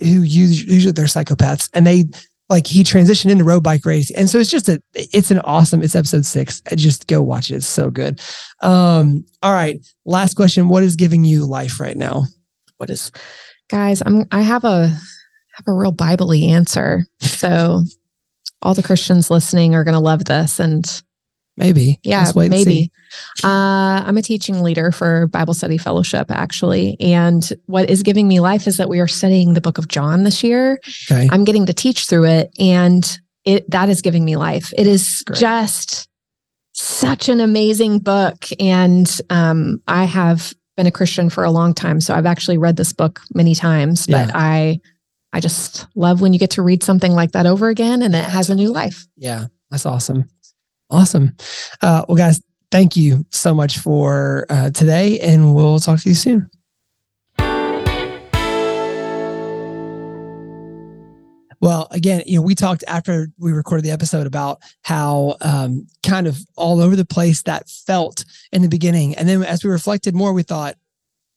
who 0.00 0.22
usually 0.22 0.92
they're 0.92 1.04
psychopaths 1.04 1.68
and 1.74 1.86
they 1.86 2.06
like 2.48 2.66
he 2.66 2.82
transitioned 2.82 3.28
into 3.28 3.44
road 3.44 3.62
bike 3.62 3.84
racing. 3.84 4.16
And 4.16 4.30
so 4.30 4.38
it's 4.38 4.50
just 4.50 4.66
a 4.70 4.82
it's 4.94 5.30
an 5.30 5.40
awesome, 5.40 5.82
it's 5.82 5.94
episode 5.94 6.24
six. 6.24 6.62
Just 6.74 7.06
go 7.06 7.20
watch 7.20 7.50
it. 7.50 7.56
It's 7.56 7.66
so 7.66 7.90
good. 7.90 8.18
Um, 8.62 9.26
all 9.42 9.52
right. 9.52 9.78
Last 10.06 10.32
question. 10.32 10.70
What 10.70 10.82
is 10.82 10.96
giving 10.96 11.22
you 11.22 11.44
life 11.44 11.80
right 11.80 11.98
now? 11.98 12.24
What 12.78 12.88
is 12.88 13.12
Guys, 13.68 14.02
I'm 14.06 14.24
I 14.32 14.40
have 14.40 14.64
a 14.64 14.88
have 14.88 15.66
a 15.66 15.74
real 15.74 15.92
biblically 15.92 16.48
answer. 16.48 17.04
So 17.20 17.82
all 18.62 18.72
the 18.72 18.82
Christians 18.82 19.30
listening 19.30 19.74
are 19.74 19.84
going 19.84 19.92
to 19.92 20.00
love 20.00 20.24
this 20.24 20.58
and 20.58 21.02
maybe? 21.62 22.00
Yeah, 22.02 22.30
maybe. 22.34 22.90
Uh, 23.44 24.02
I'm 24.06 24.16
a 24.16 24.22
teaching 24.22 24.62
leader 24.62 24.90
for 24.92 25.26
Bible 25.28 25.54
Study 25.54 25.78
Fellowship, 25.78 26.30
actually. 26.30 26.96
And 27.00 27.48
what 27.66 27.88
is 27.88 28.02
giving 28.02 28.26
me 28.28 28.40
life 28.40 28.66
is 28.66 28.76
that 28.78 28.88
we 28.88 29.00
are 29.00 29.08
studying 29.08 29.54
the 29.54 29.60
book 29.60 29.78
of 29.78 29.88
John 29.88 30.24
this 30.24 30.42
year. 30.42 30.80
Okay. 31.10 31.28
I'm 31.30 31.44
getting 31.44 31.66
to 31.66 31.72
teach 31.74 32.06
through 32.06 32.24
it, 32.24 32.50
and 32.58 33.18
it 33.44 33.70
that 33.70 33.88
is 33.88 34.02
giving 34.02 34.24
me 34.24 34.36
life. 34.36 34.72
It 34.76 34.86
is 34.86 35.22
Great. 35.26 35.38
just 35.40 36.08
such 36.74 37.28
an 37.28 37.40
amazing 37.40 37.98
book. 38.00 38.46
And 38.58 39.08
um, 39.30 39.82
I 39.86 40.04
have 40.04 40.54
been 40.76 40.86
a 40.86 40.90
Christian 40.90 41.28
for 41.28 41.44
a 41.44 41.50
long 41.50 41.74
time. 41.74 42.00
So 42.00 42.14
I've 42.14 42.24
actually 42.26 42.56
read 42.58 42.76
this 42.76 42.92
book 42.94 43.20
many 43.34 43.54
times, 43.54 44.06
but 44.06 44.28
Yeah. 44.28 44.32
I 44.34 44.80
I 45.34 45.40
just 45.40 45.86
love 45.94 46.20
when 46.20 46.32
you 46.32 46.38
get 46.38 46.50
to 46.52 46.62
read 46.62 46.82
something 46.82 47.12
like 47.12 47.32
that 47.32 47.46
over 47.46 47.68
again 47.68 48.02
and 48.02 48.14
it 48.14 48.24
has 48.24 48.50
a 48.50 48.54
new 48.54 48.70
life. 48.70 49.06
Yeah, 49.16 49.46
that's 49.70 49.86
awesome. 49.86 50.28
Awesome. 50.92 51.34
Uh, 51.80 52.04
well, 52.06 52.18
guys, 52.18 52.42
thank 52.70 52.96
you 52.96 53.24
so 53.30 53.54
much 53.54 53.78
for 53.78 54.44
uh, 54.50 54.70
today, 54.70 55.18
and 55.20 55.54
we'll 55.54 55.78
talk 55.78 56.00
to 56.00 56.08
you 56.10 56.14
soon. 56.14 56.50
Well, 61.62 61.88
again, 61.92 62.24
you 62.26 62.36
know, 62.36 62.42
we 62.42 62.54
talked 62.54 62.84
after 62.88 63.28
we 63.38 63.52
recorded 63.52 63.84
the 63.84 63.90
episode 63.90 64.26
about 64.26 64.60
how 64.82 65.36
um, 65.40 65.86
kind 66.04 66.26
of 66.26 66.38
all 66.56 66.80
over 66.80 66.94
the 66.94 67.04
place 67.06 67.42
that 67.44 67.70
felt 67.70 68.24
in 68.50 68.60
the 68.60 68.68
beginning. 68.68 69.14
And 69.14 69.26
then 69.28 69.42
as 69.44 69.64
we 69.64 69.70
reflected 69.70 70.14
more, 70.14 70.32
we 70.32 70.42
thought, 70.42 70.74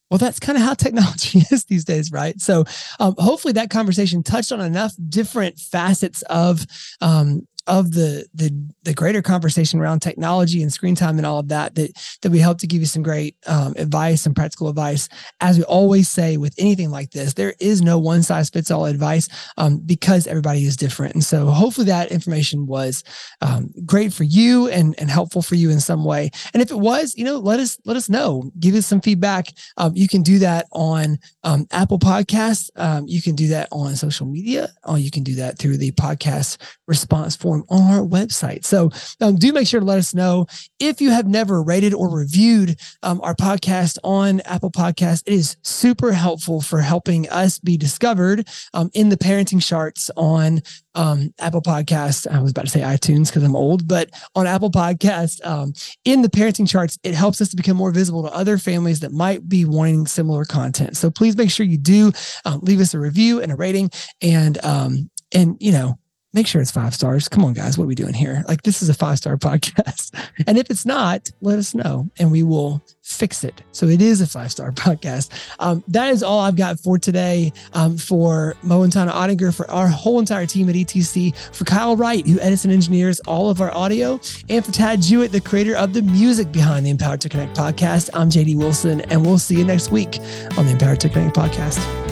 well, 0.10 0.18
that's 0.18 0.40
kind 0.40 0.58
of 0.58 0.64
how 0.64 0.74
technology 0.76 1.44
is 1.52 1.66
these 1.66 1.86
days, 1.86 2.12
right? 2.12 2.42
So 2.42 2.66
um, 3.00 3.16
hopefully 3.20 3.54
that 3.54 3.70
conversation 3.70 4.22
touched 4.22 4.52
on 4.52 4.60
enough 4.60 4.94
different 5.10 5.60
facets 5.60 6.24
of 6.24 6.66
um, 7.02 7.48
of 7.68 7.92
the 7.92 8.26
the 8.34 8.52
the 8.84 8.94
greater 8.94 9.22
conversation 9.22 9.80
around 9.80 10.00
technology 10.00 10.62
and 10.62 10.72
screen 10.72 10.96
time 10.96 11.18
and 11.18 11.26
all 11.26 11.40
of 11.40 11.48
that 11.48 11.76
that 11.76 11.92
that 12.22 12.32
we 12.32 12.40
hope 12.40 12.60
to 12.60 12.68
give 12.68 12.80
you 12.80 12.86
some 12.86 13.04
great 13.04 13.36
um, 13.48 13.74
advice 13.78 14.26
and 14.26 14.36
practical 14.36 14.70
advice. 14.70 15.10
As 15.42 15.58
we 15.58 15.64
always 15.64 16.08
say 16.08 16.38
with 16.38 16.54
anything 16.58 16.92
like 16.92 17.12
this, 17.12 17.34
there 17.34 17.56
is 17.60 17.82
no 17.82 17.98
one 17.98 18.24
size 18.24 18.50
fits 18.50 18.70
all 18.70 18.86
advice 18.86 19.28
um, 19.58 19.78
because 19.80 20.28
everybody 20.28 20.66
is 20.66 20.78
different. 20.78 21.16
And 21.16 21.24
so 21.24 21.48
hopefully 21.48 21.88
that 21.88 22.12
information 22.12 22.68
was 22.68 23.04
um, 23.42 23.72
great 23.86 24.14
for 24.14 24.24
you 24.24 24.70
and 24.70 24.96
and 25.00 25.10
helpful 25.10 25.42
for 25.42 25.56
you 25.56 25.72
in 25.72 25.80
some 25.80 26.06
way. 26.06 26.30
And 26.54 26.62
if 26.62 26.72
it 26.72 26.80
was, 26.80 27.16
you 27.18 27.26
know, 27.26 27.38
let 27.38 27.60
us 27.60 27.78
let 27.86 27.98
us 27.98 28.10
know. 28.10 28.52
Give 28.60 28.76
us 28.76 28.86
some 28.86 29.02
feedback. 29.02 29.48
Um, 29.78 29.94
you 29.96 30.08
can 30.08 30.22
do 30.22 30.40
that 30.40 30.68
on 30.72 31.18
um, 31.44 31.68
Apple 31.72 32.00
Podcasts. 32.00 32.70
Um, 32.76 33.06
you 33.08 33.22
can 33.22 33.36
do 33.36 33.48
that 33.48 33.68
on 33.72 33.96
social 33.96 34.28
media, 34.28 34.70
or 34.84 34.98
you 35.00 35.10
can 35.10 35.24
do 35.24 35.36
that 35.36 35.58
through 35.58 35.78
the 35.78 35.92
podcast 35.94 36.58
response 36.88 37.36
form 37.36 37.55
on 37.70 37.82
our 37.92 38.06
website. 38.06 38.66
So 38.66 38.92
um, 39.22 39.36
do 39.36 39.54
make 39.54 39.68
sure 39.68 39.80
to 39.80 39.86
let 39.86 39.98
us 39.98 40.14
know 40.14 40.48
if 40.80 41.02
you 41.02 41.12
have 41.12 41.28
never 41.28 41.62
rated 41.62 41.94
or 41.94 42.10
reviewed 42.10 42.80
um, 43.04 43.22
our 43.22 43.36
podcast 43.36 43.98
on 44.04 44.42
Apple 44.42 44.72
Podcasts. 44.72 45.24
It 45.26 45.34
is 45.34 45.58
super 45.64 46.12
helpful 46.12 46.62
for 46.62 46.80
helping 46.80 47.30
us 47.30 47.60
be 47.60 47.78
discovered 47.78 48.48
um, 48.74 48.90
in 48.94 49.10
the 49.10 49.18
parenting 49.18 49.66
charts 49.66 50.10
on 50.18 50.62
um, 50.96 51.34
Apple 51.40 51.62
Podcast. 51.62 52.28
I 52.32 52.42
was 52.42 52.52
about 52.52 52.66
to 52.66 52.72
say 52.72 52.82
iTunes 52.82 53.28
because 53.28 53.44
I'm 53.44 53.56
old, 53.56 53.88
but 53.88 54.10
on 54.36 54.48
Apple 54.48 54.72
Podcast, 54.72 55.46
um, 55.46 55.74
in 56.06 56.22
the 56.22 56.30
parenting 56.30 56.70
charts, 56.70 56.98
it 57.04 57.14
helps 57.14 57.42
us 57.42 57.50
to 57.50 57.56
become 57.56 57.78
more 57.78 57.92
visible 57.92 58.24
to 58.24 58.34
other 58.34 58.58
families 58.58 59.02
that 59.02 59.12
might 59.12 59.48
be 59.48 59.66
wanting 59.66 60.08
similar 60.08 60.46
content. 60.46 60.98
So 60.98 61.12
please 61.12 61.36
make 61.38 61.52
sure 61.52 61.66
you 61.66 61.78
do 61.78 62.12
um, 62.46 62.60
leave 62.62 62.80
us 62.80 62.94
a 62.94 63.00
review 63.00 63.42
and 63.42 63.52
a 63.52 63.56
rating, 63.56 63.92
and 64.22 64.64
um, 64.64 65.10
and 65.34 65.58
you 65.60 65.72
know 65.72 66.00
make 66.36 66.46
sure 66.46 66.62
it's 66.62 66.70
five 66.70 66.94
stars. 66.94 67.30
Come 67.30 67.46
on, 67.46 67.54
guys, 67.54 67.78
what 67.78 67.86
are 67.86 67.88
we 67.88 67.96
doing 67.96 68.14
here? 68.14 68.44
Like, 68.48 68.62
this 68.64 68.82
is 68.82 68.90
a 68.90 68.94
five 68.94 69.18
star 69.18 69.38
podcast. 69.46 70.14
and 70.46 70.58
if 70.58 70.70
it's 70.70 70.86
not, 70.86 71.32
let 71.42 71.58
us 71.58 71.74
know 71.74 72.10
and 72.20 72.32
we 72.32 72.44
will 72.44 72.86
fix 73.02 73.44
it. 73.44 73.64
So 73.72 73.88
it 73.88 74.02
is 74.02 74.20
a 74.20 74.28
five 74.28 74.52
star 74.52 74.72
podcast. 74.74 75.30
Um, 75.60 75.84
that 75.88 76.10
is 76.12 76.22
all 76.22 76.42
I've 76.42 76.58
got 76.58 76.80
for 76.80 77.00
today 77.00 77.54
um, 77.74 77.98
for 77.98 78.56
Mo 78.62 78.84
and 78.84 78.92
Tana 78.92 79.14
Ottinger, 79.14 79.56
for 79.56 79.70
our 79.72 79.88
whole 79.88 80.20
entire 80.20 80.46
team 80.46 80.70
at 80.70 80.76
ETC, 80.76 81.36
for 81.56 81.64
Kyle 81.64 81.96
Wright, 81.96 82.28
who 82.28 82.40
edits 82.42 82.66
and 82.66 82.74
engineers 82.74 83.22
all 83.22 83.50
of 83.50 83.62
our 83.62 83.74
audio, 83.74 84.20
and 84.50 84.64
for 84.64 84.74
Tad 84.74 85.02
Jewett, 85.02 85.32
the 85.32 85.42
creator 85.42 85.76
of 85.78 85.94
the 85.94 86.02
music 86.02 86.52
behind 86.52 86.86
the 86.86 86.90
Empowered 86.90 87.22
to 87.22 87.30
Connect 87.30 87.56
podcast. 87.56 88.10
I'm 88.14 88.30
JD 88.30 88.58
Wilson, 88.58 89.02
and 89.02 89.26
we'll 89.26 89.40
see 89.40 89.56
you 89.56 89.64
next 89.64 89.90
week 89.92 90.20
on 90.58 90.66
the 90.66 90.72
Empowered 90.72 91.00
to 91.00 91.10
Connect 91.10 91.36
podcast. 91.36 92.05